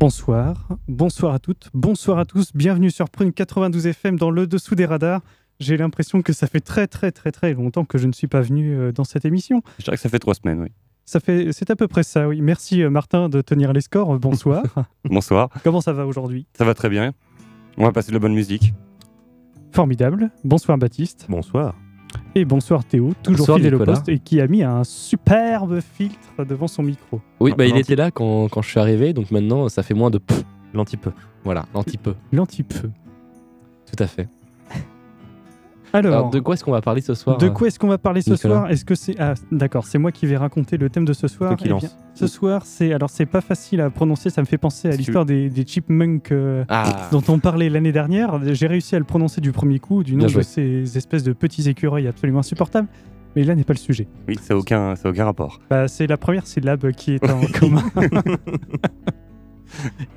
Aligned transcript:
Bonsoir, 0.00 0.68
bonsoir 0.86 1.34
à 1.34 1.40
toutes, 1.40 1.70
bonsoir 1.74 2.20
à 2.20 2.24
tous, 2.24 2.52
bienvenue 2.54 2.88
sur 2.88 3.10
Prune 3.10 3.32
92 3.32 3.84
FM 3.88 4.16
dans 4.16 4.30
le 4.30 4.46
dessous 4.46 4.76
des 4.76 4.86
radars. 4.86 5.22
J'ai 5.58 5.76
l'impression 5.76 6.22
que 6.22 6.32
ça 6.32 6.46
fait 6.46 6.60
très 6.60 6.86
très 6.86 7.10
très 7.10 7.32
très 7.32 7.52
longtemps 7.52 7.84
que 7.84 7.98
je 7.98 8.06
ne 8.06 8.12
suis 8.12 8.28
pas 8.28 8.40
venu 8.40 8.76
euh, 8.76 8.92
dans 8.92 9.02
cette 9.02 9.24
émission. 9.24 9.60
Je 9.80 9.84
dirais 9.84 9.96
que 9.96 10.02
ça 10.02 10.08
fait 10.08 10.20
trois 10.20 10.34
semaines, 10.34 10.60
oui. 10.60 10.68
Ça 11.04 11.18
fait, 11.18 11.52
c'est 11.52 11.68
à 11.70 11.74
peu 11.74 11.88
près 11.88 12.04
ça, 12.04 12.28
oui. 12.28 12.40
Merci 12.40 12.80
euh, 12.80 12.90
Martin 12.90 13.28
de 13.28 13.40
tenir 13.40 13.72
les 13.72 13.80
scores. 13.80 14.14
Euh, 14.14 14.18
Bonsoir. 14.18 14.62
Bonsoir, 15.04 15.50
Comment 15.64 15.80
ça 15.80 15.92
va 15.92 16.06
aujourd'hui? 16.06 16.46
Ça 16.56 16.64
va 16.64 16.74
très 16.74 16.90
bien. 16.90 17.12
On 17.76 17.82
va 17.82 17.90
passer 17.90 18.10
de 18.10 18.14
la 18.14 18.20
bonne 18.20 18.34
musique. 18.34 18.72
Formidable. 19.72 20.30
Bonsoir 20.44 20.78
Baptiste. 20.78 21.26
Bonsoir. 21.28 21.74
Et 22.34 22.44
bonsoir 22.44 22.84
Théo, 22.84 23.12
toujours 23.22 23.38
Bonsoir, 23.40 23.58
fidèle 23.58 23.74
au 23.74 23.84
poste 23.84 24.08
et 24.08 24.18
qui 24.18 24.40
a 24.40 24.46
mis 24.46 24.62
un 24.62 24.84
superbe 24.84 25.80
filtre 25.80 26.44
devant 26.44 26.68
son 26.68 26.82
micro. 26.82 27.20
Oui, 27.40 27.52
bah, 27.56 27.66
il 27.66 27.76
était 27.76 27.96
là 27.96 28.10
quand, 28.10 28.48
quand 28.48 28.62
je 28.62 28.68
suis 28.68 28.80
arrivé, 28.80 29.12
donc 29.12 29.30
maintenant 29.30 29.68
ça 29.68 29.82
fait 29.82 29.94
moins 29.94 30.10
de. 30.10 30.20
L'anti-peu. 30.74 31.12
Voilà, 31.44 31.64
l'anti-peu. 31.74 32.14
L'anti-peu. 32.30 32.90
Tout 33.86 34.02
à 34.02 34.06
fait. 34.06 34.28
Alors, 35.98 36.12
Alors, 36.18 36.30
de 36.30 36.40
quoi 36.40 36.54
est-ce 36.54 36.64
qu'on 36.64 36.72
va 36.72 36.80
parler 36.80 37.00
ce 37.00 37.14
soir 37.14 37.38
de 37.38 37.48
quoi 37.48 37.66
est-ce 37.68 37.78
qu'on 37.78 37.88
va 37.88 37.98
parler 37.98 38.22
ce 38.22 38.30
Nicolas 38.30 38.54
soir? 38.56 38.70
Est-ce 38.70 38.84
que 38.84 38.94
c'est 38.94 39.16
ah 39.18 39.34
d'accord, 39.52 39.84
c'est 39.86 39.98
moi 39.98 40.12
qui 40.12 40.26
vais 40.26 40.36
raconter 40.36 40.76
le 40.76 40.88
thème 40.90 41.04
de 41.04 41.12
ce 41.12 41.28
soir. 41.28 41.56
Qui 41.56 41.64
Eh 41.66 41.74
bien, 41.74 41.78
ce 42.14 42.26
soir, 42.26 42.62
c'est 42.64 42.92
alors 42.92 43.10
c'est 43.10 43.26
pas 43.26 43.40
facile 43.40 43.80
à 43.80 43.90
prononcer, 43.90 44.30
ça 44.30 44.40
me 44.40 44.46
fait 44.46 44.58
penser 44.58 44.88
à 44.88 44.92
l'histoire 44.96 45.24
des, 45.24 45.50
des 45.50 45.64
chipmunks 45.66 46.30
euh, 46.32 46.64
Ah, 46.68 47.08
dont 47.12 47.22
on 47.28 47.38
parlait 47.38 47.68
l'année 47.68 47.92
dernière. 47.92 48.40
J'ai 48.54 48.66
réussi 48.66 48.96
à 48.96 48.98
le 48.98 49.04
prononcer 49.04 49.40
du 49.40 49.52
premier 49.52 49.78
coup, 49.78 50.02
du 50.02 50.12
nom 50.12 50.18
Bien 50.18 50.26
de 50.28 50.32
joué. 50.32 50.42
ces 50.42 50.96
espèces 50.96 51.22
de 51.24 51.32
petits 51.32 51.68
écureuils 51.68 52.06
absolument 52.08 52.40
insupportables. 52.40 52.88
Mais 53.36 53.44
là 53.44 53.54
n'est 53.54 53.64
pas 53.64 53.74
le 53.74 53.78
sujet. 53.78 54.08
Oui, 54.26 54.36
ça 54.40 54.54
n'a 54.54 54.60
aucun, 54.60 54.96
ça 54.96 55.08
aucun 55.10 55.24
rapport. 55.26 55.60
Bah, 55.70 55.86
c'est 55.86 56.06
la 56.06 56.16
première 56.16 56.46
syllabe 56.46 56.90
qui 56.92 57.12
est 57.14 57.30
en 57.30 57.40
commun. 57.58 57.82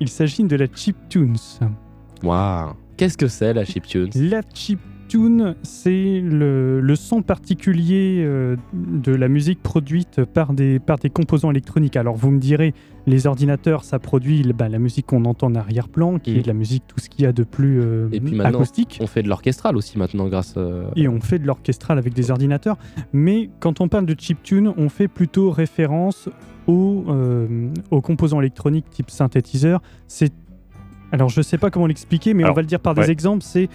Il 0.00 0.08
s'agit 0.08 0.44
de 0.44 0.56
la 0.56 0.66
chiptunes. 0.66 1.36
waouh. 2.22 2.72
Qu'est-ce 2.96 3.18
que 3.18 3.28
c'est 3.28 3.52
la 3.52 3.64
chiptune 3.64 4.10
La 4.14 4.42
chiptune, 5.12 5.54
c'est 5.62 6.20
le, 6.20 6.80
le 6.80 6.96
son 6.96 7.20
particulier 7.22 8.22
euh, 8.24 8.56
de 8.72 9.12
la 9.14 9.28
musique 9.28 9.62
produite 9.62 10.24
par 10.24 10.54
des, 10.54 10.78
par 10.78 10.98
des 10.98 11.10
composants 11.10 11.50
électroniques. 11.50 11.96
Alors 11.96 12.16
vous 12.16 12.30
me 12.30 12.38
direz, 12.38 12.72
les 13.06 13.26
ordinateurs, 13.26 13.84
ça 13.84 13.98
produit 13.98 14.42
bah, 14.54 14.68
la 14.70 14.78
musique 14.78 15.06
qu'on 15.06 15.24
entend 15.26 15.48
en 15.48 15.54
arrière-plan, 15.54 16.18
qui 16.18 16.32
Mm. 16.32 16.36
est 16.38 16.42
de 16.42 16.46
la 16.48 16.54
musique, 16.54 16.84
tout 16.86 16.98
ce 16.98 17.10
qu'il 17.10 17.24
y 17.24 17.26
a 17.26 17.32
de 17.32 17.42
plus 17.42 17.80
euh, 17.82 18.08
Et 18.12 18.20
puis 18.20 18.34
maintenant, 18.34 18.60
acoustique. 18.60 18.98
On 19.02 19.06
fait 19.06 19.22
de 19.22 19.28
l'orchestral 19.28 19.76
aussi 19.76 19.98
maintenant 19.98 20.28
grâce. 20.28 20.54
euh, 20.56 20.84
Et 20.96 21.08
on 21.08 21.20
fait 21.20 21.38
de 21.38 21.46
l'orchestral 21.46 21.98
avec 21.98 22.14
des 22.14 22.30
ordinateurs. 22.30 22.78
Mais 23.12 23.50
quand 23.60 23.80
on 23.82 23.88
parle 23.88 24.06
de 24.06 24.16
chiptune, 24.18 24.72
on 24.78 24.88
fait 24.88 25.08
plutôt 25.08 25.50
référence 25.50 26.30
aux, 26.66 27.04
euh, 27.08 27.68
aux 27.90 28.00
composants 28.00 28.40
électroniques 28.40 28.88
type 28.90 29.10
synthétiseur. 29.10 29.82
C'est 30.06 30.32
alors 31.14 31.28
je 31.28 31.42
sais 31.42 31.58
pas 31.58 31.68
comment 31.68 31.86
l'expliquer, 31.86 32.32
mais 32.32 32.42
on 32.48 32.54
va 32.54 32.62
le 32.62 32.66
dire 32.66 32.80
par 32.80 32.94
des 32.94 33.10
exemples. 33.10 33.42
C'est 33.42 33.68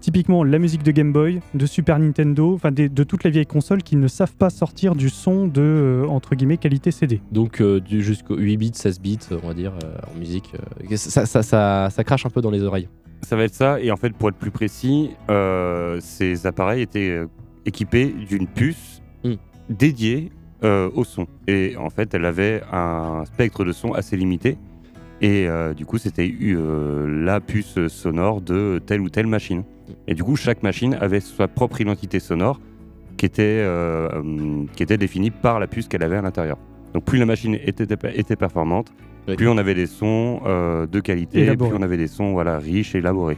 typiquement 0.00 0.44
la 0.44 0.58
musique 0.58 0.82
de 0.82 0.90
Game 0.92 1.12
Boy, 1.12 1.40
de 1.54 1.66
Super 1.66 1.98
Nintendo, 1.98 2.54
enfin 2.54 2.70
de 2.72 3.04
toutes 3.04 3.24
les 3.24 3.30
vieilles 3.30 3.46
consoles 3.46 3.82
qui 3.82 3.96
ne 3.96 4.08
savent 4.08 4.34
pas 4.36 4.50
sortir 4.50 4.94
du 4.94 5.08
son 5.10 5.46
de 5.46 5.60
euh, 5.60 6.06
entre 6.06 6.34
guillemets 6.34 6.56
qualité 6.58 6.90
CD. 6.90 7.20
Donc 7.32 7.60
euh, 7.60 7.80
jusqu'au 7.88 8.36
8 8.36 8.56
bits, 8.56 8.70
16 8.74 9.00
bits, 9.00 9.18
euh, 9.32 9.38
on 9.42 9.48
va 9.48 9.54
dire, 9.54 9.72
euh, 9.84 9.96
en 10.14 10.18
musique. 10.18 10.52
euh, 10.90 10.96
ça, 10.96 11.26
ça, 11.26 11.42
ça, 11.42 11.88
ça 11.90 12.04
crache 12.04 12.24
un 12.26 12.30
peu 12.30 12.40
dans 12.40 12.50
les 12.50 12.62
oreilles. 12.62 12.88
Ça 13.22 13.34
va 13.36 13.44
être 13.44 13.54
ça, 13.54 13.80
et 13.80 13.90
en 13.90 13.96
fait, 13.96 14.10
pour 14.14 14.28
être 14.28 14.36
plus 14.36 14.52
précis, 14.52 15.10
euh, 15.28 15.98
ces 16.00 16.46
appareils 16.46 16.82
étaient 16.82 17.20
équipés 17.66 18.14
d'une 18.28 18.46
puce 18.46 19.02
Mm. 19.24 19.32
dédiée 19.68 20.30
euh, 20.62 20.88
au 20.94 21.02
son. 21.02 21.26
Et 21.48 21.76
en 21.76 21.90
fait, 21.90 22.14
elle 22.14 22.24
avait 22.24 22.62
un 22.72 23.24
spectre 23.26 23.64
de 23.64 23.72
son 23.72 23.92
assez 23.92 24.16
limité. 24.16 24.56
Et 25.20 25.48
euh, 25.48 25.74
du 25.74 25.84
coup, 25.84 25.98
c'était 25.98 26.32
euh, 26.42 27.24
la 27.24 27.40
puce 27.40 27.86
sonore 27.88 28.40
de 28.40 28.80
telle 28.84 29.00
ou 29.00 29.08
telle 29.08 29.26
machine. 29.26 29.64
Et 30.06 30.14
du 30.14 30.22
coup, 30.22 30.36
chaque 30.36 30.62
machine 30.62 30.94
avait 31.00 31.20
sa 31.20 31.48
propre 31.48 31.80
identité 31.80 32.20
sonore 32.20 32.60
qui 33.16 33.26
était, 33.26 33.42
euh, 33.42 34.08
hum, 34.20 34.68
qui 34.76 34.82
était 34.82 34.96
définie 34.96 35.30
par 35.32 35.58
la 35.58 35.66
puce 35.66 35.88
qu'elle 35.88 36.04
avait 36.04 36.16
à 36.16 36.22
l'intérieur. 36.22 36.56
Donc 36.94 37.04
plus 37.04 37.18
la 37.18 37.26
machine 37.26 37.54
était, 37.54 37.86
était 38.14 38.36
performante, 38.36 38.92
Oui. 39.26 39.34
plus 39.36 39.48
on 39.48 39.58
avait 39.58 39.74
des 39.74 39.86
sons 39.86 40.40
euh, 40.46 40.86
de 40.86 41.00
qualité, 41.00 41.56
plus 41.56 41.74
on 41.74 41.82
avait 41.82 41.96
des 41.96 42.06
sons 42.06 42.32
voilà, 42.32 42.58
riches, 42.58 42.94
élaborés. 42.94 43.36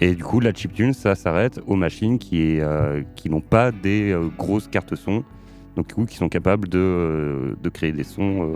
Et 0.00 0.14
du 0.16 0.24
coup, 0.24 0.40
la 0.40 0.52
chiptune, 0.52 0.92
ça 0.92 1.14
s'arrête 1.14 1.60
aux 1.66 1.76
machines 1.76 2.18
qui, 2.18 2.58
euh, 2.60 3.02
qui 3.14 3.30
n'ont 3.30 3.40
pas 3.40 3.70
des 3.70 4.10
euh, 4.10 4.28
grosses 4.36 4.66
cartes 4.66 4.96
son, 4.96 5.22
donc 5.76 5.86
du 5.86 5.94
coup, 5.94 6.04
qui 6.04 6.16
sont 6.16 6.28
capables 6.28 6.68
de, 6.68 7.56
de 7.62 7.68
créer 7.68 7.92
des 7.92 8.02
sons 8.04 8.52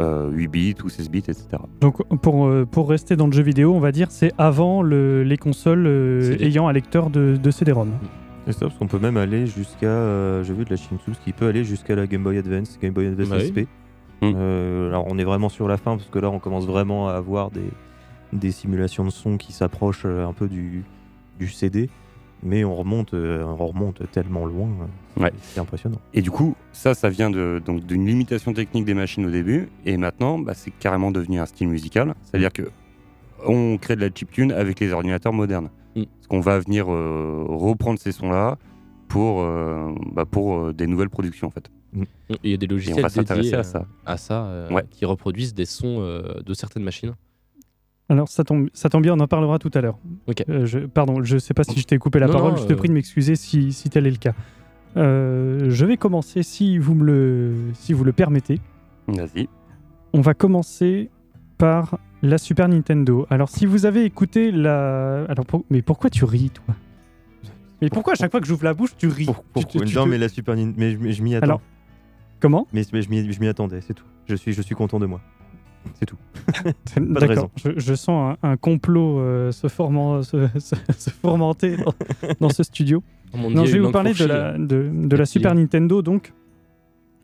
euh, 0.00 0.28
euh, 0.28 0.30
8 0.30 0.48
bits 0.48 0.74
ou 0.84 0.88
16 0.88 1.10
bits, 1.10 1.18
etc. 1.20 1.46
Donc 1.80 2.02
pour, 2.20 2.46
euh, 2.46 2.64
pour 2.64 2.88
rester 2.88 3.16
dans 3.16 3.26
le 3.26 3.32
jeu 3.32 3.42
vidéo, 3.42 3.74
on 3.74 3.80
va 3.80 3.92
dire 3.92 4.10
c'est 4.10 4.32
avant 4.38 4.82
le- 4.82 5.22
les 5.22 5.36
consoles 5.38 5.86
euh, 5.86 6.22
CD. 6.32 6.44
ayant 6.46 6.68
un 6.68 6.72
lecteur 6.72 7.10
de, 7.10 7.36
de 7.36 7.50
CD-ROM. 7.50 7.90
C'est 8.46 8.52
ça, 8.52 8.66
parce 8.66 8.76
qu'on 8.78 8.86
peut 8.88 8.98
même 8.98 9.16
aller 9.16 9.46
jusqu'à. 9.46 9.86
euh, 9.86 10.42
J'ai 10.44 10.52
vu 10.52 10.64
de 10.64 10.70
la 10.70 10.76
Chimsus 10.76 11.12
qui 11.24 11.32
peut 11.32 11.46
aller 11.46 11.64
jusqu'à 11.64 11.94
la 11.94 12.06
Game 12.06 12.22
Boy 12.22 12.36
Advance, 12.38 12.78
Game 12.82 12.92
Boy 12.92 13.06
Advance 13.06 13.28
Bah 13.28 13.36
oui. 13.40 13.46
SP. 13.48 13.58
Mm. 14.22 14.32
Euh, 14.36 14.88
alors 14.88 15.04
on 15.08 15.16
est 15.18 15.24
vraiment 15.24 15.48
sur 15.48 15.66
la 15.68 15.76
fin, 15.76 15.96
parce 15.96 16.08
que 16.10 16.18
là 16.18 16.30
on 16.30 16.38
commence 16.38 16.66
vraiment 16.66 17.08
à 17.08 17.12
avoir 17.14 17.50
des, 17.50 17.70
des 18.32 18.50
simulations 18.50 19.04
de 19.04 19.10
son 19.10 19.36
qui 19.38 19.52
s'approchent 19.52 20.04
un 20.06 20.32
peu 20.32 20.48
du, 20.48 20.84
du 21.38 21.48
CD. 21.48 21.88
Mais 22.44 22.62
on 22.62 22.74
remonte, 22.74 23.14
euh, 23.14 23.42
on 23.44 23.66
remonte 23.66 24.02
tellement 24.12 24.44
loin. 24.46 24.68
euh, 24.68 25.22
Ouais. 25.22 25.32
C'est 25.42 25.60
impressionnant. 25.60 25.98
Et 26.12 26.20
du 26.22 26.30
coup, 26.30 26.54
ça, 26.72 26.92
ça 26.94 27.08
vient 27.08 27.30
de- 27.30 27.62
donc 27.64 27.86
d'une 27.86 28.04
limitation 28.06 28.52
technique 28.52 28.84
des 28.84 28.94
machines 28.94 29.24
au 29.24 29.30
début, 29.30 29.68
et 29.86 29.96
maintenant, 29.96 30.38
bah, 30.38 30.52
c'est 30.54 30.70
carrément 30.72 31.10
devenu 31.10 31.38
un 31.40 31.46
style 31.46 31.68
musical. 31.68 32.14
C'est-à-dire 32.22 32.52
que 32.52 32.70
on 33.46 33.78
crée 33.78 33.96
de 33.96 34.00
la 34.00 34.08
chiptune 34.14 34.52
avec 34.52 34.80
les 34.80 34.92
ordinateurs 34.92 35.32
modernes. 35.32 35.70
Mm. 35.96 36.02
Parce 36.04 36.26
qu'on 36.28 36.40
va 36.40 36.58
venir 36.58 36.92
euh, 36.92 37.44
reprendre 37.48 37.98
ces 37.98 38.12
sons-là 38.12 38.58
pour, 39.08 39.42
euh, 39.42 39.92
bah, 40.12 40.24
pour 40.24 40.56
euh, 40.58 40.72
des 40.72 40.86
nouvelles 40.86 41.10
productions, 41.10 41.46
en 41.48 41.50
fait. 41.50 41.70
Il 42.42 42.50
y 42.50 42.54
a 42.54 42.56
des 42.56 42.66
logiciels 42.66 43.00
va 43.00 43.08
s'intéresser 43.08 43.42
dédiés 43.50 43.58
à 43.58 43.62
ça. 43.62 43.86
à 44.04 44.16
ça, 44.16 44.44
euh, 44.46 44.68
Ouais. 44.70 44.84
qui 44.90 45.04
reproduisent 45.04 45.54
des 45.54 45.64
sons 45.66 45.98
euh, 46.00 46.40
de 46.44 46.52
certaines 46.54 46.82
machines. 46.82 47.12
Alors 48.08 48.28
ça 48.28 48.44
tombe, 48.44 48.68
ça 48.74 48.88
tombe 48.90 49.02
bien, 49.02 49.14
on 49.14 49.20
en 49.20 49.26
parlera 49.26 49.58
tout 49.58 49.70
à 49.74 49.80
l'heure. 49.80 49.98
Euh, 50.48 50.66
je, 50.66 50.80
pardon, 50.80 51.22
je 51.22 51.38
sais 51.38 51.54
pas 51.54 51.64
si 51.64 51.78
je 51.80 51.84
t'ai 51.86 51.96
coupé 51.98 52.18
la 52.18 52.26
Non, 52.26 52.32
parole, 52.34 52.50
non, 52.52 52.56
je 52.58 52.66
te 52.66 52.72
euh, 52.72 52.76
prie 52.76 52.88
de 52.88 52.92
m'excuser 52.94 53.34
si, 53.36 53.72
si 53.72 53.88
tel 53.88 54.06
est 54.06 54.10
le 54.10 54.16
cas. 54.18 54.34
Euh, 54.96 55.70
je 55.70 55.86
vais 55.86 55.96
commencer, 55.96 56.42
si 56.42 56.78
vous, 56.78 56.94
me 56.94 57.04
le, 57.04 57.54
si 57.74 57.92
vous 57.92 58.04
le 58.04 58.12
permettez. 58.12 58.60
Vas-y. 59.08 59.48
On 60.12 60.20
va 60.20 60.34
commencer 60.34 61.10
par 61.58 61.98
la 62.22 62.38
Super 62.38 62.68
Nintendo. 62.68 63.26
Alors 63.30 63.48
si 63.48 63.64
vous 63.66 63.86
avez 63.86 64.04
écouté 64.04 64.50
la... 64.52 65.24
Alors, 65.24 65.46
pour- 65.46 65.64
Mais 65.70 65.82
pourquoi 65.82 66.10
tu 66.10 66.24
ris, 66.24 66.50
toi? 66.50 66.74
Mais 67.82 67.88
pourquoi 67.90 68.12
à 68.12 68.16
chaque 68.16 68.30
fois 68.30 68.40
que 68.40 68.46
j'ouvre 68.46 68.64
la 68.64 68.74
bouche, 68.74 68.94
tu 68.96 69.08
ris? 69.08 69.24
Pour- 69.24 69.36
Tu- 69.36 69.42
pourquoi- 69.52 69.80
tu- 69.80 69.86
tu 69.88 69.96
non, 69.96 70.04
te- 70.04 70.08
mais 70.10 70.18
la 70.18 70.28
Super 70.28 70.54
Nintendo. 70.56 70.74
Mais 70.78 70.92
je, 70.92 71.16
je 71.16 71.22
m'y 71.22 71.34
attends. 71.34 71.44
Alors- 71.44 71.60
Comment? 72.40 72.66
Mais 72.74 72.82
mais 72.92 73.00
je 73.00 73.08
m'y 73.08 73.32
je 73.32 73.40
m'y 73.40 73.48
attendais, 73.48 73.80
c'est 73.80 73.94
tout. 73.94 74.04
Je 74.26 74.34
suis, 74.36 74.52
je 74.52 74.60
suis 74.60 74.74
content 74.74 74.98
de 74.98 75.06
moi. 75.06 75.20
C'est 75.98 76.06
tout. 76.06 76.16
de 77.00 77.14
D'accord. 77.20 77.50
Je, 77.56 77.70
je 77.78 77.94
sens 77.94 78.36
un, 78.42 78.50
un 78.50 78.56
complot 78.56 79.18
euh, 79.20 79.52
se, 79.52 79.68
formant, 79.68 80.22
se, 80.24 80.48
se- 80.58 80.74
se 80.98 81.10
formenter 81.10 81.76
dans, 81.76 81.94
dans 82.40 82.48
ce 82.50 82.62
studio. 82.62 83.02
Oh 83.32 83.36
Non, 83.38 83.48
Dieu, 83.50 83.64
je 83.66 83.72
vais 83.72 83.78
vous 83.80 83.90
parler 83.90 84.12
de 84.14 84.24
la, 84.24 84.52
de, 84.56 84.58
de 84.58 84.76
la 84.82 84.84
Reptilien. 84.92 85.24
Super 85.26 85.54
Nintendo, 85.54 86.02
donc, 86.02 86.32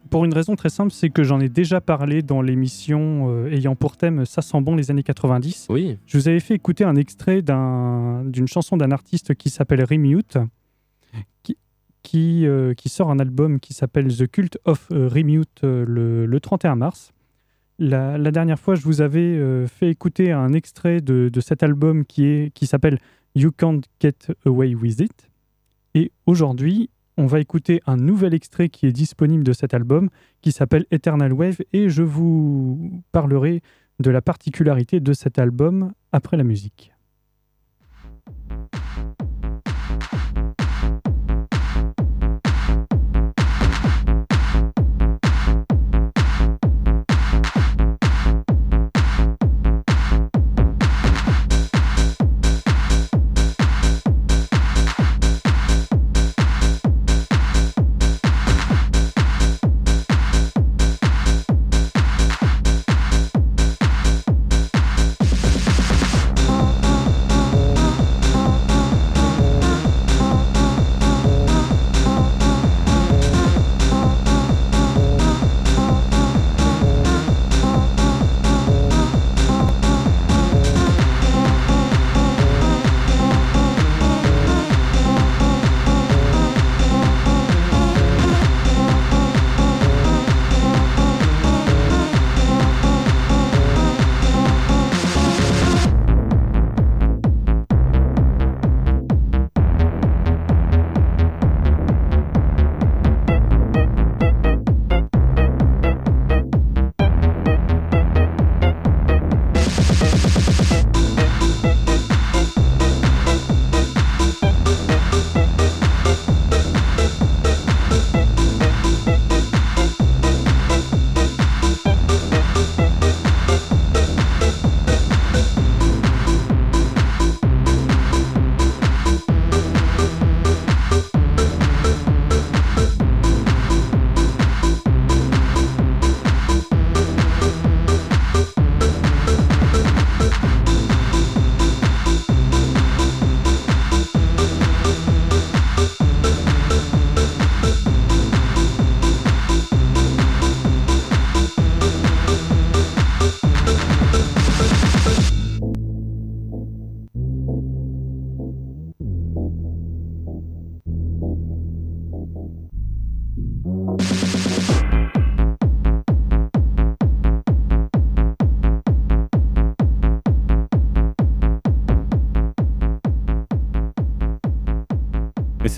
pour 0.08 0.24
une 0.24 0.34
raison 0.34 0.56
très 0.56 0.70
simple, 0.70 0.90
c'est 0.92 1.10
que 1.10 1.22
j'en 1.22 1.38
ai 1.38 1.48
déjà 1.48 1.80
parlé 1.80 2.22
dans 2.22 2.42
l'émission 2.42 3.30
euh, 3.30 3.52
ayant 3.52 3.76
pour 3.76 3.96
thème 3.96 4.24
Ça 4.26 4.42
sent 4.42 4.60
bon 4.60 4.74
les 4.74 4.90
années 4.90 5.04
90. 5.04 5.66
Oui, 5.70 5.98
Je 6.06 6.18
vous 6.18 6.26
avais 6.28 6.40
fait 6.40 6.54
écouter 6.54 6.82
un 6.84 6.96
extrait 6.96 7.42
d'un- 7.42 8.24
d'une 8.24 8.48
chanson 8.48 8.76
d'un 8.76 8.90
artiste 8.90 9.34
qui 9.36 9.50
s'appelle 9.50 9.84
Remute, 9.84 10.38
qui, 11.44 11.56
qui, 12.02 12.46
euh, 12.46 12.74
qui 12.74 12.88
sort 12.88 13.10
un 13.10 13.20
album 13.20 13.60
qui 13.60 13.72
s'appelle 13.72 14.08
The 14.08 14.26
Cult 14.26 14.58
of 14.64 14.88
Remute 14.90 15.60
le, 15.62 16.26
le 16.26 16.40
31 16.40 16.74
mars. 16.74 17.12
La, 17.82 18.30
dernière 18.30 18.60
fois, 18.60 18.74
je 18.74 18.82
vous 18.82 19.00
avais 19.00 19.20
euh, 19.20 19.66
fait 19.66 19.88
écouter 19.88 20.32
un 20.32 20.52
extrait 20.52 21.00
de, 21.00 21.30
de 21.32 21.40
cet 21.40 21.62
album 21.62 22.04
qui, 22.04 22.26
est, 22.26 22.52
qui 22.52 22.66
s'appelle 22.66 22.98
You 23.34 23.52
Can't 23.56 23.80
Get 24.00 24.34
Away 24.44 24.74
With 24.74 25.00
It. 25.00 25.30
Et 25.94 26.12
aujourd'hui, 26.26 26.90
on 27.16 27.26
va 27.26 27.40
écouter 27.40 27.80
un 27.86 27.96
nouvel 27.96 28.34
extrait 28.34 28.68
qui 28.68 28.86
est 28.86 28.92
disponible 28.92 29.44
de 29.44 29.54
cet 29.54 29.72
album 29.72 30.10
qui 30.42 30.52
s'appelle 30.52 30.84
Eternal 30.90 31.32
Wave 31.32 31.56
et 31.72 31.88
je 31.88 32.02
vous 32.02 33.02
parlerai 33.12 33.62
de 33.98 34.10
la 34.10 34.20
particularité 34.20 35.00
de 35.00 35.14
cet 35.14 35.38
album 35.38 35.92
après 36.12 36.36
la 36.36 36.44
musique. 36.44 36.92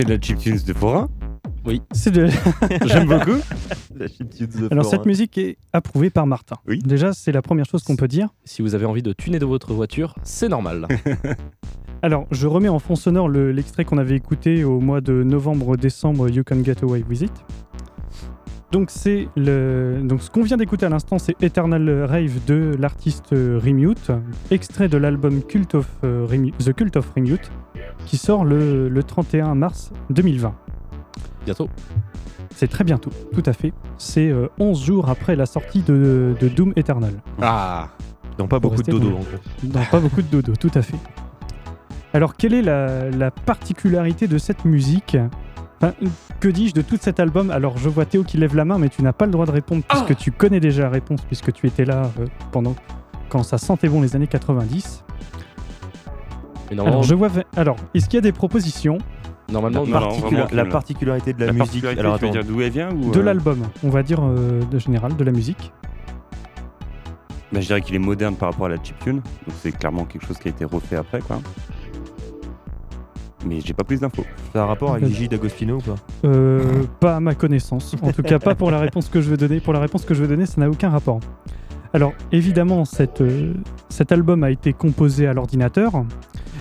C'est 0.02 0.08
de 0.08 0.14
la 0.14 0.20
chiptunes 0.20 0.58
de 0.66 0.72
forain. 0.72 1.08
C'est 1.92 2.10
de... 2.10 2.26
J'aime 2.86 3.06
beaucoup. 3.08 3.38
La 3.96 4.08
chiptune 4.08 4.46
de 4.46 4.68
Alors 4.70 4.84
cette 4.84 5.06
musique 5.06 5.38
est 5.38 5.56
approuvée 5.72 6.10
par 6.10 6.26
Martin. 6.26 6.56
Oui. 6.66 6.78
Déjà, 6.84 7.12
c'est 7.12 7.30
la 7.32 7.42
première 7.42 7.66
chose 7.66 7.82
qu'on 7.84 7.96
peut 7.96 8.08
dire. 8.08 8.28
si 8.44 8.62
vous 8.62 8.74
avez 8.74 8.84
envie 8.86 9.02
de 9.02 9.12
tuner 9.12 9.38
de 9.38 9.46
votre 9.46 9.72
voiture, 9.72 10.14
c'est 10.24 10.48
normal. 10.48 10.88
Alors, 12.02 12.26
je 12.32 12.48
remets 12.48 12.68
en 12.68 12.80
fond 12.80 12.96
sonore 12.96 13.28
le- 13.28 13.52
l'extrait 13.52 13.84
qu'on 13.84 13.98
avait 13.98 14.16
écouté 14.16 14.64
au 14.64 14.80
mois 14.80 15.00
de 15.00 15.22
novembre-décembre, 15.22 16.28
You 16.28 16.42
Can 16.44 16.64
Get 16.64 16.82
Away 16.82 17.04
With 17.08 17.20
It. 17.22 17.32
Donc, 18.72 18.90
c'est 18.90 19.28
le... 19.36 20.00
Donc, 20.02 20.22
ce 20.22 20.30
qu'on 20.30 20.42
vient 20.42 20.56
d'écouter 20.56 20.86
à 20.86 20.88
l'instant, 20.88 21.18
c'est 21.18 21.40
Eternal 21.42 22.04
Rave 22.04 22.40
de 22.46 22.74
l'artiste 22.78 23.32
euh, 23.34 23.60
Remute, 23.62 24.10
extrait 24.50 24.88
de 24.88 24.96
l'album 24.96 25.42
Cult 25.42 25.74
of, 25.74 25.86
euh, 26.04 26.26
The 26.58 26.72
Cult 26.72 26.96
of 26.96 27.10
Remute, 27.14 27.50
qui 28.06 28.16
sort 28.16 28.44
le, 28.46 28.88
le 28.88 29.02
31 29.02 29.54
mars 29.54 29.92
2020. 30.10 30.54
Bientôt. 31.44 31.68
C'est 32.54 32.68
très 32.68 32.84
bientôt, 32.84 33.10
tout 33.34 33.42
à 33.44 33.52
fait. 33.52 33.72
C'est 33.98 34.30
euh, 34.30 34.48
11 34.58 34.82
jours 34.82 35.08
après 35.10 35.36
la 35.36 35.44
sortie 35.46 35.82
de, 35.82 36.34
de 36.40 36.48
Doom 36.48 36.72
Eternal. 36.76 37.12
Ah. 37.42 37.88
N'ont 38.38 38.48
pas 38.48 38.58
beaucoup 38.58 38.82
de 38.82 38.90
dodo 38.90 39.10
dans- 39.10 39.16
en 39.16 39.20
gros. 39.20 39.38
Non, 39.64 39.80
pas 39.90 40.00
beaucoup 40.00 40.22
de 40.22 40.28
dodo, 40.28 40.54
tout 40.56 40.70
à 40.74 40.80
fait. 40.80 40.96
Alors, 42.14 42.36
quelle 42.36 42.54
est 42.54 42.62
la, 42.62 43.10
la 43.10 43.30
particularité 43.30 44.26
de 44.28 44.38
cette 44.38 44.64
musique? 44.64 45.16
Enfin, 45.82 45.94
Que 46.38 46.48
dis-je 46.48 46.74
de 46.74 46.82
tout 46.82 46.96
cet 47.00 47.18
album? 47.18 47.50
Alors, 47.50 47.76
je 47.76 47.88
vois 47.88 48.04
Théo 48.04 48.22
qui 48.22 48.36
lève 48.36 48.54
la 48.54 48.64
main, 48.64 48.78
mais 48.78 48.88
tu 48.88 49.02
n'as 49.02 49.12
pas 49.12 49.26
le 49.26 49.32
droit 49.32 49.46
de 49.46 49.50
répondre 49.50 49.82
puisque 49.88 50.16
tu 50.16 50.30
connais 50.30 50.60
déjà 50.60 50.82
la 50.84 50.90
réponse, 50.90 51.20
puisque 51.22 51.52
tu 51.52 51.66
étais 51.66 51.84
là 51.84 52.02
euh, 52.20 52.26
pendant 52.52 52.74
quand 53.28 53.42
ça 53.42 53.58
sentait 53.58 53.88
bon 53.88 54.00
les 54.00 54.14
années 54.14 54.26
90. 54.28 55.04
Mais 56.70 56.76
normalement, 56.76 56.98
Alors, 57.00 57.02
je 57.08 57.14
vois. 57.14 57.30
Alors, 57.56 57.76
est-ce 57.94 58.06
qu'il 58.06 58.14
y 58.14 58.18
a 58.18 58.22
des 58.22 58.32
propositions? 58.32 58.98
Normalement 59.50 59.80
Non, 59.84 59.86
non, 59.86 60.08
Particula- 60.08 60.20
vraiment, 60.30 60.46
la 60.52 60.64
particularité 60.66 61.32
de 61.32 61.40
la, 61.40 61.46
La 61.46 61.52
musique. 61.52 61.64
particularité, 61.66 62.00
Alors 62.00 62.18
tu 62.18 62.24
veux 62.24 62.30
attends, 62.30 62.40
dire 62.40 62.48
d'où 62.54 62.60
elle 62.62 62.70
vient 62.70 62.90
ou 62.92 63.10
de 63.10 63.18
euh, 63.18 63.22
l'album 63.22 63.62
On 63.82 63.90
va 63.90 64.02
dire 64.02 64.20
euh, 64.22 64.62
de 64.62 64.78
général, 64.78 65.16
de 65.16 65.24
la 65.24 65.32
musique. 65.32 65.72
bah, 67.52 67.60
Je 67.60 67.66
dirais 67.66 67.80
qu'il 67.82 67.94
est 67.96 67.98
moderne 67.98 68.36
par 68.36 68.50
rapport 68.52 68.66
à 68.66 68.70
la 68.70 68.76
chiptune. 68.82 69.16
Donc 69.16 69.56
c'est 69.60 69.72
clairement 69.72 70.04
quelque 70.04 70.26
chose 70.26 70.38
qui 70.38 70.48
a 70.48 70.52
été 70.52 70.64
refait 70.64 70.96
après, 70.96 71.20
quoi. 71.20 71.40
Mais 73.46 73.60
j'ai 73.60 73.72
pas 73.74 73.84
plus 73.84 74.00
d'infos. 74.00 74.24
ça 74.52 74.60
a 74.60 74.64
un 74.64 74.66
rapport 74.66 74.92
avec 74.92 75.06
Gigi 75.06 75.28
D'Agostino 75.28 75.76
ou 75.76 75.80
pas? 75.80 75.94
Euh, 76.24 76.84
pas 77.00 77.16
à 77.16 77.20
ma 77.20 77.34
connaissance. 77.34 77.94
En 78.02 78.12
tout 78.12 78.22
cas, 78.22 78.38
pas 78.38 78.54
pour 78.54 78.70
la 78.70 78.78
réponse 78.78 79.08
que 79.08 79.20
je 79.20 79.30
veux 79.30 79.36
donner. 79.36 79.60
Pour 79.60 79.72
la 79.72 79.80
réponse 79.80 80.04
que 80.04 80.14
je 80.14 80.22
veux 80.22 80.28
donner, 80.28 80.46
ça 80.46 80.60
n'a 80.60 80.68
aucun 80.70 80.90
rapport. 80.90 81.20
Alors, 81.94 82.12
évidemment, 82.30 82.84
cette, 82.84 83.20
euh, 83.20 83.52
cet 83.88 84.12
album 84.12 84.44
a 84.44 84.50
été 84.50 84.72
composé 84.72 85.26
à 85.26 85.34
l'ordinateur, 85.34 86.04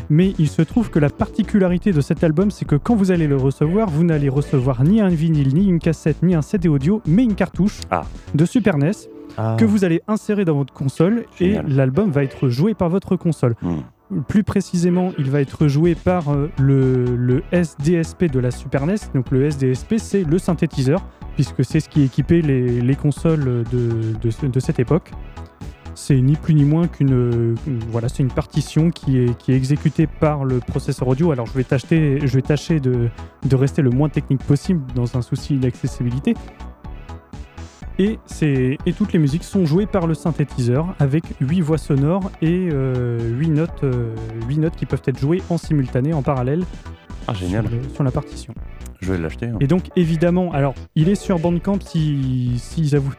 mais 0.09 0.33
il 0.39 0.49
se 0.49 0.61
trouve 0.61 0.89
que 0.89 0.99
la 0.99 1.09
particularité 1.09 1.93
de 1.93 2.01
cet 2.01 2.23
album, 2.23 2.51
c'est 2.51 2.65
que 2.65 2.75
quand 2.75 2.95
vous 2.95 3.11
allez 3.11 3.27
le 3.27 3.37
recevoir, 3.37 3.89
vous 3.89 4.03
n'allez 4.03 4.27
recevoir 4.27 4.83
ni 4.83 4.99
un 4.99 5.07
vinyle, 5.07 5.53
ni 5.53 5.67
une 5.67 5.79
cassette, 5.79 6.21
ni 6.21 6.35
un 6.35 6.41
CD 6.41 6.67
audio, 6.67 7.01
mais 7.07 7.23
une 7.23 7.35
cartouche 7.35 7.79
Ah. 7.91 8.03
de 8.35 8.43
Super 8.43 8.77
NES 8.77 8.91
Ah. 9.37 9.55
que 9.57 9.63
vous 9.63 9.85
allez 9.85 10.01
insérer 10.09 10.43
dans 10.43 10.55
votre 10.57 10.73
console 10.73 11.23
Génial. 11.39 11.65
et 11.65 11.73
l'album 11.73 12.11
va 12.11 12.23
être 12.25 12.49
joué 12.49 12.73
par 12.73 12.89
votre 12.89 13.15
console. 13.15 13.55
Hmm. 13.61 13.75
Plus 14.27 14.43
précisément, 14.43 15.11
il 15.17 15.29
va 15.31 15.39
être 15.41 15.67
joué 15.67 15.95
par 15.95 16.33
euh, 16.33 16.49
le, 16.59 17.43
SDSP 17.53 18.25
de 18.25 18.39
la 18.39 18.51
Super 18.51 18.85
NES. 18.85 18.95
Donc 19.13 19.31
le 19.31 19.45
SDSP, 19.49 19.95
c'est 19.97 20.23
le 20.23 20.37
synthétiseur, 20.37 21.01
puisque 21.35 21.63
c'est 21.63 21.79
ce 21.79 21.87
qui 21.87 22.03
équipait 22.03 22.41
les, 22.41 22.81
les 22.81 22.95
consoles 22.95 23.63
de, 23.71 24.13
de 24.21 24.29
ce- 24.29 24.45
de 24.47 24.59
cette 24.59 24.79
époque. 24.79 25.11
C'est 25.93 26.19
ni 26.19 26.35
plus 26.35 26.53
ni 26.55 26.63
moins 26.63 26.87
qu'une 26.87 27.55
voilà, 27.89 28.07
c'est 28.09 28.23
une 28.23 28.31
partition 28.31 28.91
qui 28.91 29.17
est, 29.17 29.37
qui 29.37 29.51
est 29.51 29.55
exécutée 29.55 30.07
par 30.07 30.45
le 30.45 30.59
processeur 30.59 31.07
audio. 31.07 31.31
Alors 31.31 31.45
je 31.47 31.53
vais 31.53 31.63
tâcher, 31.65 32.19
je 32.23 32.33
vais 32.33 32.41
tâcher 32.41 32.79
de, 32.79 33.09
de 33.47 33.55
rester 33.55 33.81
le 33.81 33.89
moins 33.91 34.09
technique 34.09 34.43
possible 34.43 34.81
dans 34.95 35.17
un 35.17 35.21
souci 35.21 35.57
d'accessibilité. 35.57 36.33
Et, 37.99 38.17
toutes 38.97 39.13
les 39.13 39.19
musiques 39.19 39.43
sont 39.43 39.65
jouées 39.65 39.85
par 39.85 40.07
le 40.07 40.13
synthétiseur 40.13 40.95
avec 40.99 41.23
8 41.39 41.61
voix 41.61 41.77
sonores 41.77 42.31
et 42.41 42.69
8, 42.69 43.49
notes, 43.49 43.83
euh, 43.83 44.15
huit 44.47 44.57
notes 44.57 44.75
qui 44.75 44.85
peuvent 44.85 45.03
être 45.05 45.19
jouées 45.19 45.41
en 45.49 45.57
simultané, 45.57 46.13
en 46.13 46.21
parallèle 46.21 46.63
Ah, 47.27 47.33
génial. 47.33 47.67
sur, 47.67 47.75
le- 47.77 47.89
sur 47.93 48.03
la 48.03 48.11
partition. 48.11 48.53
Je 49.01 49.11
vais 49.11 49.17
l'acheter. 49.19 49.47
hein. 49.47 49.57
Et 49.59 49.67
donc 49.67 49.85
évidemment, 49.95 50.51
alors 50.53 50.75
il 50.95 51.09
est 51.09 51.15
sur 51.15 51.39
Bandcamp 51.39 51.79
si 51.81 52.53
s'ils 52.57 52.95
avouent. 52.95 53.13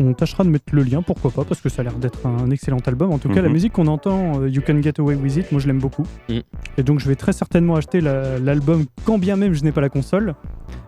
On 0.00 0.14
tâchera 0.14 0.42
de 0.44 0.48
mettre 0.48 0.72
le 0.74 0.82
lien, 0.82 1.02
pourquoi 1.02 1.30
pas, 1.30 1.44
parce 1.44 1.60
que 1.60 1.68
ça 1.68 1.82
a 1.82 1.84
l'air 1.84 1.94
d'être 1.96 2.24
un 2.26 2.50
excellent 2.50 2.78
album. 2.86 3.10
En 3.12 3.18
tout 3.18 3.28
cas, 3.28 3.42
la 3.42 3.48
Mhm. 3.48 3.52
musique 3.52 3.72
qu'on 3.74 3.88
entend, 3.88 4.40
euh, 4.40 4.48
You 4.48 4.62
Can 4.66 4.80
Get 4.80 4.94
Away 5.00 5.16
With 5.16 5.36
It, 5.36 5.52
moi 5.52 5.60
je 5.60 5.66
l'aime 5.66 5.80
beaucoup. 5.80 6.04
Mm. 6.30 6.38
Et 6.78 6.82
donc 6.82 7.00
je 7.00 7.08
vais 7.08 7.16
très 7.16 7.32
certainement 7.32 7.74
acheter 7.76 8.00
la- 8.00 8.38
l'album, 8.38 8.84
quand 9.04 9.18
bien 9.18 9.36
même 9.36 9.52
je 9.52 9.62
n'ai 9.64 9.72
pas 9.72 9.80
la 9.82 9.88
console. 9.90 10.34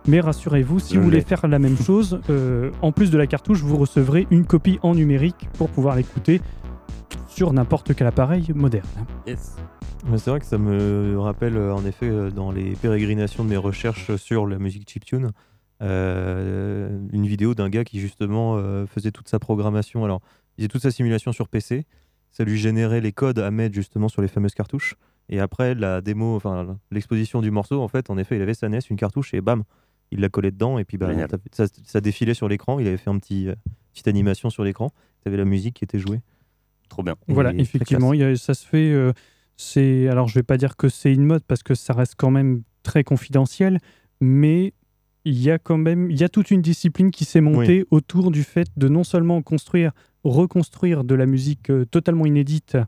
Mais 0.07 0.21
rassurez-vous, 0.21 0.79
si 0.79 0.95
Je 0.95 0.99
vous 1.01 1.05
voulez 1.05 1.21
faire 1.21 1.47
la 1.49 1.59
même 1.59 1.77
chose, 1.77 2.21
euh, 2.31 2.71
en 2.81 2.93
plus 2.93 3.11
de 3.11 3.19
la 3.19 3.27
cartouche, 3.27 3.61
vous 3.61 3.77
recevrez 3.77 4.27
une 4.31 4.47
copie 4.47 4.79
en 4.83 4.95
numérique 4.95 5.49
pour 5.59 5.69
pouvoir 5.69 5.95
l'écouter 5.97 6.41
sur 7.29 7.53
n'importe 7.53 7.95
quel 7.95 8.07
appareil 8.07 8.47
moderne. 8.55 8.87
Mais 9.27 9.35
c'est 10.17 10.31
vrai 10.31 10.41
que 10.41 10.47
ça 10.47 10.59
me 10.59 11.19
rappelle 11.19 11.57
euh, 11.57 11.75
en 11.75 11.85
effet 11.85 12.09
euh, 12.09 12.31
dans 12.31 12.51
les 12.51 12.75
pérégrinations 12.77 13.45
de 13.45 13.49
mes 13.51 13.57
recherches 13.57 14.15
sur 14.17 14.47
la 14.47 14.59
musique 14.59 14.89
chiptune 14.89 15.33
euh, 15.83 16.99
une 17.13 17.27
vidéo 17.27 17.55
d'un 17.55 17.69
gars 17.69 17.85
qui 17.85 18.01
justement 18.01 18.57
euh, 18.57 18.87
faisait 18.87 19.13
toute 19.13 19.29
sa 19.29 19.39
programmation. 19.39 20.05
Alors, 20.05 20.21
il 20.57 20.63
faisait 20.63 20.69
toute 20.69 20.83
sa 20.83 20.91
simulation 20.91 21.33
sur 21.33 21.49
PC. 21.49 21.87
Ça 22.33 22.45
lui 22.45 22.59
générait 22.59 23.01
les 23.01 23.13
codes 23.13 23.39
à 23.39 23.51
mettre 23.51 23.75
justement 23.75 24.09
sur 24.09 24.21
les 24.21 24.29
fameuses 24.29 24.55
cartouches. 24.55 24.97
Et 25.29 25.41
après, 25.41 25.75
la 25.75 26.01
démo, 26.01 26.35
enfin 26.37 26.79
l'exposition 26.91 27.41
du 27.43 27.51
morceau, 27.51 27.81
en 27.81 27.89
fait, 27.89 28.11
en 28.11 28.19
effet, 28.19 28.37
il 28.37 28.43
avait 28.43 28.55
sa 28.55 28.69
NES, 28.69 28.81
une 28.91 28.97
cartouche 28.97 29.35
et 29.35 29.41
bam, 29.41 29.63
il 30.11 30.21
la 30.21 30.29
collait 30.29 30.51
dedans 30.51 30.79
et 30.79 30.85
puis 30.85 30.97
bah, 30.99 31.07
ça, 31.53 31.67
ça 31.85 32.01
défilait 32.01 32.35
sur 32.35 32.49
l'écran. 32.49 32.81
Il 32.81 32.89
avait 32.89 32.97
fait 32.97 33.11
un 33.11 33.19
petit 33.19 33.49
euh, 33.49 33.55
petite 33.93 34.09
animation 34.09 34.51
sur 34.51 34.65
l'écran. 34.65 34.91
Tu 35.23 35.29
avais 35.29 35.37
la 35.37 35.45
musique 35.45 35.75
qui 35.77 35.85
était 35.85 35.99
jouée. 35.99 36.21
Trop 36.89 37.03
bien. 37.03 37.15
Voilà, 37.29 37.53
Et 37.53 37.61
effectivement, 37.61 38.13
il 38.15 38.21
y 38.21 38.25
a- 38.25 38.35
ça 38.37 38.55
se 38.55 38.67
fait. 38.67 38.93
C'est 39.59 40.09
alors, 40.09 40.29
je 40.29 40.35
vais 40.35 40.43
pas 40.43 40.57
dire 40.57 40.77
que 40.77 40.89
c'est 40.89 41.13
une 41.13 41.25
mode 41.27 41.43
parce 41.47 41.63
que 41.63 41.75
ça 41.75 41.93
reste 41.93 42.15
quand 42.17 42.31
même 42.31 42.63
très 42.83 43.05
confidentiel, 43.05 43.79
mais 44.23 44.73
il 45.27 45.39
y 45.39 45.51
a 45.51 45.59
quand 45.59 45.77
même, 45.77 46.11
il 46.11 46.19
y 46.19 46.25
a 46.25 46.29
toute 46.31 46.51
une 46.51 46.63
discipline 46.63 47.11
qui 47.11 47.27
s'est 47.27 47.43
montée 47.43 47.85
autour 47.91 48.31
du 48.31 48.45
fait 48.45 48.69
de 48.79 48.89
non 48.89 49.05
seulement 49.05 49.43
construire, 49.43 49.93
reconstruire 50.25 51.05
de 51.05 51.15
la 51.15 51.27
musique 51.27 51.69
euh, 51.71 51.85
totalement 51.85 52.25
inédite. 52.25 52.79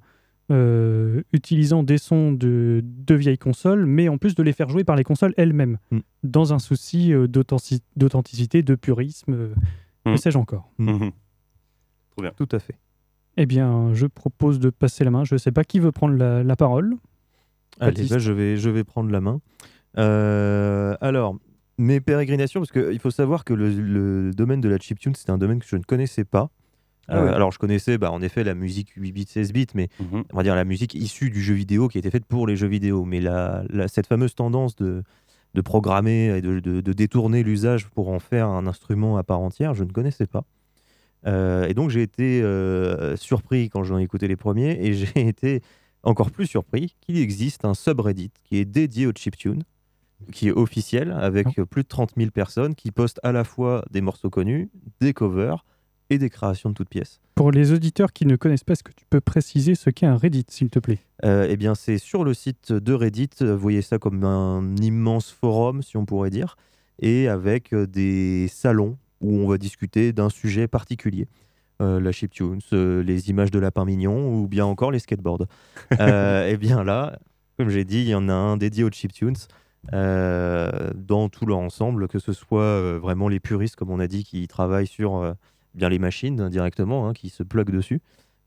euh, 0.53 1.23
utilisant 1.33 1.85
des 1.85 1.97
sons 1.99 2.33
de, 2.33 2.81
de 2.85 3.15
vieilles 3.15 3.39
consoles, 3.39 3.87
mais 3.87 4.09
en 4.09 4.19
plus 4.19 4.35
de 4.35 4.43
les 4.43 4.53
faire 4.53 4.69
jouer 4.69 4.83
par 4.83 4.97
les 4.97 5.05
consoles 5.05 5.33
elles-mêmes, 5.37 5.79
Mm. 5.93 5.99
dans 6.25 6.53
un 6.53 6.59
souci 6.59 7.13
euh, 7.15 7.29
d'authentic- 7.29 7.85
d'authenticité, 7.95 8.65
de 8.65 8.75
purisme, 8.75 9.33
euh, 9.33 9.55
Mm. 10.07 10.15
que 10.15 10.21
sais-je 10.21 10.39
encore. 10.39 10.69
Mhm. 10.79 11.13
Tout 12.37 12.49
à 12.51 12.59
fait. 12.59 12.75
Eh 13.37 13.47
bien, 13.47 13.93
je 13.95 14.07
propose 14.07 14.59
de 14.61 14.71
passer 14.71 15.05
la 15.05 15.11
main. 15.11 15.25
Je 15.25 15.35
ne 15.35 15.39
sais 15.39 15.53
pas 15.53 15.65
qui 15.65 15.79
veut 15.79 15.93
prendre 15.93 16.15
la, 16.17 16.43
la 16.43 16.57
parole. 16.57 16.97
Allez, 17.79 18.05
bah, 18.09 18.19
je, 18.19 18.33
vais, 18.33 18.57
je 18.57 18.69
vais 18.71 18.85
prendre 18.85 19.11
la 19.11 19.21
main. 19.21 19.41
Euh, 19.99 20.97
alors, 21.01 21.37
mes 21.79 22.01
pérégrinations, 22.01 22.61
parce 22.61 22.73
qu'il 22.73 22.99
faut 22.99 23.11
savoir 23.11 23.45
que 23.45 23.55
le, 23.55 23.71
le 23.71 24.33
domaine 24.33 24.61
de 24.61 24.69
la 24.69 24.79
chiptune, 24.79 25.15
c'est 25.15 25.31
un 25.31 25.39
domaine 25.39 25.61
que 25.61 25.67
je 25.67 25.77
ne 25.77 25.83
connaissais 25.83 26.25
pas. 26.25 26.51
Ah 27.09 27.17
Euh, 27.19 27.25
ouais. 27.25 27.31
Alors, 27.35 27.51
je 27.53 27.59
connaissais 27.59 27.99
bah, 27.99 28.13
en 28.13 28.21
effet 28.23 28.45
la 28.45 28.55
musique 28.55 28.91
8 28.97 29.13
bits, 29.13 29.27
16 29.27 29.53
bits, 29.53 29.67
mais 29.75 29.89
Mhm. 30.01 30.25
on 30.33 30.37
va 30.37 30.43
dire 30.43 30.55
la 30.55 30.65
musique 30.65 30.95
issue 30.95 31.31
du 31.31 31.41
jeu 31.43 31.55
vidéo 31.55 31.89
qui 31.89 31.99
a 31.99 32.01
été 32.01 32.11
faite 32.11 32.25
pour 32.27 32.47
les 32.47 32.57
jeux 32.57 32.69
vidéo. 32.69 33.05
Mais 33.05 33.21
la, 33.21 33.63
la- 33.71 33.89
cette 33.89 34.07
fameuse 34.07 34.35
tendance 34.35 34.77
de, 34.77 35.03
de 35.55 35.61
programmer 35.63 36.27
et 36.37 36.43
de, 36.43 36.61
de- 36.61 36.81
de 36.81 36.93
détourner 36.93 37.43
l'usage 37.43 37.89
pour 37.89 38.11
en 38.11 38.19
faire 38.21 38.49
un 38.49 38.67
instrument 38.67 39.17
à 39.17 39.23
part 39.25 39.41
entière, 39.41 39.75
je 39.75 39.83
ne 39.85 39.91
connaissais 39.91 40.27
pas. 40.27 40.45
Euh, 41.27 41.67
et 41.67 41.75
donc 41.75 41.91
j'ai 41.91 42.03
été 42.03 42.43
euh, 42.43 43.17
surpris 43.17 43.69
quand 43.69 43.85
j'en 43.85 43.99
ai 43.99 44.03
écouté 44.03 44.27
les 44.29 44.37
premiers 44.37 44.79
et 44.81 44.93
j'ai 44.95 45.29
été 45.29 45.63
encore 46.03 46.31
plus 46.31 46.47
surpris 46.47 46.95
qu'il 47.01 47.19
existe 47.19 47.65
un 47.65 47.75
subreddit 47.75 48.31
qui 48.45 48.57
est 48.57 48.65
dédié 48.65 49.07
au 49.07 49.13
chiptune, 49.13 49.63
qui 50.33 50.49
est 50.49 50.53
officiel 50.53 51.13
avec 51.13 51.47
Oh. 51.59 51.67
plus 51.67 51.83
de 51.83 51.89
30 51.89 52.13
000 52.17 52.31
personnes 52.31 52.75
qui 52.75 52.91
postent 52.91 53.21
à 53.23 53.33
la 53.33 53.45
fois 53.45 53.85
des 53.91 54.01
morceaux 54.01 54.31
connus, 54.31 54.71
des 55.01 55.13
covers 55.13 55.65
et 56.09 56.19
des 56.19 56.29
créations 56.31 56.71
de 56.71 56.75
toutes 56.75 56.89
pièces. 56.89 57.21
Pour 57.35 57.53
les 57.53 57.73
auditeurs 57.73 58.13
qui 58.13 58.27
ne 58.27 58.37
connaissent 58.37 58.65
pas, 58.65 58.73
est-ce 58.73 58.83
que 58.83 58.93
tu 58.93 59.05
peux 59.09 59.21
préciser 59.21 59.75
ce 59.75 59.91
qu'est 59.91 60.07
un 60.07 60.17
Reddit, 60.17 60.45
s'il 60.49 60.69
te 60.69 60.79
plaît? 60.79 60.99
Euh, 61.25 61.47
eh 61.49 61.57
bien, 61.57 61.75
c'est 61.75 61.99
sur 61.99 62.25
le 62.25 62.35
site 62.35 62.73
de 62.73 62.93
Reddit. 62.93 63.31
Vous 63.41 63.57
voyez 63.59 63.81
ça 63.83 63.99
comme 63.99 64.25
un 64.25 64.75
immense 64.77 65.31
forum, 65.31 65.83
si 65.83 65.97
on 65.97 66.05
pourrait 66.05 66.31
dire, 66.31 66.57
et 66.99 67.29
avec 67.29 67.75
des 67.75 68.49
salons 68.49 68.99
où 69.21 69.35
on 69.37 69.49
va 69.49 69.59
discuter 69.59 70.13
d'un 70.13 70.31
sujet 70.31 70.69
particulier. 70.69 71.27
Euh, 71.81 71.99
la 71.99 72.13
chiptune, 72.13 72.61
euh, 72.75 73.03
les 73.03 73.31
images 73.31 73.51
de 73.51 73.59
lapins 73.59 73.87
mignons 73.87 74.35
ou 74.35 74.47
bien 74.47 74.67
encore 74.67 74.91
les 74.91 74.99
skateboards. 74.99 75.47
Eh 75.99 76.57
bien 76.59 76.85
là, 76.85 77.19
comme 77.57 77.71
j'ai 77.71 77.85
dit, 77.85 78.01
il 78.01 78.09
y 78.09 78.15
en 78.15 78.29
a 78.29 78.35
un 78.35 78.57
dédié 78.59 78.85
aux 78.85 78.91
chiptunes 78.91 79.37
euh, 79.95 80.91
dans 80.95 81.31
tout 81.31 81.47
leur 81.47 81.59
ensemble, 81.59 82.07
que 82.07 82.19
ce 82.19 82.35
soit 82.35 82.63
euh, 82.63 82.99
vraiment 83.01 83.29
les 83.29 83.41
puristes, 83.41 83.77
comme 83.77 83.91
on 83.91 83.99
a 83.99 84.07
dit, 84.07 84.25
qui 84.25 84.47
travaillent 84.47 84.87
sur 84.87 85.35
bien 85.75 85.89
les 85.89 85.99
machines 85.99 86.49
directement, 86.51 87.09
hein, 87.09 87.15
qui 87.15 87.31
se 87.31 87.43
pluguent 87.43 87.71
dessus, 87.71 88.03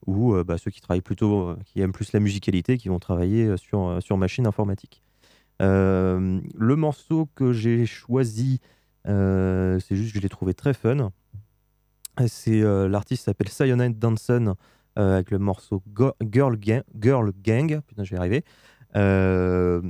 ou 0.06 0.36
bah, 0.44 0.58
ceux 0.60 0.70
qui 0.70 0.82
travaillent 0.82 1.02
plutôt, 1.02 1.56
qui 1.66 1.82
aiment 1.82 1.92
plus 1.92 2.12
la 2.14 2.20
musicalité, 2.20 2.78
qui 2.78 2.90
vont 2.90 3.00
travailler 3.00 3.58
sur, 3.58 3.98
sur 4.00 4.18
machine 4.18 4.46
informatique. 4.46 5.02
Le 5.60 6.76
morceau 6.76 7.30
que 7.34 7.52
j'ai 7.52 7.88
choisi, 7.88 8.60
c'est 9.06 9.96
juste 9.96 10.12
que 10.14 10.18
je 10.20 10.24
l'ai 10.24 10.30
trouvé 10.30 10.54
très 10.54 10.74
fun. 10.74 11.12
C'est 12.28 12.62
euh, 12.62 12.88
l'artiste 12.88 13.26
s'appelle 13.26 13.50
Cyanide 13.50 13.98
Danson 13.98 14.56
euh, 15.00 15.16
avec 15.16 15.32
le 15.32 15.40
morceau 15.40 15.82
Go- 15.88 16.14
Girl, 16.32 16.56
Gang, 16.58 16.84
Girl 17.00 17.32
Gang. 17.44 17.82
Putain, 17.88 18.04
je 18.04 18.12
vais 18.12 18.18
y 18.18 18.20
arriver. 18.20 18.44
Euh, 18.96 19.82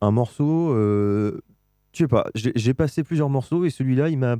un 0.00 0.10
morceau, 0.10 0.72
euh, 0.72 1.40
je 1.92 1.98
sais 1.98 2.08
pas, 2.08 2.26
j'ai 2.34 2.74
passé 2.74 3.04
plusieurs 3.04 3.30
morceaux 3.30 3.64
et 3.64 3.70
celui-là, 3.70 4.08
il 4.08 4.18
m'a, 4.18 4.36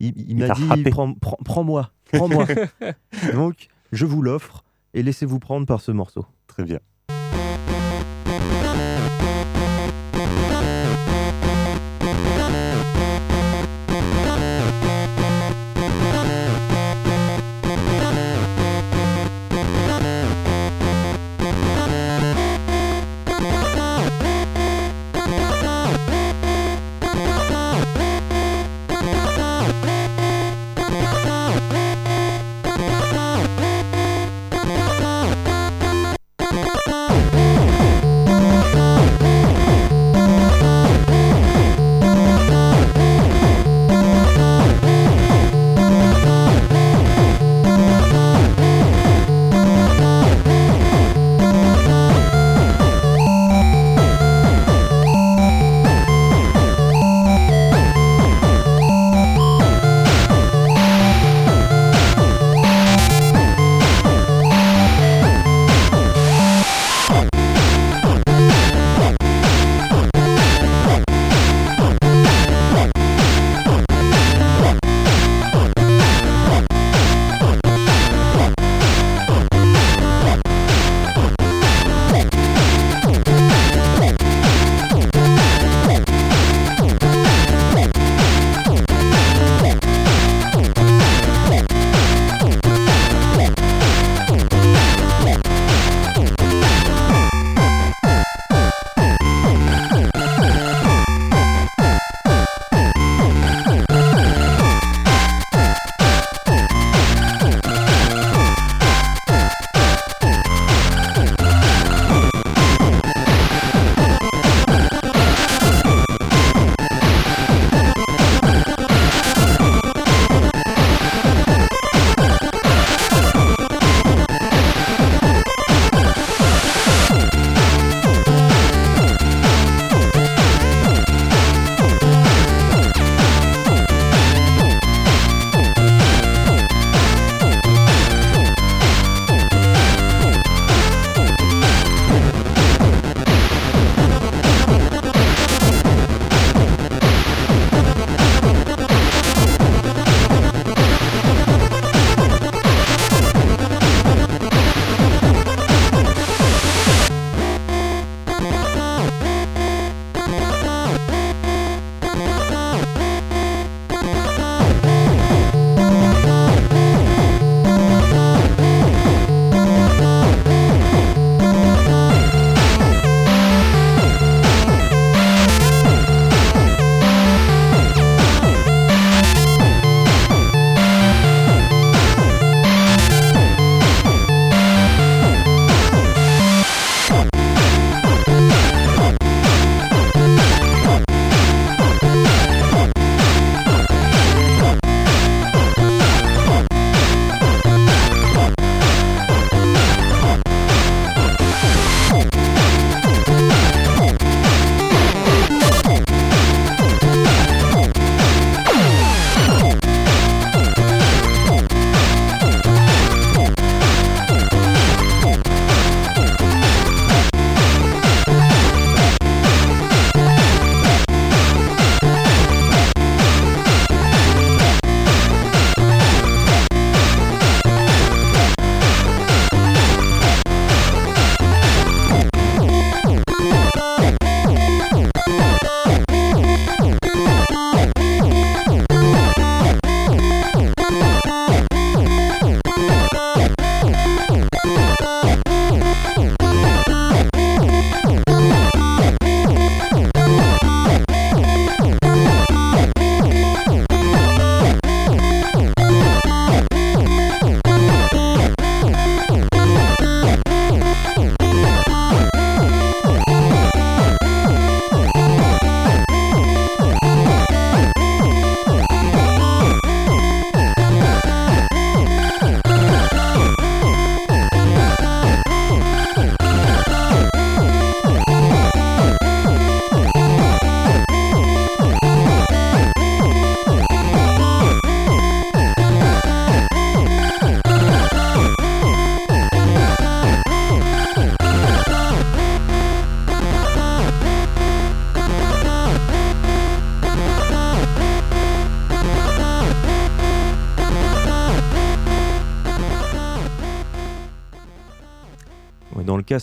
il, 0.00 0.16
il 0.16 0.30
Il 0.30 0.36
m'a 0.38 0.50
dit, 0.54 0.66
happé. 0.70 0.90
prends, 0.90 1.12
prends- 1.14 1.38
prends-moi, 1.44 1.90
prends-moi. 2.12 2.46
Donc, 3.34 3.68
je 3.92 4.06
vous 4.06 4.22
l'offre 4.22 4.62
et 4.94 5.02
laissez-vous 5.02 5.40
prendre 5.40 5.66
par 5.66 5.80
ce 5.80 5.90
morceau. 5.90 6.24
Très 6.46 6.62
bien. 6.62 6.78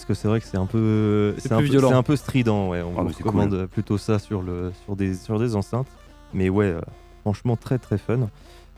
Casque, 0.08 0.20
c'est 0.22 0.28
vrai 0.28 0.40
que 0.40 0.46
c'est 0.46 0.58
un 0.58 0.66
peu, 0.66 1.36
C'est 1.38 1.52
un 1.52 1.58
peu- 1.60 1.64
violent. 1.66 1.90
c'est 1.90 1.96
un 1.96 2.04
peu 2.04 2.16
strident. 2.16 2.70
Ouais. 2.70 2.82
On 2.82 2.94
Ah, 2.98 3.04
vous 3.04 3.10
recommande 3.10 3.66
plutôt 3.68 3.98
ça 3.98 4.20
sur 4.20 4.42
le, 4.42 4.72
sur 4.86 4.96
des, 4.96 5.14
sur 5.16 5.40
des 5.40 5.56
enceintes. 5.56 5.88
Mais 6.34 6.50
ouais, 6.50 6.66
euh, 6.66 6.82
franchement 7.22 7.56
très 7.56 7.78
très 7.80 7.98
fun. 7.98 8.30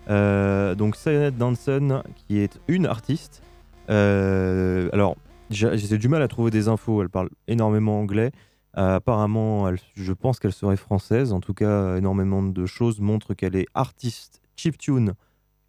Euh, 0.09 0.75
donc 0.75 0.95
Cyanide 0.95 1.37
Danson, 1.37 2.01
qui 2.15 2.39
est 2.39 2.59
une 2.67 2.85
artiste. 2.85 3.41
Euh, 3.89 4.89
alors, 4.93 5.15
j'ai 5.49 5.77
j'ai 5.77 5.97
du 5.97 6.07
mal 6.07 6.21
à 6.21 6.27
trouver 6.27 6.51
des 6.51 6.67
infos. 6.67 7.01
Elle 7.01 7.09
parle 7.09 7.29
énormément 7.47 7.99
anglais. 7.99 8.31
Euh, 8.77 8.95
apparemment, 8.97 9.67
elle- 9.69 9.79
je 9.95 10.13
pense 10.13 10.39
qu'elle 10.39 10.53
serait 10.53 10.77
française. 10.77 11.33
En 11.33 11.39
tout 11.39 11.53
cas, 11.53 11.95
énormément 11.97 12.43
de 12.43 12.65
choses 12.65 12.99
montrent 12.99 13.33
qu'elle 13.33 13.55
est 13.55 13.65
artiste 13.73 14.41
chiptune 14.55 15.13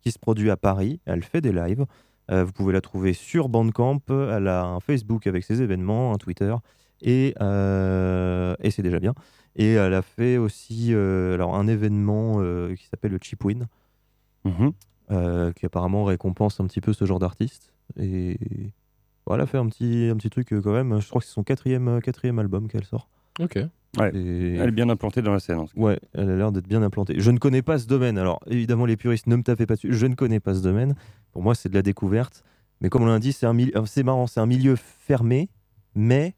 qui 0.02 0.10
se 0.12 0.18
produit 0.18 0.50
à 0.50 0.56
Paris. 0.56 1.00
Elle 1.06 1.22
fait 1.24 1.40
des 1.40 1.52
lives. 1.52 1.86
Euh, 2.30 2.44
vous 2.44 2.52
pouvez 2.52 2.72
la 2.72 2.80
trouver 2.80 3.12
sur 3.12 3.48
Bandcamp. 3.48 4.00
Elle 4.10 4.48
a 4.48 4.64
un 4.64 4.80
Facebook 4.80 5.26
avec 5.26 5.44
ses 5.44 5.62
événements, 5.62 6.12
un 6.12 6.18
Twitter. 6.18 6.54
Et, 7.00 7.34
euh, 7.40 8.54
et 8.60 8.70
c'est 8.70 8.82
déjà 8.82 8.98
bien. 8.98 9.14
Et 9.56 9.72
elle 9.72 9.94
a 9.94 10.02
fait 10.02 10.36
aussi 10.36 10.92
euh, 10.92 11.34
alors, 11.34 11.54
un 11.56 11.66
événement 11.66 12.34
euh, 12.38 12.74
qui 12.74 12.86
s'appelle 12.86 13.12
le 13.12 13.18
Chipwin, 13.20 13.66
Mhm. 14.44 14.72
euh, 15.10 15.52
qui 15.52 15.66
apparemment 15.66 16.04
récompense 16.04 16.60
un 16.60 16.66
petit 16.66 16.80
peu 16.80 16.92
ce 16.92 17.04
genre 17.04 17.18
d'artiste. 17.18 17.72
Et 17.98 18.38
voilà, 19.26 19.42
elle 19.42 19.48
a 19.48 19.50
fait 19.50 19.58
un 19.58 19.66
petit, 19.68 20.08
un 20.12 20.16
petit 20.16 20.30
truc 20.30 20.48
quand 20.62 20.72
même. 20.72 21.00
Je 21.00 21.08
crois 21.08 21.20
que 21.20 21.26
c'est 21.26 21.32
son 21.32 21.44
quatrième, 21.44 22.00
quatrième 22.02 22.38
album 22.38 22.68
qu'elle 22.68 22.84
sort. 22.84 23.08
Ok. 23.40 23.58
Ouais. 23.98 24.10
Et- 24.14 24.56
Elle 24.56 24.68
est 24.68 24.72
bien 24.72 24.88
implantée 24.90 25.22
dans 25.22 25.32
la 25.32 25.40
scène. 25.40 25.58
en 25.58 25.66
tout 25.66 25.74
cas. 25.74 25.80
Ouais, 25.80 25.98
elle 26.12 26.28
a 26.30 26.36
l'air 26.36 26.52
d'être 26.52 26.68
bien 26.68 26.82
implantée. 26.82 27.14
Je 27.18 27.30
ne 27.30 27.38
connais 27.38 27.62
pas 27.62 27.78
ce 27.78 27.86
domaine. 27.86 28.18
Alors, 28.18 28.38
évidemment, 28.46 28.84
les 28.86 28.96
puristes, 28.96 29.26
ne 29.26 29.36
me 29.36 29.42
tapez 29.42 29.64
pas 29.66 29.74
dessus. 29.74 29.92
Je 29.92 30.06
ne 30.06 30.14
connais 30.14 30.40
pas 30.40 30.54
ce 30.54 30.60
domaine. 30.60 30.94
Pour 31.32 31.42
moi, 31.42 31.54
c'est 31.54 31.68
de 31.70 31.74
la 31.74 31.82
découverte. 31.82 32.44
Mais 32.80 32.90
comme 32.90 33.02
on 33.02 33.06
l'a 33.06 33.18
dit, 33.18 33.32
c'est 33.32 33.46
un 33.46 33.54
mili- 33.54 33.72
euh, 33.76 33.86
c'est 33.86 34.02
marrant, 34.02 34.26
c'est 34.26 34.40
un 34.40 34.46
milieu 34.46 34.76
fermé, 34.76 35.48
mais 35.94 36.34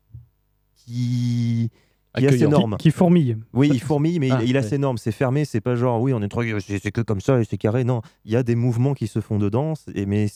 qui, 0.76 1.70
qui 2.16 2.24
est 2.24 2.26
assez 2.28 2.36
Accueillant. 2.36 2.48
énorme. 2.48 2.76
Qui, 2.78 2.84
qui 2.84 2.90
fourmille. 2.92 3.36
Oui, 3.52 3.68
il 3.72 3.80
fourmille, 3.80 4.18
mais 4.20 4.28
il- 4.28 4.32
Ah, 4.32 4.42
il, 4.42 4.50
est 4.50 4.52
ouais. 4.60 4.64
assez 4.64 4.76
énorme. 4.76 4.96
C'est 4.96 5.12
fermé, 5.12 5.44
c'est 5.44 5.60
pas 5.60 5.74
genre, 5.74 6.00
oui, 6.00 6.12
on 6.14 6.22
est 6.22 6.28
trop, 6.28 6.42
c'est 6.60 6.90
que 6.92 7.00
comme 7.02 7.20
ça 7.20 7.40
et 7.40 7.44
c'est 7.44 7.58
carré. 7.58 7.84
Non, 7.84 8.00
il 8.24 8.32
y 8.32 8.36
a 8.36 8.42
des 8.42 8.54
mouvements 8.54 8.94
qui 8.94 9.06
se 9.06 9.20
font 9.20 9.38
dedans. 9.38 9.74
Et, 9.94 10.06
mais 10.06 10.28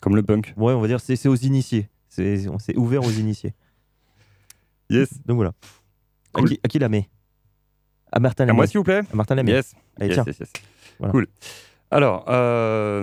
Comme 0.00 0.16
le 0.16 0.22
punk. 0.22 0.54
ouais, 0.56 0.72
on 0.72 0.80
va 0.80 0.86
dire, 0.86 1.00
c'est 1.00 1.28
aux 1.28 1.34
initiés. 1.36 1.88
C'est 2.08 2.46
c'est 2.58 2.76
ouvert 2.76 3.04
aux 3.04 3.10
initiés. 3.10 3.54
Yes. 4.88 5.08
Donc 5.26 5.36
voilà. 5.36 5.52
Cool. 6.32 6.44
À, 6.44 6.48
qui, 6.48 6.60
à 6.64 6.68
qui 6.68 6.78
la 6.78 6.88
met? 6.88 7.08
À 8.12 8.20
Martin 8.20 8.44
À 8.44 8.46
Lamay. 8.48 8.56
moi, 8.56 8.66
s'il 8.66 8.78
vous 8.78 8.84
plaît 8.84 9.02
À 9.12 9.16
Martin 9.16 9.34
Lamay. 9.36 9.52
Yes. 9.52 9.74
Allez, 9.98 10.08
Yes, 10.08 10.14
tiens. 10.16 10.24
yes, 10.26 10.38
yes. 10.40 10.52
Voilà. 10.98 11.12
Cool. 11.12 11.26
Alors, 11.92 12.24
euh, 12.28 13.02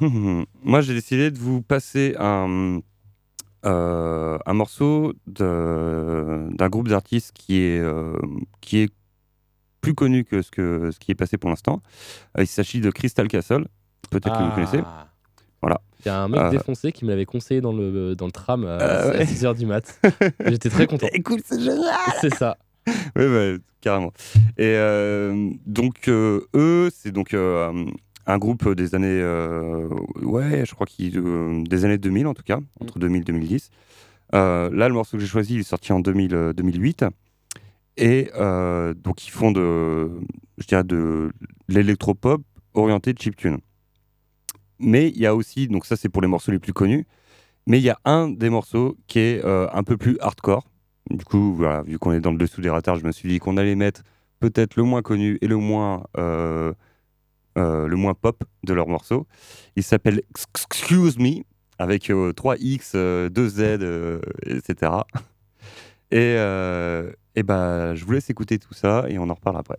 moi 0.62 0.80
j'ai 0.82 0.92
décidé 0.94 1.30
de 1.30 1.38
vous 1.38 1.62
passer 1.62 2.14
un, 2.18 2.80
euh, 3.64 4.38
un 4.44 4.52
morceau 4.52 5.14
de- 5.26 6.48
d'un 6.50 6.68
groupe 6.68 6.88
d'artistes 6.88 7.32
qui 7.34 7.60
est, 7.60 7.78
euh, 7.80 8.14
qui 8.60 8.78
est 8.80 8.92
plus 9.80 9.94
connu 9.94 10.24
que 10.24 10.42
ce, 10.42 10.50
que 10.50 10.90
ce 10.90 10.98
qui 10.98 11.12
est 11.12 11.14
passé 11.14 11.36
pour 11.38 11.48
l'instant. 11.50 11.82
Il 12.38 12.46
s'agit 12.46 12.80
de 12.80 12.90
Crystal 12.90 13.26
Castle. 13.28 13.66
Peut-être 14.10 14.38
que 14.38 14.44
vous 14.44 14.50
connaissez. 14.54 14.80
Ah. 16.06 16.08
Il 16.08 16.08
y 16.08 16.10
a 16.12 16.22
un 16.22 16.28
mec 16.28 16.40
Euh. 16.40 16.50
défoncé 16.50 16.92
qui 16.92 17.04
me 17.04 17.10
l'avait 17.10 17.24
conseillé 17.26 17.60
dans 17.60 17.72
le, 17.72 18.14
dans 18.14 18.26
le 18.26 18.32
tram 18.32 18.64
euh, 18.64 18.78
Euh, 18.80 19.12
à 19.14 19.16
ouais. 19.18 19.24
6h 19.24 19.56
du 19.56 19.66
mat. 19.66 20.00
J'étais 20.46 20.68
très 20.70 20.86
content. 20.86 21.06
Écoute, 21.12 21.40
c'est 21.44 21.60
génial 21.60 21.90
C'est 22.20 22.34
ça. 22.34 22.56
Oui, 23.16 23.24
ouais, 23.26 23.56
carrément. 23.80 24.12
Et 24.58 24.74
euh, 24.76 25.50
donc, 25.66 26.08
euh, 26.08 26.42
eux, 26.54 26.90
c'est 26.94 27.12
donc 27.12 27.32
euh, 27.32 27.72
un 28.26 28.38
groupe 28.38 28.68
des 28.74 28.94
années. 28.94 29.06
euh, 29.08 29.88
ouais, 30.22 30.64
je 30.66 30.74
crois 30.74 30.86
qu'il. 30.86 31.16
euh, 31.18 31.62
des 31.64 31.84
années 31.86 31.98
2000 31.98 32.26
en 32.26 32.34
tout 32.34 32.42
cas, 32.42 32.58
entre 32.80 32.98
2000 32.98 33.22
et 33.22 33.24
2010. 33.24 33.70
Euh, 34.34 34.68
là, 34.72 34.88
le 34.88 34.94
morceau 34.94 35.16
que 35.16 35.22
j'ai 35.22 35.28
choisi, 35.28 35.54
il 35.54 35.60
est 35.60 35.62
sorti 35.62 35.92
en 35.92 36.00
2000, 36.00 36.34
euh, 36.34 36.52
2008. 36.52 37.04
Et 37.96 38.30
euh, 38.36 38.92
donc, 38.94 39.26
ils 39.26 39.30
font 39.30 39.52
de. 39.52 40.10
Je 40.58 40.66
dirais 40.66 40.84
de 40.84 41.30
l'électropop 41.68 42.42
orienté 42.74 43.14
chiptune. 43.18 43.58
Mais 44.78 45.08
il 45.08 45.18
y 45.18 45.26
a 45.26 45.34
aussi. 45.34 45.68
Donc, 45.68 45.86
ça, 45.86 45.96
c'est 45.96 46.08
pour 46.08 46.22
les 46.22 46.28
morceaux 46.28 46.52
les 46.52 46.58
plus 46.58 46.72
connus. 46.72 47.06
Mais 47.66 47.78
il 47.78 47.84
y 47.84 47.90
a 47.90 47.98
un 48.04 48.28
des 48.28 48.50
morceaux 48.50 48.96
qui 49.06 49.18
est 49.20 49.44
euh, 49.44 49.68
un 49.72 49.82
peu 49.82 49.96
plus 49.96 50.18
hardcore. 50.20 50.64
Du 51.10 51.24
coup, 51.24 51.58
vu 51.86 51.98
qu'on 51.98 52.12
est 52.12 52.20
dans 52.20 52.32
le 52.32 52.38
dessous 52.38 52.60
des 52.60 52.70
ratards, 52.70 52.96
je 52.96 53.06
me 53.06 53.12
suis 53.12 53.28
dit 53.28 53.38
qu'on 53.38 53.56
allait 53.56 53.74
mettre 53.74 54.02
peut-être 54.40 54.76
le 54.76 54.82
moins 54.82 55.02
connu 55.02 55.38
et 55.40 55.46
le 55.46 55.56
moins, 55.56 56.04
euh, 56.18 56.72
euh, 57.58 57.86
le 57.86 57.96
moins 57.96 58.14
pop 58.14 58.44
de 58.62 58.74
leur 58.74 58.88
morceau. 58.88 59.26
Il 59.76 59.82
s'appelle 59.82 60.22
Excuse 60.54 61.18
Me, 61.18 61.42
avec 61.78 62.08
3X, 62.08 62.94
2Z, 63.30 63.60
euh, 63.82 64.20
etc. 64.46 64.92
Et, 66.10 66.34
et 67.34 67.42
bah, 67.42 67.94
je 67.94 68.04
vous 68.04 68.12
laisse 68.12 68.30
écouter 68.30 68.58
tout 68.58 68.74
ça 68.74 69.04
et 69.08 69.18
on 69.18 69.28
en 69.28 69.34
reparle 69.34 69.56
après. 69.56 69.78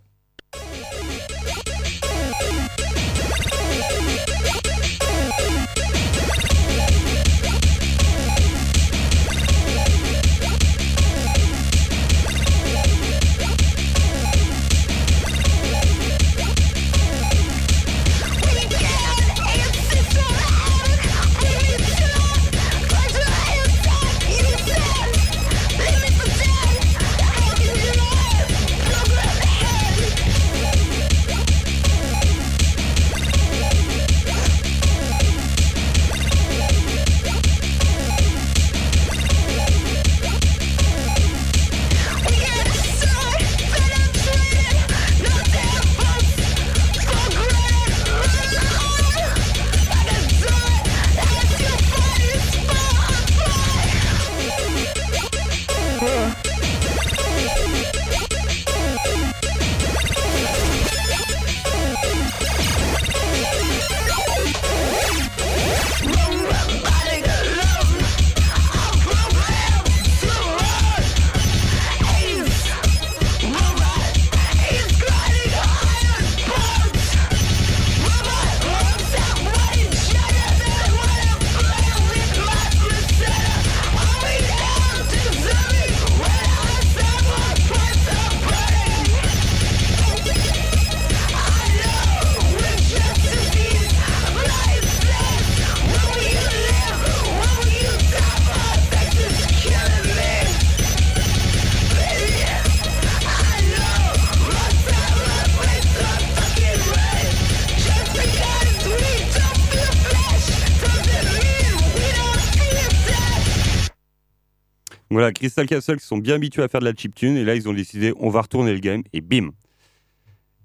Voilà, 115.26 115.34
Crystal 115.34 115.66
Castle 115.66 115.98
qui 115.98 116.06
sont 116.06 116.20
bien 116.20 116.36
habitués 116.36 116.62
à 116.62 116.68
faire 116.68 116.82
de 116.82 116.86
la 116.86 116.94
chiptune 116.94 117.36
et 117.36 117.44
là 117.44 117.56
ils 117.56 117.68
ont 117.68 117.74
décidé 117.74 118.14
on 118.20 118.30
va 118.30 118.42
retourner 118.42 118.74
le 118.74 118.80
game 118.80 119.02
et 119.12 119.22
bim. 119.22 119.50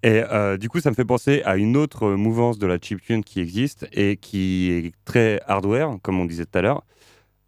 Et 0.02 0.22
euh, 0.30 0.58
du 0.58 0.68
coup 0.68 0.80
ça 0.80 0.90
me 0.90 0.94
fait 0.94 1.06
penser 1.06 1.40
à 1.46 1.56
une 1.56 1.78
autre 1.78 2.02
euh, 2.08 2.16
mouvance 2.18 2.58
de 2.58 2.66
la 2.66 2.76
chiptune 2.78 3.24
qui 3.24 3.40
existe 3.40 3.88
et 3.94 4.18
qui 4.18 4.70
est 4.70 4.92
très 5.06 5.40
hardware 5.46 5.96
comme 6.02 6.20
on 6.20 6.26
disait 6.26 6.44
tout 6.44 6.58
à 6.58 6.60
l'heure. 6.60 6.84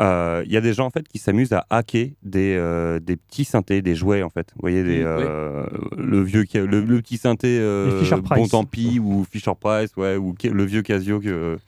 Euh, 0.01 0.42
Il 0.46 0.53
y 0.53 0.57
a 0.57 0.62
des 0.62 0.72
gens 0.72 0.87
en 0.87 0.90
fait 0.90 1.07
qui 1.07 1.18
s'amusent 1.18 1.53
à 1.53 1.66
hacker 1.68 2.09
des, 2.22 2.57
euh, 2.57 2.98
des 2.98 3.16
petits 3.16 3.44
synthés, 3.44 3.83
des 3.83 3.94
jouets 3.94 4.22
en 4.22 4.31
fait. 4.31 4.48
Vous 4.55 4.61
voyez 4.62 4.83
des, 4.83 5.01
oui. 5.01 5.05
euh, 5.05 5.66
le 5.98 6.22
vieux 6.22 6.46
le, 6.55 6.81
le 6.81 7.03
petit 7.03 7.18
synthé 7.18 7.59
euh, 7.61 8.03
bon 8.11 8.22
Price. 8.22 8.51
tant 8.51 8.64
pis 8.64 8.98
ou 8.98 9.27
Fisher 9.31 9.53
Price 9.61 9.94
ouais 9.98 10.16
ou 10.16 10.35
le 10.42 10.64
vieux 10.64 10.81
Casio 10.81 11.20
que 11.20 11.59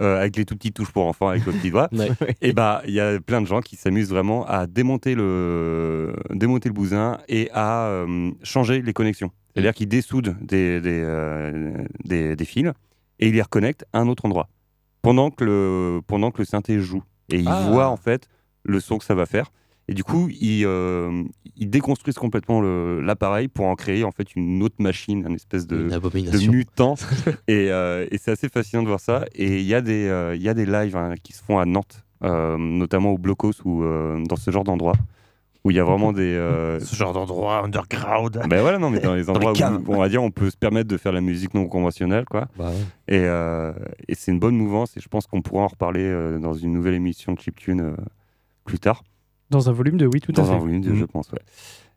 euh, 0.00 0.18
avec 0.20 0.36
les 0.36 0.44
tout 0.44 0.54
petites 0.56 0.74
touches 0.74 0.92
pour 0.92 1.06
enfants 1.06 1.28
avec 1.28 1.44
le 1.46 1.52
petit 1.52 1.70
doigt. 1.70 1.88
Ouais. 1.92 2.10
Et 2.40 2.52
bah, 2.52 2.82
il 2.86 2.92
y 2.94 3.00
a 3.00 3.18
plein 3.20 3.40
de 3.40 3.46
gens 3.46 3.60
qui 3.60 3.76
s'amusent 3.76 4.10
vraiment 4.10 4.46
à 4.46 4.66
démonter 4.66 5.14
le, 5.14 6.14
démonter 6.30 6.68
le 6.68 6.74
bousin 6.74 7.18
et 7.28 7.50
à 7.52 7.86
euh, 7.86 8.30
changer 8.42 8.82
les 8.82 8.92
connexions. 8.92 9.30
C'est-à-dire 9.54 9.74
qu'ils 9.74 9.88
dessoudent 9.88 10.36
des, 10.40 10.80
des, 10.80 11.02
euh, 11.04 11.72
des, 12.04 12.36
des 12.36 12.44
fils 12.44 12.70
et 13.18 13.28
ils 13.28 13.34
les 13.34 13.42
reconnectent 13.42 13.84
à 13.92 13.98
un 13.98 14.08
autre 14.08 14.24
endroit 14.24 14.48
pendant 15.02 15.30
que 15.30 15.44
le, 15.44 16.00
pendant 16.06 16.30
que 16.30 16.38
le 16.38 16.44
synthé 16.44 16.78
joue. 16.80 17.02
Et 17.30 17.38
ils 17.40 17.48
Ah. 17.48 17.66
voient 17.70 17.88
en 17.88 17.96
fait 17.96 18.28
le 18.64 18.78
son 18.80 18.98
que 18.98 19.04
ça 19.04 19.14
va 19.14 19.26
faire. 19.26 19.50
Et 19.90 19.94
du 19.94 20.04
coup, 20.04 20.28
ils, 20.40 20.64
euh, 20.66 21.24
ils 21.56 21.70
déconstruisent 21.70 22.18
complètement 22.18 22.60
l'appareil 23.00 23.48
pour 23.48 23.66
en 23.66 23.74
créer 23.74 24.04
en 24.04 24.10
fait 24.10 24.36
une 24.36 24.62
autre 24.62 24.76
machine, 24.80 25.24
une 25.26 25.34
espèce 25.34 25.66
de, 25.66 25.88
Une 25.88 26.30
de 26.30 26.50
mutant. 26.50 26.94
et 27.48 27.70
euh, 27.70 28.06
et 28.10 28.18
c'est 28.18 28.30
assez 28.32 28.48
fascinant 28.50 28.82
de 28.82 28.88
voir 28.88 29.00
ça. 29.00 29.24
Et 29.34 29.58
il 29.60 29.66
y, 29.66 29.74
a 29.74 29.80
des, 29.80 30.06
euh, 30.08 30.36
il 30.36 30.42
y 30.42 30.48
a 30.50 30.54
des 30.54 30.66
lives 30.66 30.96
hein, 30.96 31.14
qui 31.22 31.32
se 31.32 31.42
font 31.42 31.58
à 31.58 31.64
Nantes, 31.64 32.04
euh, 32.22 32.58
notamment 32.58 33.12
au 33.12 33.18
Blocos 33.18 33.52
ou 33.64 33.82
euh, 33.82 34.22
dans 34.26 34.36
ce 34.36 34.50
genre 34.50 34.62
d'endroit, 34.64 34.92
où 35.64 35.70
il 35.70 35.76
y 35.78 35.80
a 35.80 35.84
vraiment 35.84 36.12
des. 36.12 36.34
euh, 36.34 36.78
Ce 36.84 36.94
genre 36.94 37.14
d'endroit 37.14 37.64
underground. 37.64 38.42
ben 38.46 38.60
voilà, 38.60 38.78
non, 38.78 38.90
mais 38.90 39.00
dans 39.00 39.14
les 39.14 39.30
endroits 39.30 39.52
où 39.52 39.94
on 39.94 39.98
va 40.00 40.10
dire 40.10 40.22
on 40.22 40.30
peut 40.30 40.50
se 40.50 40.56
permettre 40.58 40.88
de 40.88 40.98
faire 40.98 41.12
la 41.12 41.22
musique 41.22 41.54
non 41.54 41.66
conventionnelle, 41.66 42.26
quoi. 42.26 42.46
Bah 42.58 42.66
ouais. 42.68 43.16
Et, 43.16 43.20
euh, 43.24 43.72
et 44.06 44.14
c'est 44.14 44.32
une 44.32 44.38
bonne 44.38 44.56
mouvance 44.56 44.98
et 44.98 45.00
je 45.00 45.08
pense 45.08 45.26
qu'on 45.26 45.40
pourra 45.40 45.62
en 45.62 45.68
reparler 45.68 46.02
euh, 46.04 46.38
dans 46.38 46.52
une 46.52 46.72
nouvelle 46.72 46.94
émission 46.94 47.32
de 47.32 47.40
Chiptune 47.40 47.80
euh, 47.80 47.96
plus 48.66 48.78
tard, 48.78 49.02
Dans 49.50 49.68
un 49.68 49.72
volume 49.72 49.96
de 49.96 50.06
oui, 50.06 50.20
tout 50.20 50.32
à 50.32 50.34
dans 50.34 50.50
un 50.50 50.54
fait. 50.54 50.60
volume, 50.60 50.80
de- 50.82 50.90
Mm. 50.90 50.96
je 50.96 51.04
pense, 51.04 51.30
ouais. 51.32 51.38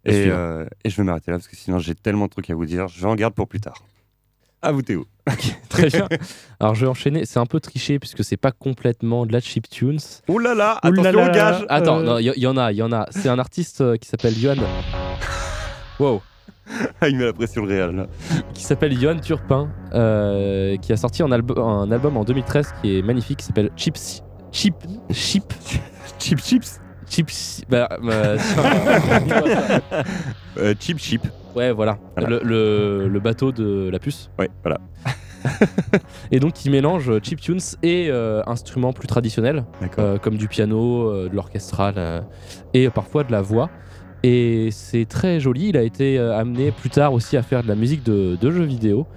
Et 0.06 0.26
euh, 0.30 0.66
et 0.84 0.90
je 0.90 0.98
vais 0.98 1.04
m'arrêter 1.04 1.30
là 1.32 1.38
parce 1.38 1.48
que 1.48 1.56
sinon 1.56 1.78
j'ai 1.78 1.94
tellement 1.94 2.26
de 2.26 2.32
trucs 2.32 2.50
à 2.50 2.56
vous 2.56 2.66
dire. 2.66 2.88
Je 2.88 3.06
en 3.06 3.14
garde 3.16 3.34
pour 3.36 3.48
plus 3.48 3.60
tard. 3.60 3.84
À 4.64 4.72
vous 4.72 4.82
Théo. 4.84 5.06
Très 5.70 5.88
bien. 5.90 6.08
Alors 6.60 6.76
je 6.76 6.82
vais 6.86 6.90
enchaîner. 6.90 7.26
C'est 7.26 7.40
un 7.40 7.46
peu 7.46 7.60
triché 7.60 8.00
puisque 8.00 8.24
c'est 8.24 8.38
pas 8.38 8.52
complètement 8.52 9.26
de 9.26 9.34
la 9.34 9.40
chiptunes. 9.42 10.00
Oh 10.28 10.38
là 10.40 10.54
là, 10.56 10.80
Ouh 10.84 10.92
là 10.92 11.02
attention 11.10 11.20
là. 11.20 11.30
au 11.30 11.32
gage 11.34 11.66
Attends, 11.70 12.00
Euh. 12.00 12.04
non, 12.04 12.18
il 12.20 12.34
y, 12.36 12.40
y 12.42 12.48
en 12.48 12.58
a, 12.58 12.72
il 12.72 12.78
y 12.78 12.82
en 12.84 12.92
a. 12.92 13.08
C'est 13.12 13.30
un 13.30 13.38
artiste 13.40 13.82
euh, 13.82 13.98
qui 13.98 14.08
s'appelle 14.08 14.34
Johan. 14.36 14.56
Wow. 16.00 16.22
Ah, 17.02 17.10
Il 17.10 17.18
met 17.18 17.26
la 17.26 17.34
pression 17.34 17.64
le 17.64 17.68
réel 17.70 17.92
là. 17.96 18.08
Qui 18.54 18.64
s'appelle 18.64 18.98
Johan 19.00 19.20
Turpin, 19.20 19.70
euh, 19.94 20.78
qui 20.78 20.94
a 20.94 20.98
sorti 20.98 21.22
un, 21.22 21.28
albu- 21.30 21.60
un 21.60 21.92
album 21.92 22.18
en 22.18 22.24
2013 22.24 22.74
qui 22.82 22.98
est 22.98 23.02
magnifique, 23.02 23.40
qui 23.40 23.46
s'appelle 23.46 23.72
Chips. 23.76 24.24
Chip. 24.52 24.76
Chip. 25.12 25.54
Chip 26.20 26.40
Chips? 26.40 26.80
Chips. 27.12 27.62
Bah, 27.70 27.90
bah, 28.02 28.36
Euh, 30.58 30.74
Chip 30.80 30.98
Chip. 31.00 31.22
ouais, 31.56 31.72
voilà. 31.72 31.98
Voilà. 32.18 32.30
Le, 32.30 32.42
le- 32.44 33.08
le 33.08 33.20
bateau 33.20 33.52
de 33.52 33.90
la 33.92 34.00
puce. 34.00 34.30
Ouais, 34.40 34.50
voilà. 34.64 34.80
Et 36.32 36.40
donc, 36.40 36.66
il 36.66 36.72
mélange 36.72 37.12
chiptunes 37.24 37.60
et 37.82 38.08
euh, 38.10 38.42
instruments 38.46 38.94
plus 38.94 39.08
traditionnels. 39.08 39.66
Euh, 39.98 40.18
comme 40.18 40.38
du 40.38 40.48
piano, 40.48 41.10
euh, 41.10 41.30
de 41.30 41.36
l'orchestral 41.36 41.96
euh, 41.98 42.22
et 42.74 42.90
parfois 42.90 43.24
de 43.24 43.32
la 43.32 43.42
voix. 43.42 43.70
Et 44.24 44.70
c'est 44.72 45.06
très 45.06 45.40
joli. 45.40 45.70
Il 45.70 45.78
a 45.78 45.82
été 45.84 46.20
euh, 46.20 46.38
amené 46.38 46.72
plus 46.72 46.90
tard 46.92 47.14
aussi 47.14 47.38
à 47.38 47.42
faire 47.42 47.64
de 47.64 47.68
la 47.68 47.76
musique 47.76 48.04
de, 48.04 48.38
de 48.40 48.52
jeux 48.52 48.64
vidéo. 48.66 49.08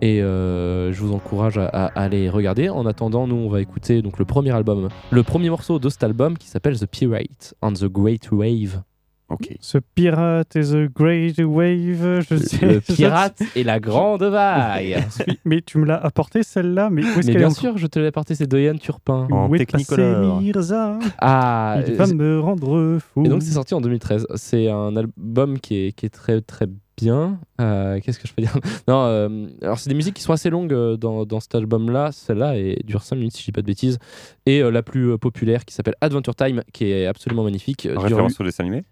Et 0.00 0.22
euh, 0.22 0.92
je 0.92 1.00
vous 1.00 1.12
encourage 1.14 1.56
à, 1.58 1.66
à 1.66 1.86
aller 1.86 2.28
regarder. 2.28 2.68
En 2.68 2.84
attendant, 2.86 3.26
nous, 3.26 3.36
on 3.36 3.48
va 3.48 3.60
écouter 3.60 4.02
donc 4.02 4.18
le 4.18 4.24
premier 4.24 4.50
album, 4.50 4.88
le 5.10 5.22
premier 5.22 5.50
morceau 5.50 5.78
de 5.78 5.88
cet 5.88 6.02
album 6.02 6.36
qui 6.36 6.48
s'appelle 6.48 6.78
The 6.78 6.86
Pirate 6.86 7.54
on 7.62 7.72
the 7.72 7.84
Great 7.86 8.30
Wave. 8.30 8.82
Ok. 9.30 9.56
Ce 9.58 9.78
pirate 9.94 10.54
is 10.54 10.74
a 10.76 10.86
great 10.86 11.38
wave. 11.38 12.20
Je 12.28 12.36
sais. 12.36 12.66
Le 12.66 12.80
pirate 12.94 13.42
et 13.56 13.64
la 13.64 13.80
grande 13.80 14.22
vague. 14.22 15.02
Mais 15.46 15.62
tu 15.62 15.78
me 15.78 15.86
l'as 15.86 15.96
apporté 15.96 16.42
celle-là. 16.42 16.90
Mais 16.90 17.02
où 17.02 17.06
est-ce 17.06 17.16
Mais 17.16 17.22
qu'elle 17.24 17.36
est 17.36 17.38
bien 17.38 17.50
sûr, 17.50 17.78
je 17.78 17.86
te 17.86 17.98
l'ai 17.98 18.08
apporté, 18.08 18.34
c'est 18.34 18.46
Doyan 18.46 18.76
Turpin. 18.76 19.26
En 19.30 19.48
Où 19.48 19.54
est 19.54 19.64
passé 19.64 19.86
Technicolor. 19.86 20.40
Mirza 20.42 20.98
Ah, 21.18 21.78
Il 21.86 21.94
va 21.94 22.06
me 22.06 22.38
rendre 22.38 22.98
fou. 22.98 23.24
Et 23.24 23.28
donc 23.28 23.42
c'est 23.42 23.52
sorti 23.52 23.72
en 23.72 23.80
2013. 23.80 24.26
C'est 24.34 24.68
un 24.68 24.94
album 24.94 25.58
qui 25.58 25.86
est, 25.86 25.92
qui 25.92 26.04
est 26.04 26.10
très 26.10 26.42
très 26.42 26.66
bien. 26.96 27.38
Euh, 27.60 28.00
Qu'est-ce 28.00 28.18
que 28.18 28.28
je 28.28 28.34
peux 28.34 28.42
dire 28.42 28.56
Non, 28.88 29.04
euh, 29.04 29.48
alors 29.62 29.78
c'est 29.78 29.88
des 29.88 29.94
musiques 29.94 30.14
qui 30.14 30.22
sont 30.22 30.32
assez 30.32 30.50
longues 30.50 30.72
euh, 30.72 30.96
dans, 30.96 31.24
dans 31.24 31.40
cet 31.40 31.54
album-là. 31.54 32.12
Celle-là 32.12 32.54
dure 32.84 33.02
5 33.02 33.16
minutes 33.16 33.34
si 33.34 33.40
je 33.40 33.46
dis 33.46 33.52
pas 33.52 33.62
de 33.62 33.66
bêtises. 33.66 33.98
Et 34.46 34.62
la 34.62 34.82
plus 34.82 35.18
populaire 35.18 35.64
qui 35.64 35.74
s'appelle 35.74 35.94
Adventure 36.00 36.34
Time, 36.34 36.62
qui 36.72 36.90
est 36.90 37.06
absolument 37.06 37.44
magnifique. 37.44 37.88
En 37.96 38.00
référence 38.00 38.40
au 38.40 38.44
dessin 38.44 38.64
animé? 38.64 38.84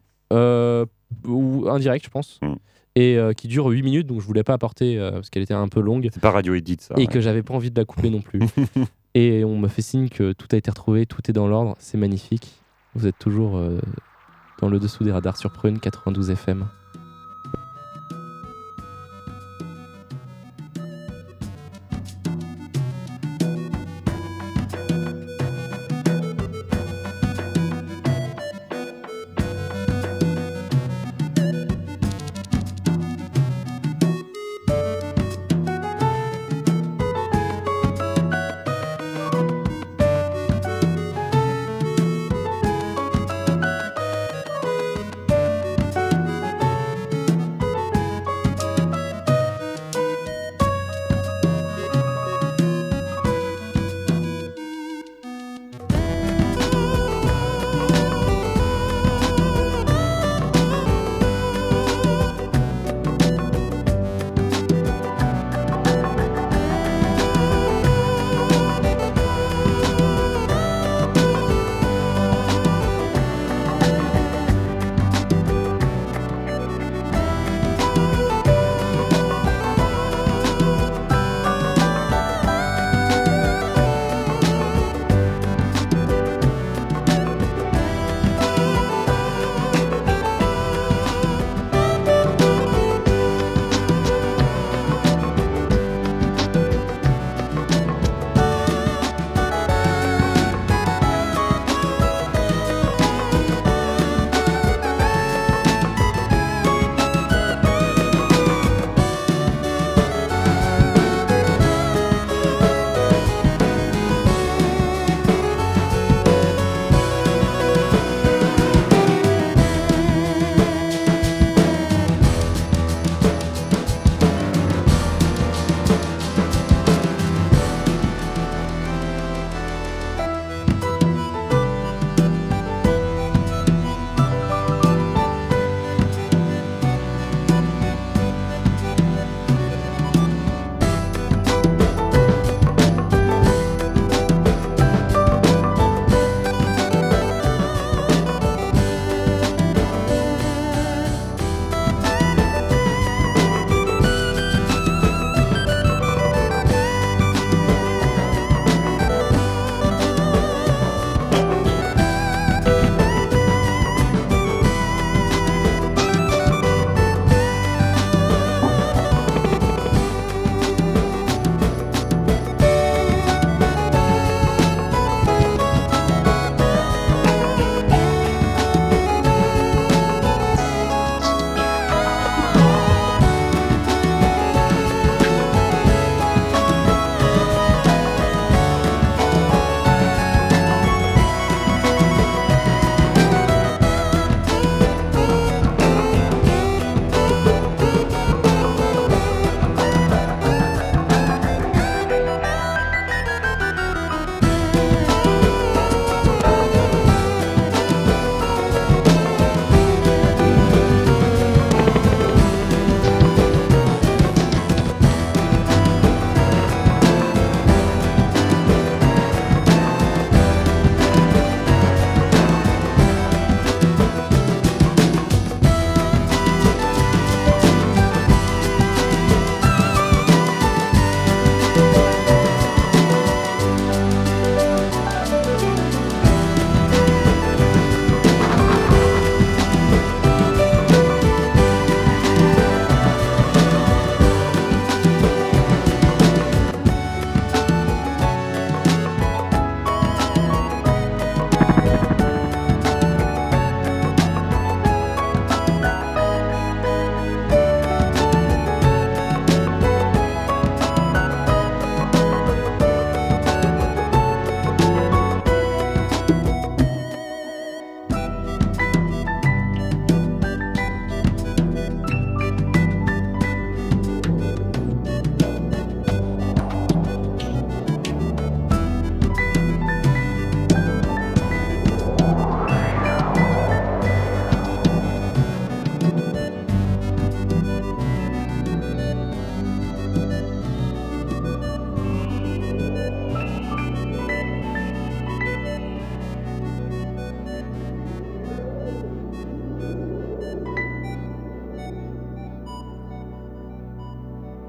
Ou 1.27 1.67
indirect, 1.69 2.05
je 2.05 2.11
pense. 2.11 2.41
Hmm. 2.43 2.55
Et 2.95 3.19
qui 3.37 3.49
dure 3.49 3.67
8 3.67 3.83
minutes, 3.83 4.07
donc 4.07 4.21
je 4.21 4.27
voulais 4.27 4.45
pas 4.45 4.55
apporter 4.55 4.99
parce 4.99 5.31
qu'elle 5.31 5.43
était 5.43 5.55
un 5.55 5.69
peu 5.69 5.81
longue 5.81 6.09
C'est 6.13 6.21
pas 6.21 6.31
Radio 6.31 6.55
Edit 6.55 6.79
ça. 6.81 6.95
et 6.97 7.01
ouais. 7.01 7.07
que 7.07 7.21
j'avais 7.21 7.43
pas 7.43 7.55
envie 7.55 7.71
de 7.71 7.79
la 7.79 7.85
couper 7.85 8.11
non 8.11 8.21
plus. 8.21 8.41
et 9.15 9.45
on 9.45 9.59
me 9.59 9.69
fait 9.69 9.83
signe 9.83 10.09
que 10.09 10.33
tout 10.33 10.49
a 10.53 10.57
été 10.57 10.71
retrouvé, 10.71 11.07
tout 11.07 11.23
est 11.29 11.33
dans 11.33 11.47
l'ordre, 11.47 11.75
c'est 11.79 11.99
magnifique. 11.99 12.53
Vous 12.95 13.07
êtes 13.07 13.19
toujours 13.19 13.59
dans 14.61 14.69
le 14.69 14.79
dessous 14.79 15.05
des 15.05 15.13
radars 15.13 15.39
sur 15.39 15.51
Prune 15.51 15.81
92 15.81 16.31
FM. 16.31 16.67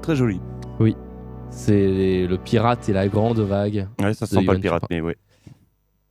Très 0.04 0.16
joli. 0.16 0.38
C'est 1.50 2.26
le 2.26 2.36
pirate 2.36 2.88
et 2.88 2.92
la 2.92 3.08
grande 3.08 3.38
vague. 3.38 3.88
Ouais, 4.02 4.12
ça 4.12 4.26
C'est 4.26 4.34
sent 4.36 4.44
pas 4.44 4.54
le 4.54 4.60
pirate, 4.60 4.82
mais 4.90 5.00
ouais. 5.00 5.16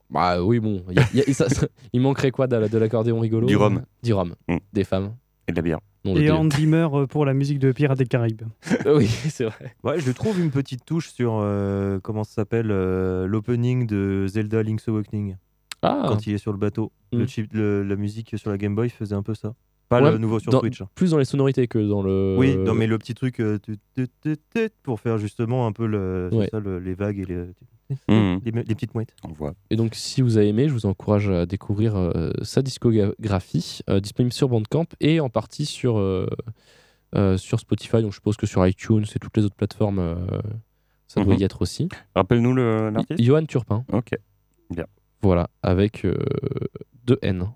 Bah 0.10 0.42
oui, 0.42 0.60
bon. 0.60 0.84
il 0.90 0.96
y 0.96 1.00
a- 1.00 1.06
il 1.14 1.20
y 1.20 1.22
a- 1.22 1.34
ça- 1.34 1.50
ça- 1.50 1.68
il 1.92 2.00
manquerait 2.02 2.32
quoi 2.32 2.48
de, 2.48 2.68
de 2.68 2.78
l'accordéon 2.78 3.20
rigolo? 3.20 3.46
Du 3.46 3.56
rhum. 3.58 3.84
Du 4.02 4.14
rhum. 4.14 4.36
Mm. 4.48 4.58
Des 4.72 4.84
femmes. 4.86 5.16
Et 5.48 5.52
de 5.52 5.58
la 5.58 5.62
bière. 5.62 5.80
Non, 6.06 6.16
Et. 6.16 6.32
Hans 6.32 6.50
Zimmer 6.50 6.88
euh, 6.94 7.06
pour 7.08 7.26
la 7.26 7.34
musique 7.34 7.60
de 7.60 7.72
Pirates 7.72 7.98
des 7.98 8.06
Caraïbes. 8.06 8.44
oui, 8.86 9.08
c'est 9.08 9.46
vrai. 9.46 9.76
Ouais, 9.84 10.00
je 10.00 10.12
trouve 10.12 10.40
une 10.40 10.50
petite 10.52 10.86
touche 10.86 11.10
sur 11.10 11.40
euh, 11.42 12.00
comment 12.02 12.24
ça 12.24 12.34
s'appelle 12.36 12.72
euh, 12.72 13.28
l'opening 13.28 13.86
de 13.86 14.26
Zelda 14.28 14.64
Link's 14.64 14.88
Awakening 14.88 15.36
Ah, 15.82 16.06
quand 16.08 16.26
il 16.26 16.34
est 16.34 16.38
sur 16.40 16.52
le 16.54 16.58
bateau. 16.58 16.92
Mm. 17.12 17.18
Le 17.20 17.28
chip, 17.28 17.54
le- 17.54 17.84
la 17.84 17.96
musique 17.98 18.34
sur 18.38 18.50
la 18.50 18.58
Game 18.58 18.76
Boy 18.76 18.90
faisait 18.90 19.16
un 19.16 19.24
peu 19.24 19.36
ça. 19.36 19.54
Pas 19.89 20.02
Ouais, 20.02 20.12
le 20.12 20.17
nouveau 20.17 20.39
sur 20.39 20.52
dans- 20.52 20.60
Switch. 20.60 20.82
hein. 20.82 20.88
plus 20.96 21.12
dans 21.12 21.17
les 21.17 21.26
sonorités 21.26 21.67
que 21.67 21.78
dans 21.78 22.02
le. 22.02 22.36
Oui, 22.39 22.56
non, 22.58 22.74
mais 22.74 22.88
le 22.88 22.98
petit 22.98 23.13
truc 23.13 23.39
euh, 23.39 23.60
pour 24.82 25.00
faire 25.00 25.17
justement 25.17 25.67
un 25.67 25.72
peu 25.72 25.86
le, 25.86 26.30
c'est 26.32 26.38
Ouais. 26.38 26.50
ça, 26.52 26.60
le- 26.60 26.80
les 26.80 26.93
vagues 26.96 27.19
et 27.19 27.26
les, 27.26 27.46
Mhm. 28.10 28.39
les, 28.43 28.52
les 28.52 28.63
petites 28.76 28.96
mouettes. 28.96 29.13
On 29.24 29.34
voit. 29.34 29.54
Et 29.69 29.76
donc, 29.76 29.93
si 29.93 30.22
vous 30.22 30.38
avez 30.38 30.48
aimé, 30.48 30.67
je 30.67 30.74
vous 30.74 30.86
encourage 30.88 31.30
à 31.30 31.46
découvrir 31.46 31.96
euh, 31.96 32.32
sa 32.41 32.62
discographie, 32.63 33.82
euh, 33.89 34.00
disponible 34.00 34.34
sur 34.34 34.50
Bandcamp 34.50 34.86
et 35.00 35.19
en 35.19 35.30
partie 35.30 35.65
sur, 35.65 36.00
euh, 36.00 36.28
euh, 37.15 37.38
sur 37.38 37.60
Spotify. 37.60 38.02
Donc, 38.02 38.12
je 38.12 38.15
suppose 38.15 38.38
que 38.38 38.48
sur 38.48 38.65
iTunes 38.65 39.04
et 39.15 39.19
toutes 39.19 39.36
les 39.38 39.43
autres 39.46 39.56
plateformes, 39.56 40.00
euh, 40.00 40.15
ça 41.08 41.24
doit 41.24 41.36
Mhm. 41.36 41.41
y 41.41 41.43
être 41.43 41.62
aussi. 41.62 41.89
Rappelle-nous 42.15 42.54
le- 42.54 42.89
l'artiste. 42.89 43.22
Johan 43.22 43.46
Turpin, 43.46 43.86
Ok. 43.91 44.12
voilà, 45.22 45.50
avec 45.62 46.04
euh, 46.06 46.15
deux 47.06 47.19
N 47.22 47.48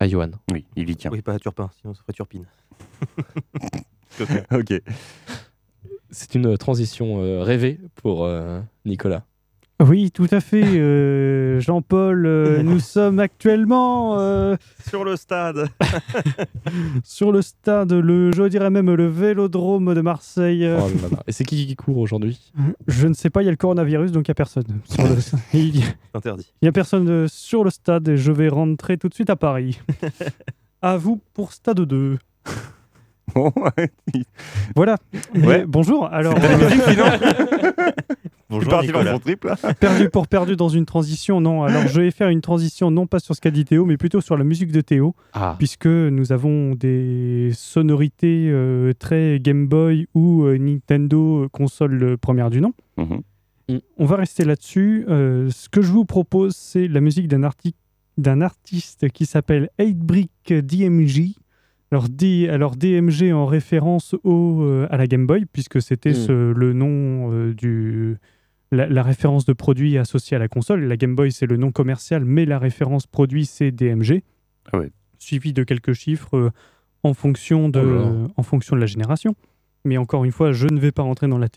à 0.00 0.08
Johan. 0.08 0.30
Oui, 0.52 0.64
il 0.76 0.90
y 0.90 0.96
tient. 0.96 1.10
Oui, 1.10 1.22
pas 1.22 1.34
à 1.34 1.38
Turpin, 1.38 1.70
sinon 1.80 1.94
ça 1.94 2.02
ferait 2.02 2.12
Turpine. 2.12 2.44
ok. 4.52 4.82
C'est 6.10 6.34
une 6.34 6.56
transition 6.56 7.20
euh, 7.20 7.42
rêvée 7.42 7.78
pour 7.96 8.24
euh, 8.24 8.60
Nicolas. 8.84 9.24
Oui, 9.80 10.10
tout 10.10 10.26
à 10.32 10.40
fait, 10.40 10.64
euh, 10.64 11.60
Jean-Paul. 11.60 12.26
euh, 12.26 12.62
nous 12.64 12.80
sommes 12.80 13.20
actuellement 13.20 14.18
euh, 14.18 14.56
Sur 14.88 15.04
le 15.04 15.14
stade 15.14 15.68
sur 17.04 17.30
le 17.30 17.42
stade, 17.42 17.92
le, 17.92 18.32
je 18.32 18.42
dirais 18.44 18.70
même 18.70 18.92
le 18.92 19.06
vélodrome 19.06 19.94
de 19.94 20.00
Marseille. 20.00 20.64
Oh 20.66 20.88
là 21.02 21.08
là. 21.12 21.22
Et 21.28 21.32
c'est 21.32 21.44
qui 21.44 21.66
qui 21.66 21.76
court 21.76 21.98
aujourd'hui? 21.98 22.52
Je 22.88 23.06
ne 23.06 23.14
sais 23.14 23.30
pas, 23.30 23.42
il 23.42 23.44
y 23.44 23.48
a 23.48 23.52
le 23.52 23.56
coronavirus, 23.56 24.10
donc 24.10 24.26
il 24.26 24.30
n'y 24.30 24.32
a 24.32 24.34
personne. 24.34 24.64
Le, 24.98 25.04
il 25.58 25.78
y 25.78 25.82
a- 25.82 25.86
Interdit. 26.14 26.52
il 26.60 26.64
y 26.64 26.68
a 26.68 26.72
personne 26.72 27.28
sur 27.28 27.62
le 27.62 27.70
stade 27.70 28.08
et 28.08 28.16
je 28.16 28.32
vais 28.32 28.48
rentrer 28.48 28.98
tout 28.98 29.08
de 29.08 29.14
suite 29.14 29.30
à 29.30 29.36
Paris. 29.36 29.78
à 30.82 30.96
vous 30.96 31.20
pour 31.34 31.52
stade 31.52 31.80
2. 31.80 32.18
Bon, 33.34 33.52
Voilà. 34.76 34.96
Ouais. 35.34 35.64
bonjour. 35.66 36.06
Alors, 36.12 36.34
euh, 36.36 36.70
Bonjour 38.50 38.70
parti 38.70 38.86
dans 38.88 39.00
Nicolas. 39.00 39.12
son 39.12 39.18
trip, 39.18 39.44
là 39.44 39.56
perdu 39.80 40.08
pour 40.08 40.26
perdu 40.26 40.56
dans 40.56 40.70
une 40.70 40.86
transition. 40.86 41.38
Non, 41.40 41.64
alors 41.64 41.86
je 41.86 42.00
vais 42.00 42.10
faire 42.10 42.28
une 42.30 42.40
transition 42.40 42.90
non 42.90 43.06
pas 43.06 43.18
sur 43.18 43.34
ce 43.34 43.40
qu'a 43.42 43.50
dit 43.50 43.66
Théo, 43.66 43.84
mais 43.84 43.98
plutôt 43.98 44.22
sur 44.22 44.38
la 44.38 44.44
musique 44.44 44.72
de 44.72 44.80
Théo. 44.80 45.14
Ah, 45.34 45.54
puisque 45.58 45.84
nous 45.86 46.32
avons 46.32 46.74
des 46.74 47.50
sonorités 47.54 48.48
euh, 48.50 48.92
très 48.98 49.38
Game 49.38 49.66
Boy 49.68 50.06
ou 50.14 50.44
euh, 50.44 50.56
Nintendo 50.56 51.46
console 51.52 52.02
euh, 52.02 52.16
première 52.16 52.48
du 52.48 52.62
nom. 52.62 52.72
Mhm. 52.96 53.20
On 53.98 54.06
va 54.06 54.16
rester 54.16 54.44
là-dessus. 54.46 55.04
Euh, 55.10 55.50
ce 55.50 55.68
que 55.68 55.82
je 55.82 55.92
vous 55.92 56.06
propose, 56.06 56.56
c'est 56.56 56.88
la 56.88 57.02
musique 57.02 57.28
d'un 57.28 57.42
arti- 57.42 57.74
d'un 58.16 58.40
artiste 58.40 59.10
qui 59.10 59.26
s'appelle 59.26 59.68
8-Brick 59.78 60.54
DMG. 60.54 61.34
Alors, 61.90 62.08
D- 62.08 62.48
alors 62.50 62.76
DMG 62.76 63.32
en 63.32 63.46
référence 63.46 64.14
au, 64.24 64.62
euh, 64.62 64.86
à 64.90 64.96
la 64.98 65.06
Game 65.06 65.26
Boy, 65.26 65.46
puisque 65.52 65.80
c'était 65.80 66.10
Mm. 66.10 66.14
ce- 66.14 66.52
le 66.52 66.72
nom 66.72 67.32
euh, 67.32 67.54
du... 67.54 68.16
La, 68.70 68.86
la 68.86 69.02
référence 69.02 69.46
de 69.46 69.54
produit 69.54 69.96
associée 69.96 70.36
à 70.36 70.38
la 70.38 70.48
console. 70.48 70.84
La 70.84 70.98
Game 70.98 71.14
Boy, 71.16 71.32
c'est 71.32 71.46
le 71.46 71.56
nom 71.56 71.72
commercial, 71.72 72.26
mais 72.26 72.44
la 72.44 72.58
référence 72.58 73.06
produit, 73.06 73.46
c'est 73.46 73.70
DMG. 73.70 74.22
Ah 74.72 74.78
ouais. 74.80 74.90
Suivi 75.18 75.54
de 75.54 75.62
quelques 75.64 75.94
chiffres 75.94 76.36
euh, 76.36 76.50
en, 77.02 77.14
fonction 77.14 77.70
de, 77.70 77.80
Oh 77.80 78.26
en 78.36 78.42
fonction 78.42 78.76
de 78.76 78.80
la 78.82 78.86
génération. 78.86 79.34
Mais 79.86 79.96
encore 79.96 80.26
une 80.26 80.32
fois, 80.32 80.52
je 80.52 80.66
ne 80.70 80.78
vais 80.78 80.92
pas 80.92 81.02
rentrer 81.02 81.28
dans 81.28 81.38
la, 81.38 81.48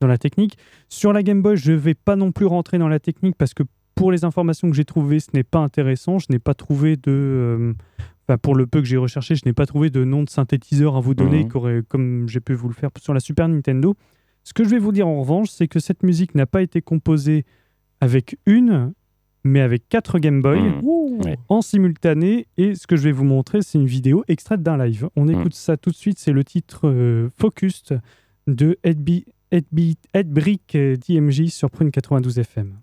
dans 0.00 0.06
la 0.06 0.16
technique. 0.16 0.56
Sur 0.88 1.12
la 1.12 1.22
Game 1.22 1.42
Boy, 1.42 1.58
je 1.58 1.72
ne 1.72 1.76
vais 1.76 1.92
pas 1.94 2.16
non 2.16 2.32
plus 2.32 2.46
rentrer 2.46 2.78
dans 2.78 2.88
la 2.88 2.98
technique 2.98 3.36
parce 3.36 3.52
que 3.52 3.64
pour 3.94 4.10
les 4.10 4.24
informations 4.24 4.70
que 4.70 4.74
j'ai 4.76 4.86
trouvées, 4.86 5.20
ce 5.20 5.28
n'est 5.34 5.44
pas 5.44 5.58
intéressant. 5.58 6.18
Je 6.18 6.26
n'ai 6.30 6.38
pas 6.38 6.54
trouvé 6.54 6.96
de. 6.96 7.02
euh, 7.08 7.74
enfin, 8.28 8.38
pour 8.38 8.54
le 8.54 8.66
peu 8.66 8.80
que 8.80 8.86
j'ai 8.86 8.96
recherché, 8.96 9.34
je 9.34 9.42
n'ai 9.46 9.52
pas 9.52 9.66
trouvé 9.66 9.90
de 9.90 10.04
nom 10.04 10.22
de 10.22 10.30
synthétiseur 10.30 10.96
à 10.96 11.00
vous 11.00 11.14
donner, 11.14 11.44
Mhm. 11.44 11.82
comme 11.88 12.28
j'ai 12.28 12.40
pu 12.40 12.54
vous 12.54 12.68
le 12.68 12.74
faire 12.74 12.90
sur 13.00 13.14
la 13.14 13.20
Super 13.20 13.48
Nintendo. 13.48 13.94
Ce 14.42 14.52
que 14.52 14.64
je 14.64 14.68
vais 14.70 14.78
vous 14.78 14.92
dire 14.92 15.08
en 15.08 15.20
revanche, 15.20 15.48
c'est 15.50 15.68
que 15.68 15.78
cette 15.80 16.02
musique 16.02 16.34
n'a 16.34 16.46
pas 16.46 16.62
été 16.62 16.82
composée 16.82 17.44
avec 18.00 18.36
une, 18.46 18.92
mais 19.44 19.60
avec 19.60 19.88
quatre 19.88 20.18
Game 20.18 20.42
Boy 20.42 20.60
Mhm. 20.60 21.36
En 21.48 21.62
simultané. 21.62 22.46
Et 22.56 22.74
ce 22.74 22.86
que 22.86 22.96
je 22.96 23.02
vais 23.02 23.12
vous 23.12 23.24
montrer, 23.24 23.62
c'est 23.62 23.78
une 23.78 23.86
vidéo 23.86 24.24
extraite 24.28 24.62
d'un 24.62 24.76
live. 24.84 25.08
On 25.16 25.28
écoute 25.28 25.54
ça 25.54 25.76
tout 25.76 25.90
de 25.90 25.94
suite. 25.96 26.18
C'est 26.18 26.32
le 26.32 26.44
titre 26.44 26.88
euh, 26.88 27.28
Focused 27.38 28.00
de 28.46 28.78
Ed, 28.82 29.08
Ed, 29.50 29.64
Ed 30.12 30.28
Brick 30.30 30.74
euh, 30.74 30.96
DMJ 30.96 31.48
sur 31.48 31.70
Prune 31.70 31.90
92 31.90 32.38
FM. 32.38 32.74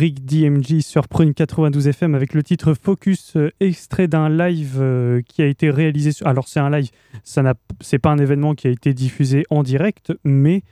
Brick 0.00 0.24
DMG 0.24 0.80
sur 0.80 1.08
Prune 1.08 1.34
92 1.34 1.88
FM 1.88 2.14
avec 2.14 2.32
le 2.32 2.42
titre 2.42 2.72
Focus, 2.72 3.36
euh, 3.36 3.50
extrait 3.60 4.08
d'un 4.08 4.30
live 4.30 4.78
euh, 4.80 5.20
qui 5.20 5.42
a 5.42 5.46
été 5.46 5.68
réalisé. 5.68 6.12
Sur... 6.12 6.26
Alors, 6.26 6.48
c'est 6.48 6.58
un 6.58 6.70
live, 6.70 6.88
ça 7.22 7.42
n'a, 7.42 7.52
c'est 7.82 7.98
pas 7.98 8.08
un 8.08 8.16
événement 8.16 8.54
qui 8.54 8.66
a 8.66 8.70
été 8.70 8.94
diffusé 8.94 9.44
en 9.50 9.62
direct, 9.62 10.14
mais 10.24 10.62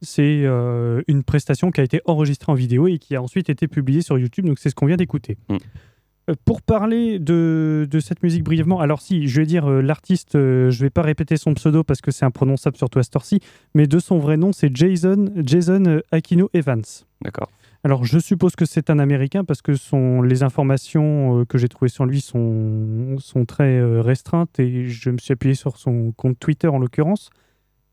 c'est 0.00 0.40
euh, 0.44 1.02
une 1.06 1.22
prestation 1.22 1.70
qui 1.70 1.82
a 1.82 1.84
été 1.84 2.00
enregistrée 2.06 2.50
en 2.50 2.54
vidéo 2.54 2.88
et 2.88 2.96
qui 2.96 3.14
a 3.14 3.20
ensuite 3.20 3.50
été 3.50 3.68
publiée 3.68 4.00
sur 4.00 4.18
YouTube. 4.18 4.46
Donc, 4.46 4.58
c'est 4.58 4.70
ce 4.70 4.74
qu'on 4.74 4.86
vient 4.86 4.96
d'écouter. 4.96 5.36
Mm. 5.50 6.32
Pour 6.46 6.62
parler 6.62 7.18
de, 7.18 7.86
de 7.90 8.00
cette 8.00 8.22
musique 8.22 8.42
brièvement, 8.42 8.80
alors 8.80 9.02
si, 9.02 9.28
je 9.28 9.40
vais 9.42 9.46
dire 9.46 9.68
l'artiste, 9.68 10.30
je 10.32 10.78
vais 10.80 10.88
pas 10.88 11.02
répéter 11.02 11.36
son 11.36 11.52
pseudo 11.52 11.84
parce 11.84 12.00
que 12.00 12.10
c'est 12.10 12.24
imprononçable 12.24 12.78
surtout 12.78 13.00
à 13.00 13.02
cette 13.02 13.16
heure-ci, 13.16 13.40
mais 13.74 13.86
de 13.86 13.98
son 13.98 14.18
vrai 14.18 14.38
nom, 14.38 14.52
c'est 14.54 14.74
Jason, 14.74 15.26
Jason 15.36 16.00
Aquino 16.10 16.48
Evans. 16.54 16.84
D'accord. 17.20 17.50
Alors, 17.84 18.04
je 18.04 18.18
suppose 18.18 18.56
que 18.56 18.64
c'est 18.64 18.90
un 18.90 18.98
Américain 18.98 19.44
parce 19.44 19.62
que 19.62 19.74
son, 19.74 20.20
les 20.20 20.42
informations 20.42 21.40
euh, 21.40 21.44
que 21.44 21.58
j'ai 21.58 21.68
trouvées 21.68 21.88
sur 21.88 22.06
lui 22.06 22.20
sont, 22.20 23.16
sont 23.18 23.44
très 23.44 23.78
euh, 23.78 24.02
restreintes 24.02 24.58
et 24.58 24.86
je 24.88 25.10
me 25.10 25.18
suis 25.18 25.32
appuyé 25.32 25.54
sur 25.54 25.76
son 25.76 26.12
compte 26.12 26.38
Twitter 26.38 26.66
en 26.68 26.78
l'occurrence. 26.78 27.30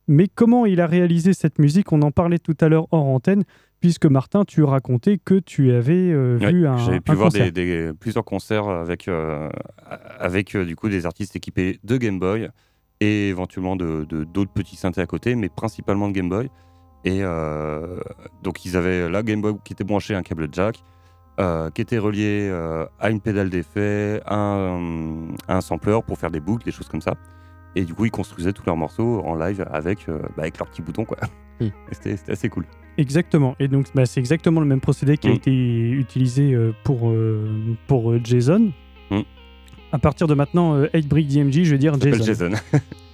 Mais 0.08 0.28
comment 0.28 0.66
il 0.66 0.82
a 0.82 0.88
réalisé 0.88 1.34
cette 1.34 1.60
musique? 1.60 1.92
On 1.92 2.02
en 2.02 2.12
parlait 2.12 2.40
tout 2.40 2.56
à 2.62 2.68
l'heure 2.70 2.88
hors 2.92 3.06
antenne, 3.06 3.44
puisque 3.80 4.06
Martin, 4.08 4.44
tu 4.44 4.64
racontais 4.64 5.18
que 5.24 5.36
tu 5.40 5.72
avais 5.72 5.94
euh, 6.12 6.38
vu 6.40 6.68
un, 6.68 6.78
J'avais 6.78 7.00
pu 7.00 7.12
un 7.12 7.16
voir 7.16 7.30
concert. 7.30 7.52
des, 7.52 7.86
des- 7.88 7.94
plusieurs 7.94 8.26
concerts 8.26 8.68
avec, 8.68 9.08
euh, 9.08 9.50
avec 10.20 10.56
euh, 10.56 10.66
du 10.66 10.76
coup 10.76 10.90
des 10.90 11.06
artistes 11.06 11.36
équipés 11.36 11.80
de 11.84 11.98
Game 11.98 12.20
Boy 12.20 12.50
et 13.02 13.30
éventuellement 13.30 13.76
de 13.76 14.06
de- 14.10 14.24
d'autres 14.24 14.52
petits 14.52 14.76
synthés 14.78 15.02
à 15.02 15.06
côté, 15.08 15.36
mais 15.36 15.50
principalement 15.50 16.08
de 16.08 16.14
Game 16.14 16.30
Boy. 16.30 16.50
Et 17.06 17.20
euh, 17.22 18.00
donc 18.44 18.66
ils 18.66 18.76
avaient 18.76 19.10
la 19.10 19.22
Game 19.24 19.42
Boy 19.42 19.54
qui 19.64 19.74
était 19.74 19.84
branchée 19.84 20.16
à 20.16 20.18
un 20.18 20.24
câble 20.24 20.48
jack, 20.52 20.84
euh, 21.40 21.70
qui 21.70 21.82
était 21.82 22.00
relié 22.00 22.50
euh, 22.52 22.86
à 23.00 23.10
une 23.12 23.22
pédale 23.22 23.50
d'effet, 23.50 24.22
à 24.26 24.36
un, 24.36 25.28
à 25.48 25.58
un 25.58 25.62
sampler 25.62 25.98
pour 26.06 26.18
faire 26.18 26.32
des 26.32 26.40
boucles, 26.40 26.66
des 26.66 26.72
choses 26.72 26.88
comme 26.90 27.02
ça. 27.02 27.14
Et 27.76 27.84
du 27.86 27.94
coup 27.94 28.06
ils 28.06 28.12
construisaient 28.12 28.54
tous 28.54 28.66
leurs 28.66 28.78
morceaux 28.78 29.22
en 29.24 29.36
live 29.36 29.66
avec, 29.72 30.10
euh, 30.10 30.20
bah, 30.36 30.44
avec 30.44 30.58
leurs 30.58 30.68
petits 30.68 30.82
boutons 30.82 31.06
quoi. 31.06 31.18
Hmm. 31.60 31.68
C'était 31.92 32.32
assez 32.32 32.50
cool. 32.50 32.66
Exactement. 32.98 33.56
Et 33.60 33.68
donc, 33.68 33.88
bah, 33.94 34.06
c'est 34.06 34.22
exactement 34.22 34.62
le 34.62 34.66
même 34.66 34.80
procédé 34.80 35.18
qui 35.18 35.28
a 35.28 35.32
Mm. 35.32 35.36
été 35.36 35.52
utilisé 35.92 36.54
euh, 36.54 36.72
pour, 36.86 37.10
euh, 37.10 37.76
pour 37.88 38.12
euh, 38.12 38.22
Jason. 38.24 38.72
Mm. 39.12 39.20
À 39.92 40.00
partir 40.00 40.28
de 40.28 40.34
maintenant, 40.34 40.76
euh, 40.76 40.88
8 40.94 41.08
Brick 41.10 41.28
DMG, 41.28 41.66
je 41.66 41.72
vais 41.72 41.78
dire 41.78 42.00
Jason. 42.00 42.24
Jason. 42.24 42.52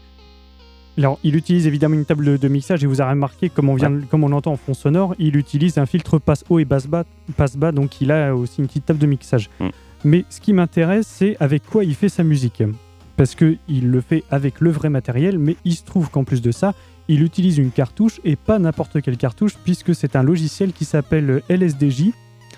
Alors, 0.97 1.19
il 1.23 1.35
utilise 1.35 1.67
évidemment 1.67 1.95
une 1.95 2.05
table 2.05 2.37
de 2.37 2.47
mixage 2.47 2.83
et 2.83 2.87
vous 2.87 2.99
avez 3.01 3.11
remarqué, 3.11 3.49
comme 3.49 3.69
on, 3.69 3.75
vient, 3.75 3.89
de- 3.89 4.01
comme 4.05 4.23
on 4.23 4.27
l'entend 4.29 4.51
en 4.53 4.57
fond 4.57 4.73
sonore, 4.73 5.15
il 5.19 5.35
utilise 5.37 5.77
un 5.77 5.85
filtre 5.85 6.19
passe 6.19 6.43
haut 6.49 6.59
et 6.59 6.65
passe 6.65 6.85
bas, 6.87 7.05
passe 7.37 7.55
bas 7.55 7.71
donc 7.71 8.01
il 8.01 8.11
a 8.11 8.35
aussi 8.35 8.59
une 8.59 8.67
petite 8.67 8.85
table 8.85 8.99
de 8.99 9.05
mixage. 9.07 9.49
Mm. 9.59 9.67
Mais 10.03 10.25
ce 10.29 10.41
qui 10.41 10.51
m'intéresse, 10.53 11.07
c'est 11.07 11.37
avec 11.39 11.63
quoi 11.65 11.83
il 11.85 11.95
fait 11.95 12.09
sa 12.09 12.23
musique. 12.23 12.63
Parce 13.17 13.35
qu'il 13.35 13.59
le 13.89 14.01
fait 14.01 14.23
avec 14.31 14.59
le 14.59 14.69
vrai 14.71 14.89
matériel, 14.89 15.37
mais 15.39 15.55
il 15.63 15.75
se 15.75 15.83
trouve 15.83 16.09
qu'en 16.09 16.23
plus 16.23 16.41
de 16.41 16.51
ça, 16.51 16.73
il 17.07 17.23
utilise 17.23 17.57
une 17.57 17.71
cartouche 17.71 18.19
et 18.23 18.35
pas 18.35 18.57
n'importe 18.59 19.01
quelle 19.01 19.17
cartouche, 19.17 19.53
puisque 19.63 19.93
c'est 19.95 20.15
un 20.15 20.23
logiciel 20.23 20.73
qui 20.73 20.85
s'appelle 20.85 21.41
LSDJ, 21.49 22.11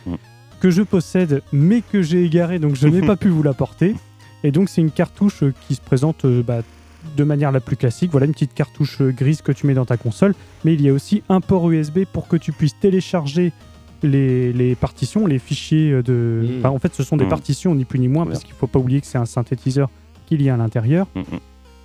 Mm. 0.06 0.16
que 0.60 0.70
je 0.72 0.82
possède, 0.82 1.44
mais 1.54 1.82
que 1.82 2.02
j'ai 2.02 2.24
égaré, 2.26 2.60
donc 2.60 2.76
je 2.76 2.88
n'ai 2.88 3.02
pas 3.06 3.16
pu 3.16 3.30
vous 3.30 3.44
l'apporter. 3.44 3.96
Et 4.44 4.52
donc, 4.52 4.68
c'est 4.70 4.82
une 4.82 4.92
cartouche 4.92 5.44
qui 5.68 5.76
se 5.76 5.82
présente 5.82 6.26
euh, 6.26 6.42
bah, 6.44 6.62
de 7.18 7.24
manière 7.24 7.52
la 7.52 7.60
plus 7.60 7.76
classique. 7.76 8.12
Voilà 8.12 8.26
une 8.26 8.34
petite 8.34 8.54
cartouche 8.54 9.02
euh, 9.02 9.12
grise 9.12 9.42
que 9.42 9.52
tu 9.52 9.68
mets 9.68 9.74
dans 9.74 9.86
ta 9.86 9.98
console. 9.98 10.34
Mais 10.66 10.74
il 10.74 10.82
y 10.82 10.90
a 10.90 10.94
aussi 10.94 11.24
un 11.30 11.42
port 11.42 11.70
USB 11.70 12.06
pour 12.12 12.28
que 12.28 12.36
tu 12.38 12.52
puisses 12.52 12.78
télécharger 12.80 13.52
les, 14.02 14.52
les 14.54 14.76
partitions, 14.76 15.26
les 15.26 15.40
fichiers 15.40 15.92
euh, 15.92 16.04
de. 16.04 16.44
Mm. 16.44 16.60
Enfin, 16.60 16.70
en 16.70 16.80
fait, 16.80 16.94
ce 16.94 17.04
sont 17.04 17.18
des 17.18 17.26
Mm. 17.26 17.30
partitions, 17.30 17.76
ni 17.76 17.86
plus 17.86 18.00
ni 18.00 18.08
moins, 18.08 18.26
parce 18.26 18.40
qu'il 18.44 18.54
ne 18.54 18.58
faut 18.60 18.68
pas 18.68 18.80
oublier 18.80 19.02
que 19.02 19.08
c'est 19.08 19.18
un 19.18 19.26
synthétiseur 19.26 19.90
qu'il 20.26 20.42
y 20.42 20.50
a 20.50 20.54
à 20.54 20.58
l'intérieur. 20.58 21.08
Mm, 21.16 21.20
mm. 21.20 21.40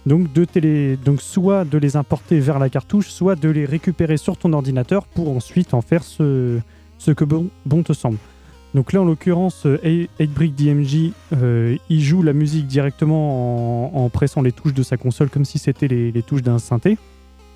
Donc, 0.06 0.32
de 0.32 0.44
télé... 0.44 0.96
Donc, 0.96 1.20
soit 1.20 1.64
de 1.64 1.76
les 1.76 1.96
importer 1.96 2.40
vers 2.40 2.58
la 2.58 2.70
cartouche, 2.70 3.08
soit 3.08 3.34
de 3.36 3.48
les 3.50 3.66
récupérer 3.66 4.16
sur 4.16 4.36
ton 4.36 4.52
ordinateur 4.52 5.04
pour 5.06 5.28
ensuite 5.30 5.74
en 5.74 5.82
faire 5.82 6.02
ce, 6.02 6.58
ce 6.98 7.10
que 7.10 7.24
bon, 7.24 7.48
bon 7.66 7.82
te 7.82 7.92
semble. 7.92 8.16
Donc 8.74 8.92
là, 8.92 9.00
en 9.00 9.04
l'occurrence, 9.04 9.64
euh, 9.66 10.06
8-Brick 10.20 10.54
DMG, 10.54 11.12
euh, 11.32 11.76
il 11.88 12.02
joue 12.02 12.22
la 12.22 12.32
musique 12.32 12.66
directement 12.66 13.94
en, 13.94 14.04
en 14.04 14.08
pressant 14.10 14.42
les 14.42 14.52
touches 14.52 14.74
de 14.74 14.82
sa 14.82 14.96
console 14.96 15.30
comme 15.30 15.44
si 15.44 15.58
c'était 15.58 15.88
les, 15.88 16.12
les 16.12 16.22
touches 16.22 16.42
d'un 16.42 16.58
synthé. 16.58 16.98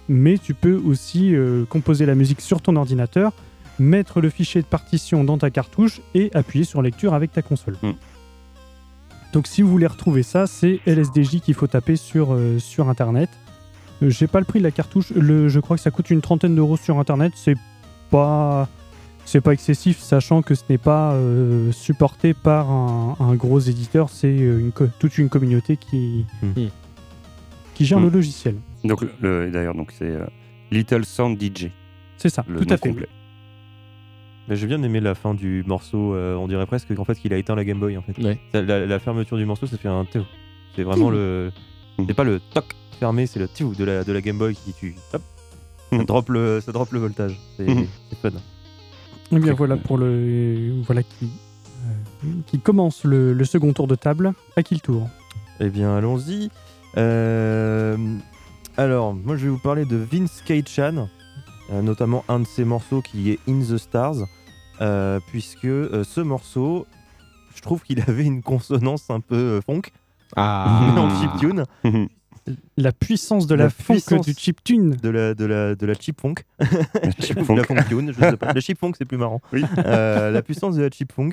Mais 0.09 0.39
tu 0.39 0.55
peux 0.55 0.81
aussi 0.85 1.35
euh, 1.35 1.65
composer 1.67 2.07
la 2.07 2.15
musique 2.15 2.41
sur 2.41 2.61
ton 2.61 2.77
ordinateur, 2.77 3.33
mettre 3.79 4.21
le 4.21 4.31
fichier 4.31 4.61
de 4.63 4.67
partition 4.67 5.25
dans 5.25 5.39
ta 5.39 5.51
cartouche 5.51 6.01
et 6.15 6.31
appuyer 6.35 6.65
sur 6.65 6.83
lecture 6.83 7.15
avec 7.15 7.33
ta 7.33 7.43
console. 7.43 7.77
Mm. 7.83 7.93
Donc 9.33 9.47
si 9.47 9.63
vous 9.63 9.71
voulez 9.71 9.87
retrouver 9.87 10.23
ça, 10.23 10.47
c'est 10.47 10.81
LSDJ 10.87 11.41
qu'il 11.41 11.55
faut 11.55 11.67
taper 11.67 11.97
sur, 11.97 12.35
euh, 12.35 12.59
sur 12.59 12.89
Internet. 12.89 13.31
Euh, 14.03 14.11
J'ai 14.11 14.27
pas 14.27 14.41
le 14.41 14.45
prix 14.45 14.59
de 14.59 14.65
la 14.65 14.71
cartouche, 14.71 15.11
le, 15.11 15.49
je 15.49 15.61
crois 15.61 15.77
que 15.77 15.83
ça 15.83 15.91
coûte 15.91 16.11
une 16.11 16.21
trentaine 16.21 16.55
d'euros 16.55 16.77
sur 16.77 16.99
Internet. 16.99 17.33
C'est 17.37 17.57
pas 18.11 18.69
c'est 19.25 19.41
pas 19.41 19.53
excessif, 19.53 19.99
sachant 19.99 20.43
que 20.43 20.55
ce 20.55 20.63
n'est 20.69 20.79
pas 20.79 21.13
euh, 21.15 21.73
supporté 21.73 22.35
par 22.35 22.71
un, 22.71 23.17
un 23.21 23.35
gros 23.35 23.61
éditeur, 23.61 24.11
c'est 24.11 24.27
euh, 24.29 24.59
une 24.61 24.73
toute 24.99 25.19
une 25.19 25.29
communauté 25.29 25.77
qui, 25.77 26.27
Mhm. 26.43 26.69
qui 27.75 27.85
gère 27.87 28.01
le 28.01 28.09
logiciel. 28.11 28.57
Donc 28.85 29.03
le- 29.03 29.13
le- 29.21 29.51
d'ailleurs 29.51 29.75
donc 29.75 29.93
c'est 29.97 30.11
euh, 30.11 30.27
Little 30.71 31.05
Sound 31.05 31.41
DJ. 31.41 31.71
C'est 32.17 32.29
ça, 32.29 32.45
Le 32.49 32.61
tout 32.61 32.65
nom 32.69 32.75
à 32.75 32.77
fait. 32.79 32.89
complet. 32.89 33.09
Mais 34.49 34.57
j'ai 34.57 34.67
bien 34.67 34.83
aimé 34.83 35.01
la 35.01 35.15
fin 35.15 35.35
du 35.35 35.63
morceau. 35.67 36.15
euh, 36.15 36.35
on 36.35 36.49
dirait 36.49 36.67
presque 36.67 36.93
qu'en 36.95 37.05
fait 37.05 37.15
qu'il 37.15 37.33
a 37.33 37.37
éteint 37.39 37.55
la 37.55 37.65
Game 37.65 37.79
Boy 37.79 37.97
en 37.97 38.03
fait. 38.03 38.19
Ouais. 38.23 38.39
La, 38.53 38.85
la 38.87 38.99
fermeture 38.99 39.37
du 39.37 39.45
morceau, 39.45 39.67
ça 39.67 39.77
fait 39.79 39.89
un 39.89 40.05
teo. 40.05 40.25
C'est 40.75 40.83
vraiment 40.83 41.11
le. 41.11 41.53
Mhm. 41.99 42.07
C'est 42.09 42.15
pas 42.15 42.25
le 42.25 42.41
toc 42.53 42.75
fermé, 42.99 43.27
c'est 43.27 43.39
le 43.39 43.47
teo 43.49 43.73
de 43.75 43.85
la, 43.85 44.03
de 44.05 44.13
la 44.13 44.21
Game 44.21 44.37
Boy 44.39 44.55
qui 44.55 44.73
tu. 44.73 44.95
Hop, 45.13 45.23
ça 45.93 46.05
drop 46.05 46.29
le, 46.29 46.61
ça 46.61 46.73
drop 46.73 46.91
le 46.93 46.99
voltage. 46.99 47.39
C'est 47.57 47.67
c'est 47.67 48.19
fun. 48.21 48.31
Eh 49.33 49.39
bien 49.39 49.55
voilà 49.55 49.77
pour 49.77 49.97
le 49.99 50.83
voilà 50.87 51.03
qui 51.03 51.31
euh, 52.25 52.29
qui 52.47 52.59
commence 52.61 53.05
le, 53.05 53.33
le 53.33 53.45
second 53.45 53.73
tour 53.73 53.87
de 53.87 53.95
table. 53.95 54.33
À 54.57 54.63
qui 54.63 54.75
le 54.75 54.81
tour? 54.81 55.09
Eh 55.61 55.69
bien, 55.69 55.97
allons-y. 55.97 56.51
Euh, 56.97 57.97
alors, 58.77 59.15
moi, 59.15 59.37
je 59.37 59.45
vais 59.45 59.51
vous 59.51 59.59
parler 59.59 59.85
de 59.85 59.97
Vince 59.97 60.43
Chan, 60.67 61.09
notamment 61.71 62.25
un 62.29 62.41
de 62.41 62.47
ses 62.47 62.65
morceaux 62.65 63.01
qui 63.03 63.31
est 63.31 63.39
In 63.49 63.61
the 63.61 63.77
Stars, 63.79 64.17
euh, 64.81 65.19
puisque 65.29 65.65
euh, 65.65 66.05
ce 66.05 66.21
morceau, 66.21 66.87
je 67.55 67.61
trouve 67.63 67.83
qu'il 67.83 68.01
avait 68.09 68.25
une 68.25 68.43
consonance 68.43 69.11
un 69.11 69.21
peu 69.21 69.35
euh, 69.37 69.61
funk 69.61 69.83
Ah. 70.37 70.95
en 70.97 71.21
chiptune, 71.21 71.65
La 72.77 72.93
puissance 72.93 73.47
de 73.47 73.55
la, 73.55 73.65
La 73.65 73.71
funk 73.71 73.95
puissance. 73.95 74.27
du 74.27 74.35
chiptune. 74.35 74.91
de 74.97 75.09
la, 75.09 75.35
de 75.35 75.45
la, 75.45 75.75
de 75.75 75.87
la 75.87 75.95
chip 75.95 76.21
funk. 76.21 76.35
Chip 77.21 77.39
Ou 77.41 77.45
funk. 77.45 77.57
la 77.57 77.65
funk 77.65 77.77
tune, 77.89 78.13
je 78.13 78.19
sais 78.21 78.37
pas. 78.37 78.53
La 78.53 78.61
chip 78.61 78.79
funk, 78.79 78.93
c'est 78.99 79.05
plus 79.05 79.19
marrant. 79.19 79.41
Oui. 79.53 79.63
Euh, 79.79 80.31
la 80.31 80.43
puissance 80.43 80.77
de 80.77 80.83
la 80.83 80.91
chip 80.91 81.13
funk. 81.13 81.31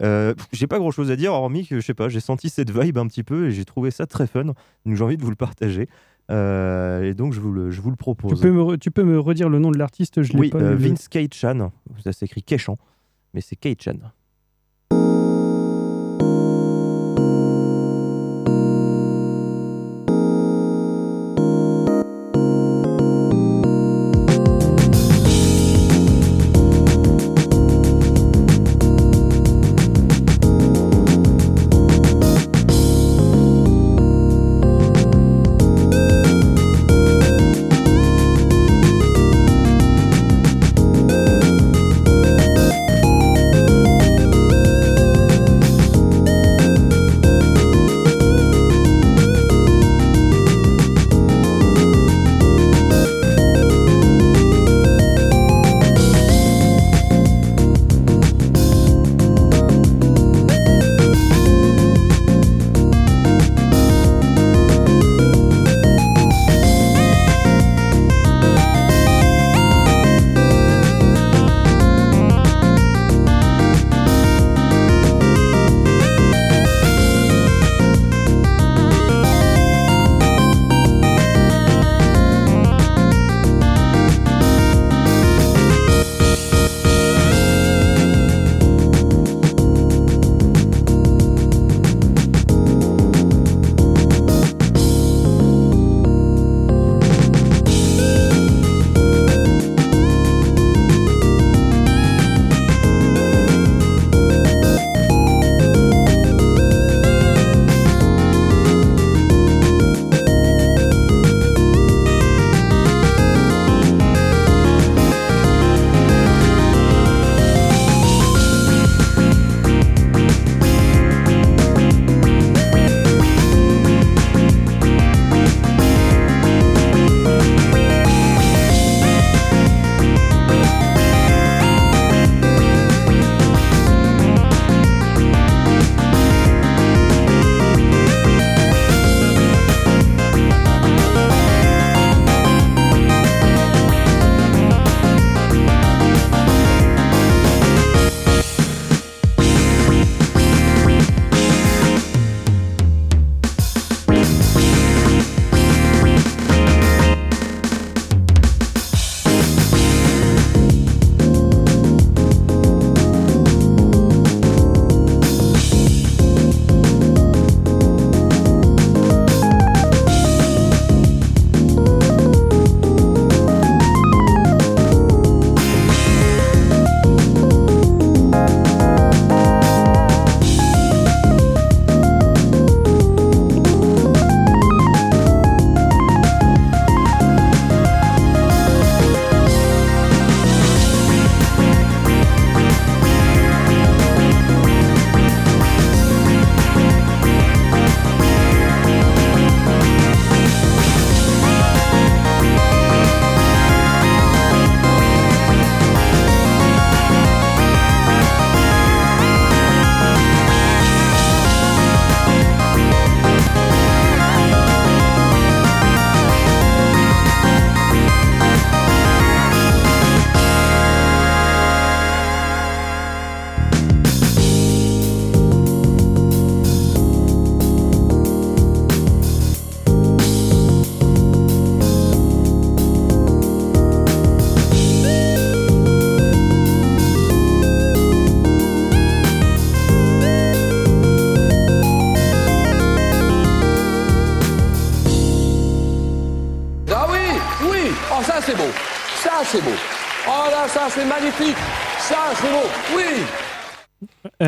Euh, 0.00 0.34
j'ai 0.52 0.66
pas 0.68 0.78
grand 0.78 0.90
chose 0.92 1.10
à 1.10 1.16
dire, 1.16 1.32
hormis 1.32 1.66
que 1.66 1.80
je 1.80 1.84
sais 1.84 1.94
pas, 1.94 2.08
j'ai 2.08 2.20
senti 2.20 2.48
cette 2.50 2.70
vibe 2.70 2.98
un 2.98 3.06
petit 3.08 3.24
peu 3.24 3.48
et 3.48 3.50
j'ai 3.52 3.64
trouvé 3.64 3.90
ça 3.90 4.06
très 4.06 4.26
fun. 4.26 4.44
Donc 4.44 4.56
j'ai 4.86 5.02
envie 5.02 5.16
de 5.16 5.22
vous 5.22 5.30
le 5.30 5.36
partager. 5.36 5.88
Euh, 6.30 7.02
et 7.04 7.14
donc 7.14 7.32
je 7.32 7.40
vous 7.40 7.52
le, 7.52 7.70
je 7.70 7.80
vous 7.80 7.90
le 7.90 7.96
Tu 7.96 8.00
propose. 8.02 8.40
peux, 8.40 8.50
me 8.52 8.60
re- 8.62 8.78
tu 8.78 8.90
peux 8.90 9.02
me 9.02 9.18
redire 9.18 9.48
le 9.48 9.58
nom 9.58 9.70
de 9.70 9.78
l'artiste 9.78 10.22
Je 10.22 10.32
l'ai 10.34 10.38
oui, 10.38 10.50
pas 10.50 10.58
euh. 10.58 10.74
Vince 10.76 11.08
Chan. 11.32 11.72
Ça 12.04 12.12
s'écrit 12.12 12.42
Keichan, 12.42 12.76
mais 13.34 13.40
c'est 13.40 13.56
Chan. 13.80 13.94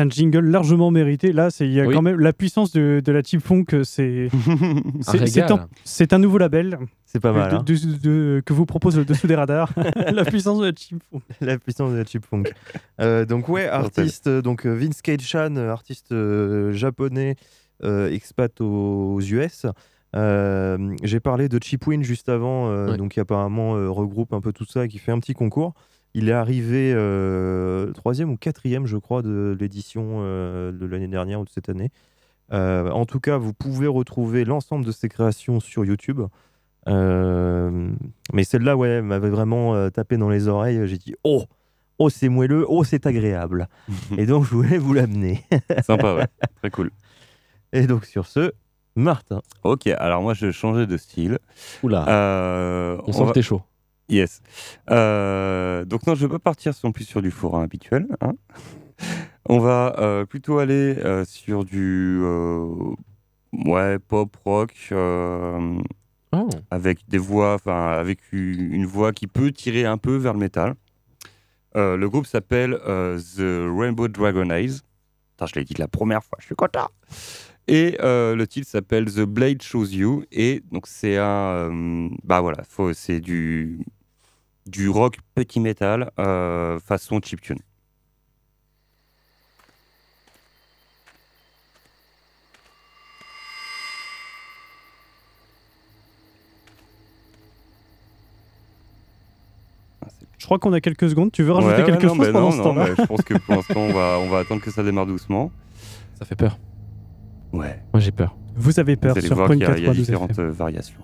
Un 0.01 0.09
jingle 0.09 0.39
largement 0.45 0.89
mérité. 0.91 1.31
Là, 1.31 1.49
c'est 1.51 1.65
il 1.67 1.73
y 1.73 1.79
a 1.81 1.85
Oui. 1.85 1.93
quand 1.93 2.01
même 2.01 2.19
la 2.19 2.33
puissance 2.33 2.71
de, 2.71 3.01
de 3.03 3.11
la 3.11 3.21
Team 3.21 3.39
Funk. 3.39 3.65
C'est 3.83 4.29
Un 4.47 5.01
c'est- 5.01 5.27
c'est 5.27 5.51
un, 5.51 5.67
c'est 5.83 6.13
un 6.13 6.17
nouveau 6.19 6.37
label 6.37 6.79
C'est 7.05 7.19
pas 7.19 7.31
mal. 7.33 7.51
de- 7.51 7.55
hein. 7.57 7.63
de- 7.63 7.97
de- 8.37 8.41
que 8.45 8.53
vous 8.53 8.65
propose 8.65 8.97
le 8.97 9.05
dessous 9.05 9.27
des 9.27 9.35
radars. 9.35 9.71
la 10.11 10.25
puissance 10.25 10.59
de 10.59 10.65
la 10.65 10.71
Team 10.73 10.99
Funk. 11.11 11.21
la 11.41 11.57
puissance 11.59 11.91
de 11.91 11.97
la 11.97 12.05
chip 12.05 12.25
funk. 12.25 12.43
Euh, 12.99 13.25
donc 13.25 13.47
ouais, 13.49 13.67
artiste, 13.67 14.27
euh, 14.27 14.41
donc 14.41 14.65
euh, 14.65 14.73
Vince 14.73 15.01
Cage-chan, 15.01 15.55
euh, 15.57 15.69
artiste 15.71 16.11
euh, 16.11 16.71
japonais, 16.71 17.35
euh, 17.83 18.09
expat 18.11 18.59
aux, 18.61 19.13
aux 19.15 19.21
US. 19.21 19.65
Euh, 20.15 20.95
J'ai 21.03 21.19
parlé 21.19 21.47
de 21.47 21.57
Chipwin 21.61 22.01
juste 22.03 22.27
avant, 22.29 22.69
euh, 22.69 22.91
Ouais. 22.91 22.97
donc 22.97 23.11
qui 23.11 23.19
apparemment 23.19 23.75
euh, 23.75 23.89
regroupe 23.89 24.33
un 24.33 24.41
peu 24.41 24.51
tout 24.51 24.65
ça, 24.65 24.85
et 24.85 24.87
qui 24.87 24.97
fait 24.97 25.11
un 25.11 25.19
petit 25.19 25.33
concours. 25.33 25.73
Il 26.13 26.27
est 26.29 26.33
arrivé 26.33 26.91
euh, 26.95 27.91
troisième 27.93 28.31
ou 28.31 28.37
quatrième, 28.37 28.85
je 28.85 28.97
crois, 28.97 29.21
de 29.21 29.55
l'édition 29.59 30.17
euh, 30.21 30.71
de 30.71 30.85
l'année 30.85 31.07
dernière 31.07 31.39
ou 31.41 31.45
de 31.45 31.49
cette 31.49 31.69
année. 31.69 31.89
Euh, 32.51 32.89
en 32.91 33.05
tout 33.05 33.19
cas, 33.21 33.37
vous 33.37 33.53
pouvez 33.53 33.87
retrouver 33.87 34.43
l'ensemble 34.43 34.83
de 34.85 34.91
ses 34.91 35.07
créations 35.07 35.59
sur 35.61 35.85
YouTube. 35.85 36.21
Euh, 36.87 37.91
mais 38.33 38.43
celle-là, 38.43 38.75
ouais, 38.75 38.89
elle 38.89 39.03
m'avait 39.03 39.29
vraiment 39.29 39.75
euh, 39.75 39.89
tapé 39.89 40.17
dans 40.17 40.29
les 40.29 40.47
oreilles. 40.47 40.85
J'ai 40.87 40.97
dit, 40.97 41.15
oh, 41.23 41.45
oh, 41.99 42.09
c'est 42.09 42.27
moelleux, 42.29 42.65
oh, 42.67 42.83
c'est 42.83 43.05
agréable. 43.05 43.67
Et 44.17 44.25
donc, 44.25 44.43
je 44.45 44.49
voulais 44.49 44.77
vous 44.77 44.93
l'amener. 44.93 45.45
Sympa, 45.85 46.15
ouais. 46.15 46.27
Très 46.57 46.69
cool. 46.71 46.91
Et 47.71 47.87
donc, 47.87 48.05
sur 48.05 48.25
ce, 48.27 48.51
Martin. 48.95 49.41
Ok, 49.63 49.87
alors 49.87 50.21
moi, 50.21 50.33
je 50.33 50.47
vais 50.47 50.51
changer 50.51 50.85
de 50.87 50.97
style. 50.97 51.39
Oula, 51.83 52.05
Euh, 52.09 52.97
on 53.07 53.13
sent 53.13 53.21
va- 53.23 53.29
que 53.29 53.33
t'es 53.35 53.41
chaud. 53.41 53.61
Yes. 54.11 54.41
Euh, 54.89 55.85
donc 55.85 56.05
non, 56.05 56.15
je 56.15 56.25
vais 56.27 56.31
pas 56.33 56.39
partir 56.39 56.73
non 56.83 56.91
plus 56.91 57.05
sur 57.05 57.21
du 57.21 57.31
forain 57.31 57.63
habituel. 57.63 58.07
hein. 58.19 58.33
On 59.45 59.59
va 59.59 59.95
euh, 59.99 60.25
plutôt 60.25 60.59
aller 60.59 60.97
euh, 60.99 61.23
sur 61.25 61.63
du 61.65 62.21
ouais 63.53 63.97
pop 63.99 64.35
rock 64.45 64.93
Oh. 66.33 66.47
avec 66.69 66.99
des 67.09 67.17
voix, 67.17 67.55
enfin 67.55 67.91
avec 67.91 68.19
une 68.31 68.85
voix 68.85 69.11
qui 69.11 69.27
peut 69.27 69.51
tirer 69.51 69.83
un 69.85 69.97
peu 69.97 70.15
vers 70.15 70.31
le 70.31 70.39
métal. 70.39 70.75
Le 71.75 72.05
groupe 72.07 72.25
s'appelle 72.25 72.77
The 72.79 73.67
Rainbow 73.77 74.07
Dragon 74.07 74.49
Eyes. 74.49 74.79
Putain, 75.31 75.45
je 75.47 75.55
l'ai 75.59 75.65
dit 75.65 75.73
la 75.77 75.89
première 75.89 76.23
fois, 76.23 76.37
je 76.39 76.45
suis 76.45 76.55
content. 76.55 76.87
Et 77.67 77.97
euh, 78.01 78.35
le 78.35 78.47
titre 78.47 78.67
s'appelle 78.69 79.05
The 79.13 79.21
Blade 79.21 79.61
Shows 79.61 79.87
You. 79.87 80.23
Et 80.31 80.63
donc 80.71 80.87
c'est 80.87 81.17
un, 81.17 81.25
euh, 81.71 82.09
bah 82.23 82.39
voilà, 82.39 82.63
c'est 82.93 83.19
du 83.19 83.79
du 84.71 84.89
rock 84.89 85.17
petit 85.35 85.59
metal 85.59 86.11
euh, 86.19 86.79
façon 86.79 87.19
chiptune. 87.21 87.59
Je 100.37 100.45
crois 100.45 100.57
qu'on 100.57 100.73
a 100.73 100.81
quelques 100.81 101.09
secondes. 101.09 101.31
Tu 101.31 101.43
veux 101.43 101.51
rajouter 101.51 101.75
Ouais, 101.75 101.81
ouais, 101.81 101.85
quelque 101.91 102.07
non, 102.07 102.15
chose 102.15 102.31
pendant 102.31 102.41
non, 102.45 102.51
ce 102.51 102.57
non, 102.57 102.63
temps-là 102.63 102.85
mais 102.89 102.95
Je 102.97 103.05
pense 103.05 103.21
que 103.21 103.35
pour 103.37 103.55
l'instant, 103.55 103.79
on 103.79 103.93
va, 103.93 104.17
on 104.19 104.29
va 104.29 104.39
attendre 104.39 104.61
que 104.61 104.71
ça 104.71 104.83
démarre 104.83 105.05
doucement. 105.05 105.51
Ça 106.17 106.25
fait 106.25 106.35
peur. 106.35 106.57
Ouais. 107.53 107.79
Moi 107.93 107.99
j'ai 107.99 108.11
peur. 108.11 108.35
Vous 108.55 108.79
avez 108.79 108.95
peur 108.95 109.13
Vous 109.13 109.19
allez 109.19 109.27
sur 109.27 109.35
voir 109.35 109.47
Point 109.47 109.57
qu'il 109.57 109.67
y 109.67 109.69
a, 109.69 109.77
il 109.77 109.83
y 109.83 109.87
a 109.87 109.89
92 109.89 110.05
différentes 110.05 110.31
FM. 110.31 110.45
euh, 110.45 110.51
variations. 110.51 110.99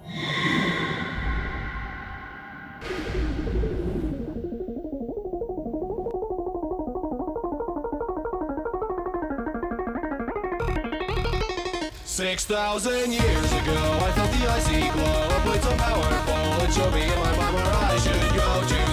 Six 12.18 12.46
thousand 12.46 13.14
years 13.14 13.52
ago, 13.54 13.78
I 14.02 14.12
felt 14.14 14.32
the 14.32 14.50
icy 14.50 14.90
glow. 14.90 15.38
A 15.38 15.42
blitz 15.46 15.68
of 15.68 15.78
powerful, 15.78 16.66
it 16.66 16.74
showed 16.74 16.92
me 16.92 17.04
in 17.04 17.20
my 17.20 17.32
mind 17.38 17.54
where 17.54 17.64
I 17.64 17.96
should 18.00 18.36
go 18.36 18.68
to 18.68 18.87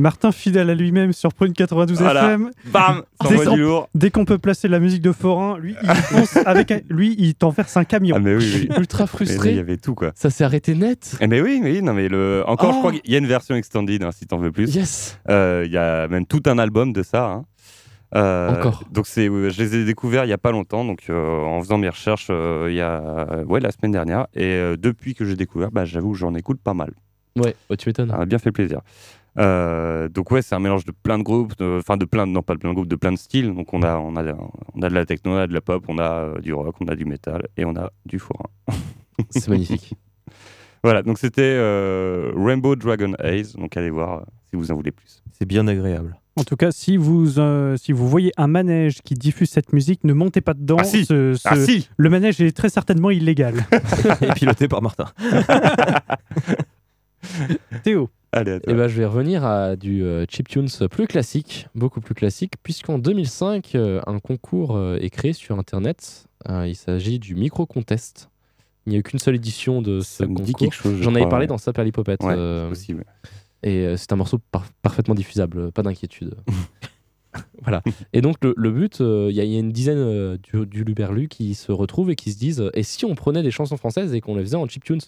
Martin 0.00 0.32
fidèle 0.32 0.70
à 0.70 0.74
lui-même 0.74 1.12
sur 1.12 1.32
Prune 1.34 1.52
92 1.52 1.98
Voilà. 2.00 2.24
FM. 2.24 2.50
Bam 2.72 3.02
Ça 3.22 3.28
Dès. 3.28 3.64
Dès 3.94 4.10
qu'on 4.10 4.24
peut 4.24 4.38
placer 4.38 4.66
la 4.68 4.80
musique 4.80 5.02
de 5.02 5.12
Forain, 5.12 5.58
lui, 5.58 5.76
il 5.82 5.88
fonce 5.94 6.36
avec 6.38 6.70
un- 6.70 6.80
lui, 6.88 7.14
il 7.18 7.34
t'en 7.34 7.50
verse 7.50 7.76
un 7.76 7.84
camion. 7.84 8.16
Ah 8.16 8.20
mais 8.20 8.34
oui, 8.34 8.68
oui. 8.70 8.76
Ultra 8.78 9.06
frustré. 9.06 9.50
il 9.50 9.56
y 9.56 9.60
avait 9.60 9.76
tout 9.76 9.94
quoi. 9.94 10.12
Ça 10.14 10.30
s'est 10.30 10.44
arrêté 10.44 10.74
net. 10.74 11.16
Eh 11.20 11.26
mais 11.26 11.40
oui, 11.40 11.60
oui, 11.62 11.82
non 11.82 11.92
mais 11.94 12.08
le... 12.08 12.42
encore, 12.46 12.70
Oh. 12.70 12.72
je 12.74 12.78
crois 12.78 12.92
qu'il 12.92 13.10
y 13.12 13.14
a 13.14 13.18
une 13.18 13.26
version 13.26 13.54
extended 13.54 14.02
hein, 14.02 14.10
si 14.12 14.26
t'en 14.26 14.38
veux 14.38 14.50
plus. 14.52 14.74
Yes. 14.74 15.18
Euh, 15.28 15.62
Il 15.66 15.72
y 15.72 15.76
a 15.78 16.08
même 16.08 16.26
tout 16.26 16.42
un 16.46 16.58
album 16.58 16.92
de 16.92 17.02
ça. 17.02 17.26
hein. 17.26 17.44
Euh, 18.16 18.48
Encore. 18.58 18.82
Donc 18.90 19.06
c'est, 19.06 19.26
je 19.26 19.62
les 19.62 19.76
ai 19.76 19.84
découverts 19.84 20.24
il 20.24 20.28
y 20.30 20.32
a 20.32 20.38
pas 20.38 20.50
longtemps, 20.50 20.84
donc 20.84 21.02
euh, 21.10 21.42
en 21.44 21.60
faisant 21.62 21.78
mes 21.78 21.88
recherches 21.88 22.26
euh, 22.30 22.66
il 22.68 22.74
y 22.74 22.80
a, 22.80 23.44
ouais, 23.46 23.60
la 23.60 23.70
semaine 23.70 23.92
dernière. 23.92 24.26
Et 24.34 24.42
euh, 24.44 24.76
depuis 24.76 25.14
que 25.14 25.24
j'ai 25.24 25.36
découvert, 25.36 25.70
bah, 25.70 25.84
j'avoue 25.84 26.12
que 26.12 26.18
j'en 26.18 26.34
écoute 26.34 26.60
pas 26.62 26.74
mal. 26.74 26.90
Ouais, 27.36 27.54
ouais, 27.70 27.76
tu 27.76 27.88
m'étonnes. 27.88 28.10
Ça 28.10 28.16
m'a 28.16 28.26
bien 28.26 28.38
fait 28.40 28.50
plaisir. 28.50 28.80
Euh, 29.38 30.08
donc 30.08 30.30
ouais, 30.32 30.42
c'est 30.42 30.54
un 30.54 30.58
mélange 30.58 30.84
de 30.84 30.92
plein 30.92 31.18
de 31.18 31.22
groupes, 31.22 31.56
de- 31.58 31.78
enfin 31.80 31.96
de, 31.96 32.04
plein, 32.04 32.26
de- 32.26 32.32
non 32.32 32.42
pas 32.42 32.54
de 32.54 32.58
plein 32.58 32.70
de 32.70 32.74
groupes, 32.74 32.88
de 32.88 32.96
plein 32.96 33.12
de 33.12 33.18
styles. 33.18 33.54
Donc 33.54 33.72
on 33.72 33.82
a, 33.82 33.96
on 33.96 34.16
a, 34.16 34.24
on 34.74 34.82
a 34.82 34.88
de 34.88 34.94
la 34.94 35.06
techno, 35.06 35.32
on 35.32 35.36
a 35.36 35.46
de 35.46 35.54
la 35.54 35.60
pop, 35.60 35.84
on 35.88 35.98
a 35.98 36.10
euh, 36.10 36.40
du 36.40 36.52
rock, 36.52 36.74
on 36.80 36.88
a 36.88 36.96
du 36.96 37.04
métal 37.04 37.46
et 37.56 37.64
on 37.64 37.76
a 37.76 37.90
du 38.06 38.18
forain. 38.18 38.48
C'est 39.30 39.48
magnifique. 39.48 39.94
Voilà, 40.82 41.02
donc 41.02 41.18
c'était 41.18 41.42
euh, 41.42 42.32
Rainbow 42.36 42.74
Dragon 42.74 43.12
Haze. 43.18 43.54
Donc 43.54 43.76
allez 43.76 43.90
voir 43.90 44.20
euh, 44.20 44.24
si 44.48 44.56
vous 44.56 44.72
en 44.72 44.74
voulez 44.74 44.92
plus. 44.92 45.22
C'est 45.38 45.46
bien 45.46 45.66
agréable. 45.68 46.16
En 46.36 46.44
tout 46.44 46.56
cas, 46.56 46.70
si 46.70 46.96
vous, 46.96 47.38
euh, 47.38 47.76
si 47.76 47.92
vous 47.92 48.08
voyez 48.08 48.32
un 48.38 48.46
manège 48.46 49.02
qui 49.02 49.12
diffuse 49.14 49.50
cette 49.50 49.74
musique, 49.74 50.04
ne 50.04 50.14
montez 50.14 50.40
pas 50.40 50.54
dedans. 50.54 50.76
Ah 50.80 50.84
si 50.84 51.04
Ce- 51.04 51.34
ce- 51.34 51.48
Ah 51.48 51.56
si 51.56 51.90
Le 51.98 52.08
manège 52.08 52.40
est 52.40 52.56
très 52.56 52.70
certainement 52.70 53.10
illégal. 53.10 53.54
Et 54.22 54.32
piloté 54.34 54.68
par 54.68 54.80
Martin. 54.80 55.06
Théo, 57.82 58.08
Allez, 58.32 58.52
à 58.52 58.60
toi. 58.60 58.72
Et 58.72 58.76
ben, 58.76 58.86
je 58.88 58.96
vais 58.96 59.06
revenir 59.06 59.44
à 59.44 59.74
du 59.76 60.02
euh, 60.04 60.24
chiptunes 60.28 60.68
plus 60.90 61.06
classique, 61.08 61.66
beaucoup 61.74 62.00
plus 62.00 62.14
classique, 62.14 62.54
puisqu'en 62.62 62.98
2005, 62.98 63.74
euh, 63.74 64.00
un 64.06 64.18
concours 64.20 64.76
euh, 64.76 64.98
est 65.00 65.10
créé 65.10 65.32
sur 65.32 65.58
Internet. 65.58 66.26
Il 66.48 66.74
s'agit 66.76 67.18
du 67.18 67.34
Micro 67.34 67.66
Contest. 67.66 68.30
Il 68.86 68.90
n'y 68.90 68.96
a 68.96 69.00
eu 69.00 69.02
qu'une 69.02 69.18
seule 69.18 69.34
édition 69.34 69.82
de 69.82 70.00
ce 70.00 70.24
concours. 70.24 70.72
je 70.72 71.02
J'en 71.02 71.14
avais 71.14 71.28
parlé 71.28 71.42
ouais. 71.44 71.48
dans 71.48 71.58
Super 71.58 71.84
Lipopette. 71.84 72.22
Ouais, 72.22 72.34
euh, 72.34 72.62
c'est 72.62 72.68
possible. 72.70 73.04
et 73.62 73.84
euh, 73.84 73.96
c'est 73.98 74.10
un 74.12 74.16
morceau 74.16 74.38
par- 74.50 74.64
parfaitement 74.80 75.14
diffusable, 75.14 75.70
pas 75.70 75.82
d'inquiétude. 75.82 76.34
voilà. 77.62 77.82
Et 78.12 78.20
donc, 78.22 78.36
le, 78.42 78.54
le 78.56 78.70
but, 78.70 79.00
euh, 79.00 79.28
il 79.30 79.36
y, 79.36 79.40
a- 79.40 79.44
il 79.44 79.50
y 79.52 79.56
a 79.56 79.60
une 79.60 79.70
dizaine 79.72 80.36
du, 80.38 80.66
du 80.66 80.82
Luberlu 80.84 81.28
qui 81.28 81.54
se 81.54 81.72
retrouvent 81.72 82.10
et 82.10 82.16
qui 82.16 82.32
se 82.32 82.38
disent 82.38 82.70
Et 82.74 82.82
si 82.82 83.04
on 83.04 83.14
prenait 83.14 83.42
des 83.42 83.50
chansons 83.50 83.76
françaises 83.76 84.14
et 84.14 84.20
qu'on 84.20 84.34
les 84.36 84.42
faisait 84.44 84.56
en 84.56 84.66
chiptunes 84.66 85.00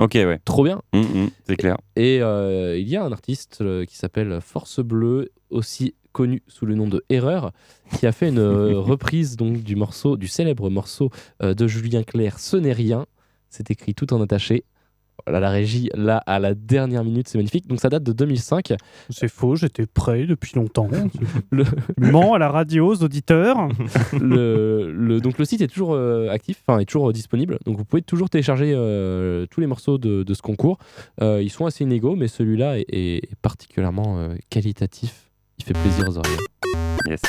Ok, 0.00 0.14
ouais. 0.14 0.40
Trop 0.46 0.64
bien 0.64 0.80
Hum, 0.94 1.04
hum, 1.14 1.30
c'est 1.46 1.56
clair. 1.56 1.76
Et 1.94 2.22
euh, 2.22 2.78
il 2.78 2.88
y 2.88 2.96
a 2.96 3.04
un 3.04 3.12
artiste 3.12 3.58
euh, 3.60 3.84
qui 3.84 3.96
s'appelle 3.96 4.40
Force 4.40 4.80
Bleue, 4.80 5.30
aussi 5.50 5.94
connu 6.12 6.42
sous 6.48 6.64
le 6.64 6.74
nom 6.74 6.88
de 6.88 7.04
Erreur, 7.10 7.52
qui 7.98 8.06
a 8.06 8.12
fait 8.12 8.30
une 8.30 8.38
euh, 8.38 8.78
reprise 8.80 9.36
donc 9.36 9.62
du 9.62 9.76
morceau, 9.76 10.16
du 10.16 10.26
célèbre 10.26 10.70
morceau 10.70 11.10
euh, 11.42 11.52
de 11.52 11.66
Julien 11.66 12.02
Clerc, 12.02 12.38
Ce 12.38 12.56
n'est 12.56 12.72
rien. 12.72 13.06
C'est 13.50 13.70
écrit 13.70 13.94
tout 13.94 14.14
en 14.14 14.22
attaché. 14.22 14.64
Voilà, 15.26 15.40
la 15.40 15.50
régie, 15.50 15.90
là, 15.94 16.18
à 16.26 16.38
la 16.38 16.54
dernière 16.54 17.04
minute, 17.04 17.28
c'est 17.28 17.38
magnifique. 17.38 17.66
Donc 17.66 17.80
ça 17.80 17.88
date 17.88 18.02
de 18.02 18.12
2005. 18.12 18.74
c'est 19.10 19.28
faux, 19.28 19.56
j'étais 19.56 19.86
prêt 19.86 20.24
depuis 20.26 20.52
longtemps. 20.56 20.88
Le, 21.50 21.64
Ment 21.98 22.34
à 22.34 22.38
la 22.38 22.48
radio, 22.48 22.88
aux 22.92 23.02
auditeurs. 23.02 23.68
le, 24.20 24.90
le- 24.92 25.20
donc 25.20 25.38
le 25.38 25.44
site 25.44 25.60
est 25.60 25.68
toujours 25.68 25.94
euh, 25.94 26.28
actif, 26.30 26.62
enfin 26.66 26.78
est 26.80 26.84
toujours 26.84 27.10
euh, 27.10 27.12
disponible. 27.12 27.58
Donc 27.66 27.76
vous 27.76 27.84
pouvez 27.84 28.02
toujours 28.02 28.30
télécharger 28.30 28.72
euh, 28.74 29.46
tous 29.50 29.60
les 29.60 29.66
morceaux 29.66 29.98
de, 29.98 30.22
de 30.22 30.34
ce 30.34 30.42
concours. 30.42 30.78
Euh, 31.22 31.42
ils 31.42 31.50
sont 31.50 31.66
assez 31.66 31.84
inégaux, 31.84 32.16
mais 32.16 32.28
celui-là 32.28 32.78
est, 32.78 32.86
est 32.88 33.34
particulièrement 33.42 34.18
euh, 34.18 34.34
qualitatif. 34.50 35.30
Il 35.58 35.64
fait 35.64 35.74
plaisir 35.74 36.08
aux 36.08 36.16
oreilles. 36.18 36.36
Yes. 37.08 37.20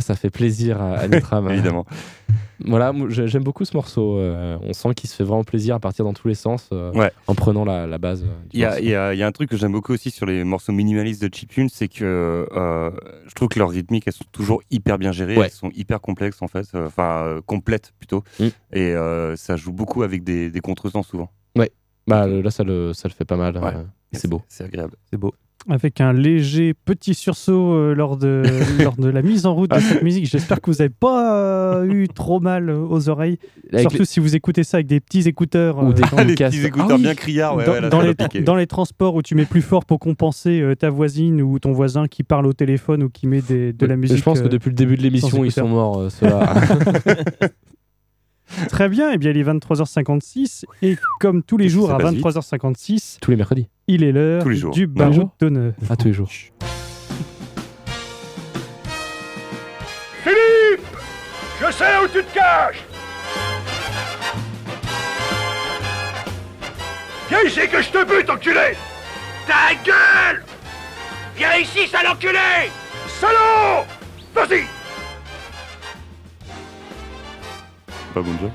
Ça 0.00 0.14
fait 0.14 0.30
plaisir 0.30 0.80
à, 0.80 0.94
à 0.98 1.08
Nitram. 1.08 1.50
Évidemment. 1.50 1.86
Voilà, 2.64 2.92
j'aime 3.10 3.44
beaucoup 3.44 3.66
ce 3.66 3.76
morceau. 3.76 4.16
euh, 4.16 4.56
on 4.62 4.72
sent 4.72 4.94
qu'il 4.94 5.10
se 5.10 5.14
fait 5.16 5.24
vraiment 5.24 5.44
plaisir 5.44 5.74
à 5.74 5.78
partir 5.78 6.06
dans 6.06 6.14
tous 6.14 6.26
les 6.26 6.34
sens 6.34 6.70
euh, 6.72 6.90
Ouais. 6.92 7.12
en 7.26 7.34
prenant 7.34 7.66
la, 7.66 7.86
la 7.86 7.98
base. 7.98 8.22
euh, 8.24 8.28
Il 8.54 8.60
y, 8.60 8.64
a, 8.64 8.80
y 8.80 9.18
y 9.18 9.22
un 9.22 9.32
truc 9.32 9.50
que 9.50 9.58
j'aime 9.58 9.72
beaucoup 9.72 9.92
aussi 9.92 10.10
sur 10.10 10.24
les 10.24 10.42
morceaux 10.42 10.72
minimalistes 10.72 11.20
de 11.22 11.32
chiptune, 11.34 11.68
c'est 11.68 11.88
que 11.88 12.48
euh, 12.50 12.90
je 13.26 13.34
trouve 13.34 13.48
que 13.48 13.58
leurs 13.58 13.68
rythmiques, 13.68 14.04
elles 14.06 14.14
sont 14.14 14.24
toujours 14.32 14.62
hyper 14.70 14.96
bien 14.96 15.12
gérées, 15.12 15.36
Ouais. 15.36 15.44
elles 15.46 15.50
sont 15.52 15.70
hyper 15.74 16.00
complexes 16.00 16.40
en 16.40 16.48
fait, 16.48 16.66
enfin 16.74 17.24
euh, 17.26 17.40
complètes 17.44 17.92
plutôt, 17.98 18.24
Mm. 18.40 18.44
et 18.72 18.92
euh, 18.94 19.36
ça 19.36 19.56
joue 19.56 19.72
beaucoup 19.72 20.02
avec 20.02 20.24
des, 20.24 20.50
des 20.50 20.60
contresens 20.60 21.06
souvent. 21.06 21.30
Bah, 22.08 22.24
le- 22.28 22.40
là, 22.40 22.52
ça 22.52 22.62
le, 22.62 22.92
ça 22.92 23.08
le 23.08 23.12
fait 23.14 23.24
pas 23.24 23.34
mal. 23.36 23.58
Ouais. 23.58 23.74
euh, 23.74 23.82
c'est 24.12 24.28
beau. 24.28 24.40
C'est 24.48 24.62
agréable. 24.62 24.94
C'est 25.10 25.16
beau. 25.18 25.34
Avec 25.68 26.00
un 26.00 26.12
léger 26.12 26.74
petit 26.74 27.12
sursaut 27.12 27.72
euh, 27.74 27.92
lors, 27.94 28.16
de, 28.16 28.42
lors 28.84 28.94
de 28.96 29.08
la 29.08 29.20
mise 29.22 29.46
en 29.46 29.54
route 29.54 29.70
de 29.72 29.80
cette 29.80 30.02
musique. 30.02 30.26
J'espère 30.26 30.60
que 30.60 30.70
vous 30.70 30.76
n'avez 30.76 30.90
pas 30.90 31.34
euh, 31.80 31.84
eu 31.90 32.06
trop 32.08 32.38
mal 32.38 32.70
aux 32.70 33.08
oreilles. 33.08 33.38
Avec 33.72 33.90
Surtout 33.90 34.04
si 34.04 34.20
vous 34.20 34.36
écoutez 34.36 34.62
ça 34.62 34.76
avec 34.76 34.86
des 34.86 35.00
petits 35.00 35.26
écouteurs. 35.28 35.78
Ou 35.82 35.88
euh, 35.90 35.92
des- 35.92 36.02
dans, 36.02 36.22
les 36.22 36.34
petits 36.36 36.64
écouteurs 36.64 36.86
Ah 36.92 36.94
oui. 36.94 37.02
bien 37.02 37.14
criards, 37.16 37.56
ouais, 37.56 37.64
dans- 37.64 37.72
ouais, 37.72 37.80
là, 37.80 37.88
dans 37.88 37.98
ça 37.98 38.02
va 38.04 38.08
les, 38.10 38.14
piquer. 38.14 38.40
dans 38.42 38.54
les 38.54 38.68
transports 38.68 39.16
où 39.16 39.22
tu 39.22 39.34
mets 39.34 39.44
plus 39.44 39.62
fort 39.62 39.84
pour 39.84 39.98
compenser 39.98 40.60
euh, 40.60 40.76
ta 40.76 40.88
voisine 40.88 41.42
ou 41.42 41.58
ton 41.58 41.72
voisin 41.72 42.06
qui 42.06 42.22
parle 42.22 42.46
au 42.46 42.52
téléphone 42.52 43.02
ou 43.02 43.08
qui 43.08 43.26
met 43.26 43.40
des- 43.40 43.72
de 43.72 43.86
la 43.86 43.96
musique. 43.96 44.18
Je 44.18 44.22
pense 44.22 44.40
que 44.40 44.48
depuis 44.48 44.68
le 44.70 44.76
début 44.76 44.96
de 44.96 45.02
l'émission, 45.02 45.44
ils 45.44 45.50
sont 45.50 45.66
morts, 45.68 45.98
euh, 45.98 46.10
ceux-là. 46.10 46.54
Très 48.68 48.88
bien, 48.88 49.10
et 49.10 49.18
bien 49.18 49.32
il 49.32 49.38
est 49.38 49.42
23h56 49.44 50.62
et 50.82 50.96
comme 51.18 51.42
tous 51.42 51.56
les 51.56 51.68
jours 51.68 51.90
à 51.90 51.98
passe 51.98 52.14
vite 52.14 52.24
23h56, 52.24 53.18
Tous 53.20 53.32
les 53.32 53.36
mercredis. 53.36 53.66
Il 53.88 54.02
est 54.04 54.12
l'heure 54.12 54.44
du 54.44 54.56
jours. 54.56 54.74
d'honneur. 55.40 55.72
À 55.88 55.96
tous 55.96 56.08
les 56.08 56.12
jours. 56.12 56.30
Philippe 60.22 60.86
Je 61.60 61.72
sais 61.72 61.98
où 62.04 62.08
tu 62.08 62.24
te 62.24 62.34
caches. 62.34 62.84
Viens 67.28 67.42
ici 67.44 67.68
que 67.68 67.82
je 67.82 67.90
te 67.90 68.04
bute, 68.04 68.30
enculé. 68.30 68.76
Ta 69.46 69.74
gueule. 69.84 70.44
Viens 71.36 71.56
ici, 71.56 71.86
sale 71.88 72.08
enculé. 72.08 72.70
Salaud. 73.20 73.84
Vas-y. 74.34 74.64
Pas 78.14 78.20
bon 78.22 78.32
job. 78.40 78.50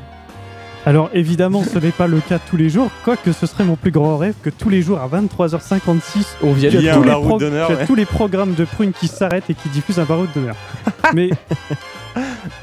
Alors 0.85 1.09
évidemment 1.13 1.63
ce 1.63 1.77
n'est 1.77 1.91
pas 1.91 2.07
le 2.07 2.19
cas 2.19 2.39
tous 2.39 2.57
les 2.57 2.69
jours, 2.69 2.89
quoique 3.03 3.31
ce 3.31 3.45
serait 3.45 3.63
mon 3.63 3.75
plus 3.75 3.91
grand 3.91 4.17
rêve 4.17 4.33
que 4.41 4.49
tous 4.49 4.69
les 4.69 4.81
jours 4.81 4.99
à 4.99 5.07
23h56 5.07 6.25
On 6.41 6.53
vient 6.53 6.69
tu 6.71 6.77
as, 6.77 6.79
Il 6.79 6.85
y 6.85 6.89
a 6.89 6.95
tous 6.95 7.03
les, 7.03 7.37
d'honneur, 7.37 7.69
ouais. 7.69 7.85
tous 7.85 8.05
programmes 8.05 8.55
de 8.55 8.65
prunes 8.65 8.91
qui 8.91 9.07
s'arrêtent 9.07 9.49
et 9.49 9.53
qui 9.53 9.69
diffusent 9.69 9.99
un 9.99 10.05
baroud 10.05 10.29
d'honneur. 10.33 10.55
Mais 11.13 11.29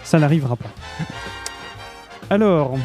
ça 0.03 0.19
n'arrivera 0.19 0.57
pas. 0.57 0.69
Alors, 2.31 2.77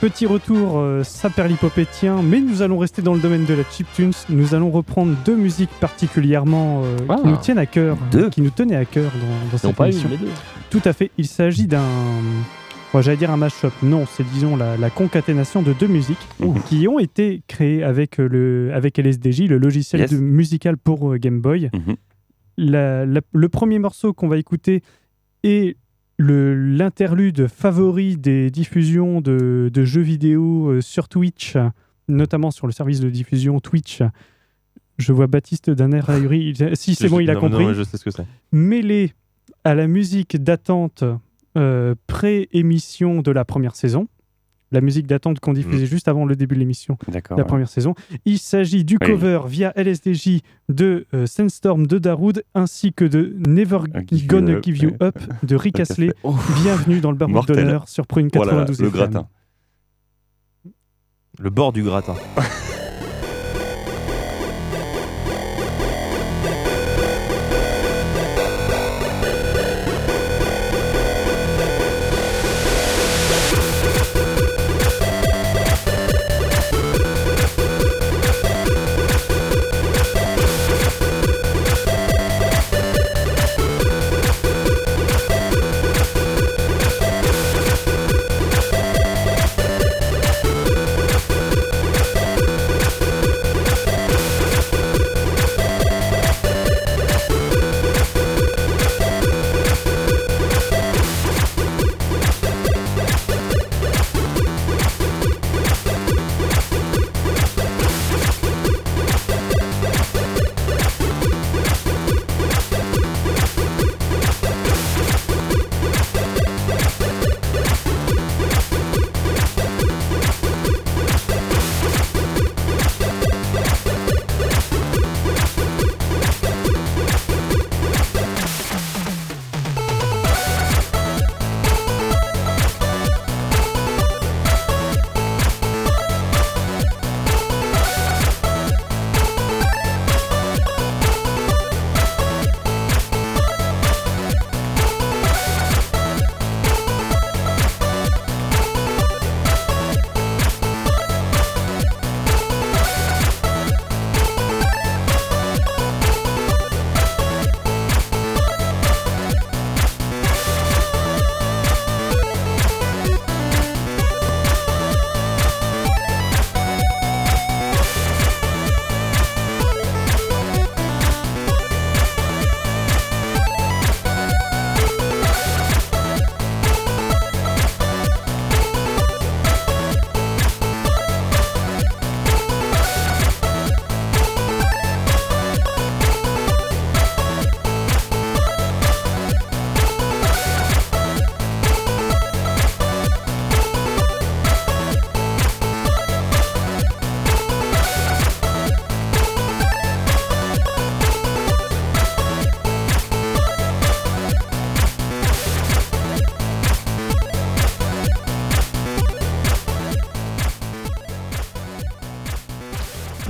petit 0.00 0.26
retour 0.26 0.78
euh, 0.78 1.02
saperlipopétien, 1.02 2.20
mais 2.22 2.40
nous 2.40 2.62
allons 2.62 2.78
rester 2.78 3.02
dans 3.02 3.14
le 3.14 3.20
domaine 3.20 3.44
de 3.44 3.54
la 3.54 3.62
chiptunes. 3.68 4.12
Nous 4.28 4.54
allons 4.54 4.70
reprendre 4.70 5.14
deux 5.24 5.34
musiques 5.36 5.70
particulièrement 5.80 6.82
euh, 6.84 6.96
Ah. 7.08 7.16
qui 7.22 7.26
nous 7.28 7.36
tiennent 7.38 7.58
à 7.58 7.66
cœur, 7.66 7.96
Deux 8.12 8.28
qui 8.30 8.40
nous 8.42 8.50
tenaient 8.50 8.76
à 8.76 8.84
cœur 8.84 9.10
dans, 9.10 9.50
dans 9.52 9.58
cette 9.58 9.74
pas 9.74 9.88
émission. 9.88 10.08
une, 10.08 10.18
mais 10.20 10.26
deux. 10.26 10.32
Tout 10.70 10.82
à 10.88 10.92
fait. 10.92 11.10
Il 11.18 11.26
s'agit 11.26 11.66
d'un. 11.66 11.82
Bon, 12.92 13.02
J'allais 13.02 13.18
dire 13.18 13.30
un 13.30 13.36
mashup. 13.36 13.72
Non, 13.82 14.06
c'est 14.06 14.24
disons 14.24 14.56
la, 14.56 14.76
la 14.78 14.88
concaténation 14.90 15.62
de 15.62 15.72
deux 15.74 15.86
musiques 15.88 16.26
Mhm. 16.40 16.62
qui 16.68 16.88
ont 16.88 16.98
été 16.98 17.42
créées 17.46 17.82
avec, 17.82 18.18
euh, 18.18 18.28
le, 18.28 18.70
avec 18.72 18.98
LSDJ, 18.98 19.42
le 19.48 19.58
logiciel 19.58 20.00
Yes. 20.02 20.12
de- 20.12 20.18
musical 20.18 20.76
pour 20.78 21.12
euh, 21.12 21.18
Game 21.18 21.40
Boy. 21.40 21.70
Mhm. 21.74 21.96
La- 22.56 23.04
la- 23.06 23.20
le 23.32 23.48
premier 23.48 23.78
morceau 23.78 24.12
qu'on 24.14 24.26
va 24.28 24.38
écouter 24.38 24.82
est 25.44 25.76
l'interlude 26.18 27.46
favori 27.46 28.16
des 28.16 28.50
diffusions 28.50 29.20
de, 29.20 29.70
de 29.72 29.84
jeux 29.84 30.00
vidéo 30.02 30.68
euh, 30.70 30.80
sur 30.80 31.08
Twitch, 31.08 31.56
notamment 32.08 32.50
sur 32.50 32.66
le 32.66 32.72
service 32.72 33.00
de 33.00 33.10
diffusion 33.10 33.60
Twitch. 33.60 34.02
Je 34.98 35.12
vois 35.12 35.28
Baptiste 35.28 35.70
d'un 35.70 35.92
air 35.92 36.10
ahuri. 36.10 36.54
Si 36.74 36.94
c'est 36.96 37.08
bon, 37.08 37.20
il 37.20 37.30
a 37.30 37.34
non, 37.34 37.42
non, 37.42 37.48
compris 37.50 37.66
mais 37.66 37.74
je 37.74 37.84
sais 37.84 37.96
ce 37.98 38.04
que 38.04 38.10
c'est. 38.10 38.26
mêlé 38.50 39.12
à 39.62 39.74
la 39.76 39.86
musique 39.86 40.42
d'attente 40.42 41.04
euh, 41.56 41.94
pré-émission 42.06 43.22
de 43.22 43.30
la 43.30 43.44
première 43.44 43.74
saison, 43.76 44.08
la 44.70 44.80
musique 44.82 45.06
d'attente 45.06 45.40
qu'on 45.40 45.54
diffusait 45.54 45.86
juste 45.86 46.08
avant 46.08 46.26
le 46.26 46.36
début 46.36 46.54
de 46.54 46.60
l'émission, 46.60 46.98
la 47.30 47.36
ouais. 47.36 47.44
première 47.44 47.68
saison. 47.70 47.94
Il 48.26 48.38
s'agit 48.38 48.84
du 48.84 48.98
Oui. 49.00 49.06
cover 49.06 49.40
via 49.46 49.72
LSDJ 49.76 50.40
de 50.68 51.06
euh, 51.14 51.24
Sandstorm 51.26 51.86
de 51.86 51.96
Darude 51.98 52.44
ainsi 52.54 52.92
que 52.92 53.06
de 53.06 53.34
Never 53.48 53.78
Ah, 53.94 54.00
Give 54.06 54.26
Gonna 54.26 54.52
Up, 54.52 54.64
Give 54.64 54.76
You 54.76 54.90
ouais. 54.90 55.06
Up 55.06 55.18
de 55.42 55.56
Rick 55.56 55.80
Astley. 55.80 56.12
Bienvenue 56.62 57.00
dans 57.00 57.12
le 57.12 57.26
Mortel. 57.26 57.56
d'honneur 57.56 57.88
sur 57.88 58.06
Prune 58.06 58.28
Oh 58.36 58.44
là 58.44 58.52
là, 58.52 58.66
92 58.66 58.80
le 58.82 58.88
FM. 58.88 58.96
gratin. 58.96 59.28
Le 61.38 61.50
bord 61.50 61.72
du 61.72 61.82
gratin. 61.82 62.14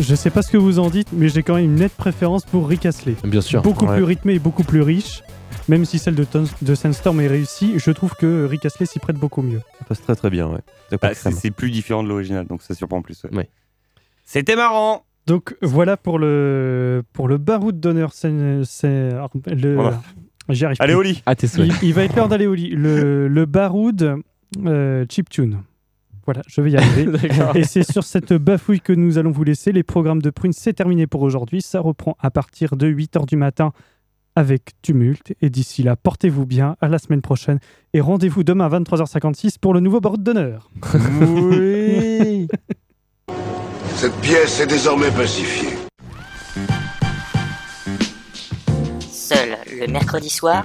Je 0.08 0.14
sais 0.14 0.30
pas 0.30 0.40
ce 0.40 0.50
que 0.50 0.56
vous 0.56 0.78
en 0.78 0.88
dites, 0.88 1.08
mais 1.12 1.28
j'ai 1.28 1.42
quand 1.42 1.56
même 1.56 1.64
une 1.66 1.74
nette 1.74 1.92
préférence 1.92 2.44
pour 2.46 2.66
Rick 2.66 2.86
Astley. 2.86 3.14
Bien 3.24 3.42
sûr. 3.42 3.60
Beaucoup 3.60 3.84
Ouais. 3.86 3.96
plus 3.96 4.04
rythmé 4.04 4.34
et 4.34 4.38
beaucoup 4.38 4.64
plus 4.64 4.80
riche. 4.80 5.22
Même 5.68 5.84
si 5.84 5.98
celle 5.98 6.14
de, 6.14 6.24
Ton- 6.24 6.46
de 6.62 6.74
Sandstorm 6.74 7.20
est 7.20 7.26
réussie, 7.26 7.74
je 7.76 7.90
trouve 7.90 8.14
que 8.14 8.46
Rick 8.46 8.64
Astley 8.64 8.86
s'y 8.86 8.98
prête 9.00 9.16
beaucoup 9.16 9.42
mieux. 9.42 9.60
Ça 9.80 9.84
passe 9.86 10.00
très 10.00 10.16
très 10.16 10.30
bien, 10.30 10.48
ouais. 10.48 10.60
C'est 10.88 10.96
pas 10.96 11.08
Bah, 11.08 11.14
c'est 11.14 11.50
plus 11.50 11.70
différent 11.70 12.02
de 12.02 12.08
l'original, 12.08 12.46
donc 12.46 12.62
ça 12.62 12.74
surprend 12.74 13.02
plus. 13.02 13.22
ouais. 13.24 13.36
Ouais. 13.36 13.50
C'était 14.24 14.56
marrant 14.56 15.04
Donc 15.26 15.56
voilà 15.60 15.98
pour 15.98 16.18
le 16.18 17.02
pour 17.12 17.28
le 17.28 17.36
baroud 17.36 17.78
d'honneur. 17.78 18.12
C'est 18.14 18.32
c'est- 18.64 19.10
le. 19.46 19.74
Voilà. 19.74 20.00
J'y 20.48 20.64
arrive. 20.64 20.78
Allez, 20.80 20.94
plus. 20.94 20.98
Oli 21.00 21.22
À 21.26 21.34
tes 21.34 21.46
souhaits. 21.46 21.70
Il, 21.82 21.88
il 21.88 21.94
va 21.94 22.04
être 22.04 22.16
l'heure 22.16 22.28
d'aller 22.28 22.46
au 22.46 22.54
lit. 22.54 22.70
Le, 22.70 23.28
le 23.28 23.44
baroud 23.44 24.16
euh, 24.64 25.04
chiptune. 25.10 25.58
Voilà, 26.28 26.42
je 26.46 26.60
vais 26.60 26.72
y 26.72 26.76
arriver. 26.76 27.06
Et 27.54 27.64
c'est 27.64 27.90
sur 27.90 28.04
cette 28.04 28.34
bafouille 28.34 28.82
que 28.82 28.92
nous 28.92 29.16
allons 29.16 29.30
vous 29.30 29.44
laisser. 29.44 29.72
Les 29.72 29.82
programmes 29.82 30.20
de 30.20 30.28
Prune, 30.28 30.52
c'est 30.52 30.74
terminé 30.74 31.06
pour 31.06 31.22
aujourd'hui. 31.22 31.62
Ça 31.62 31.80
reprend 31.80 32.18
à 32.20 32.30
partir 32.30 32.76
de 32.76 32.86
8h 32.86 33.26
du 33.26 33.36
matin 33.36 33.72
avec 34.36 34.72
Tumulte. 34.82 35.32
Et 35.40 35.48
d'ici 35.48 35.82
là, 35.82 35.96
portez-vous 35.96 36.44
bien. 36.44 36.76
À 36.82 36.88
la 36.88 36.98
semaine 36.98 37.22
prochaine. 37.22 37.60
Et 37.94 38.02
rendez-vous 38.02 38.44
demain 38.44 38.66
à 38.66 38.78
23h56 38.78 39.58
pour 39.58 39.72
le 39.72 39.80
nouveau 39.80 40.02
baroud 40.02 40.22
d'honneur. 40.22 40.70
Oui 41.30 42.46
Cette 43.94 44.16
pièce 44.16 44.60
est 44.60 44.66
désormais 44.66 45.10
pacifiée. 45.10 45.78
Seul 49.00 49.56
le 49.80 49.90
mercredi 49.90 50.28
soir. 50.28 50.62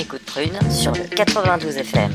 Écoute 0.00 0.22
Prune 0.24 0.58
sur 0.70 0.92
le 0.92 1.04
92 1.14 1.76
FM. 1.76 2.12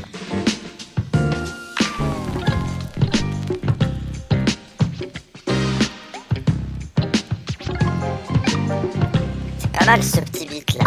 Pas 9.84 9.92
mal 9.92 10.02
ce 10.02 10.20
petit 10.20 10.46
beat 10.46 10.74
là. 10.78 10.84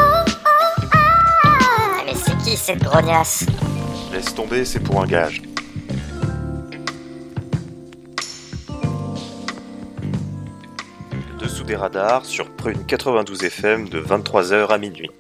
Ah, 0.94 2.04
Mais 2.06 2.14
c'est 2.16 2.38
qui 2.38 2.58
cette 2.58 2.84
grognasse 2.84 3.46
Laisse 4.12 4.34
tomber, 4.34 4.66
c'est 4.66 4.80
pour 4.80 5.02
un 5.02 5.06
gage. 5.06 5.42
Dessous 11.40 11.64
des 11.64 11.76
radars 11.76 12.26
sur 12.26 12.50
Prune 12.56 12.86
92 12.86 13.44
FM 13.44 13.90
de 13.90 14.02
23h 14.02 14.68
à 14.70 14.78
minuit. 14.78 15.12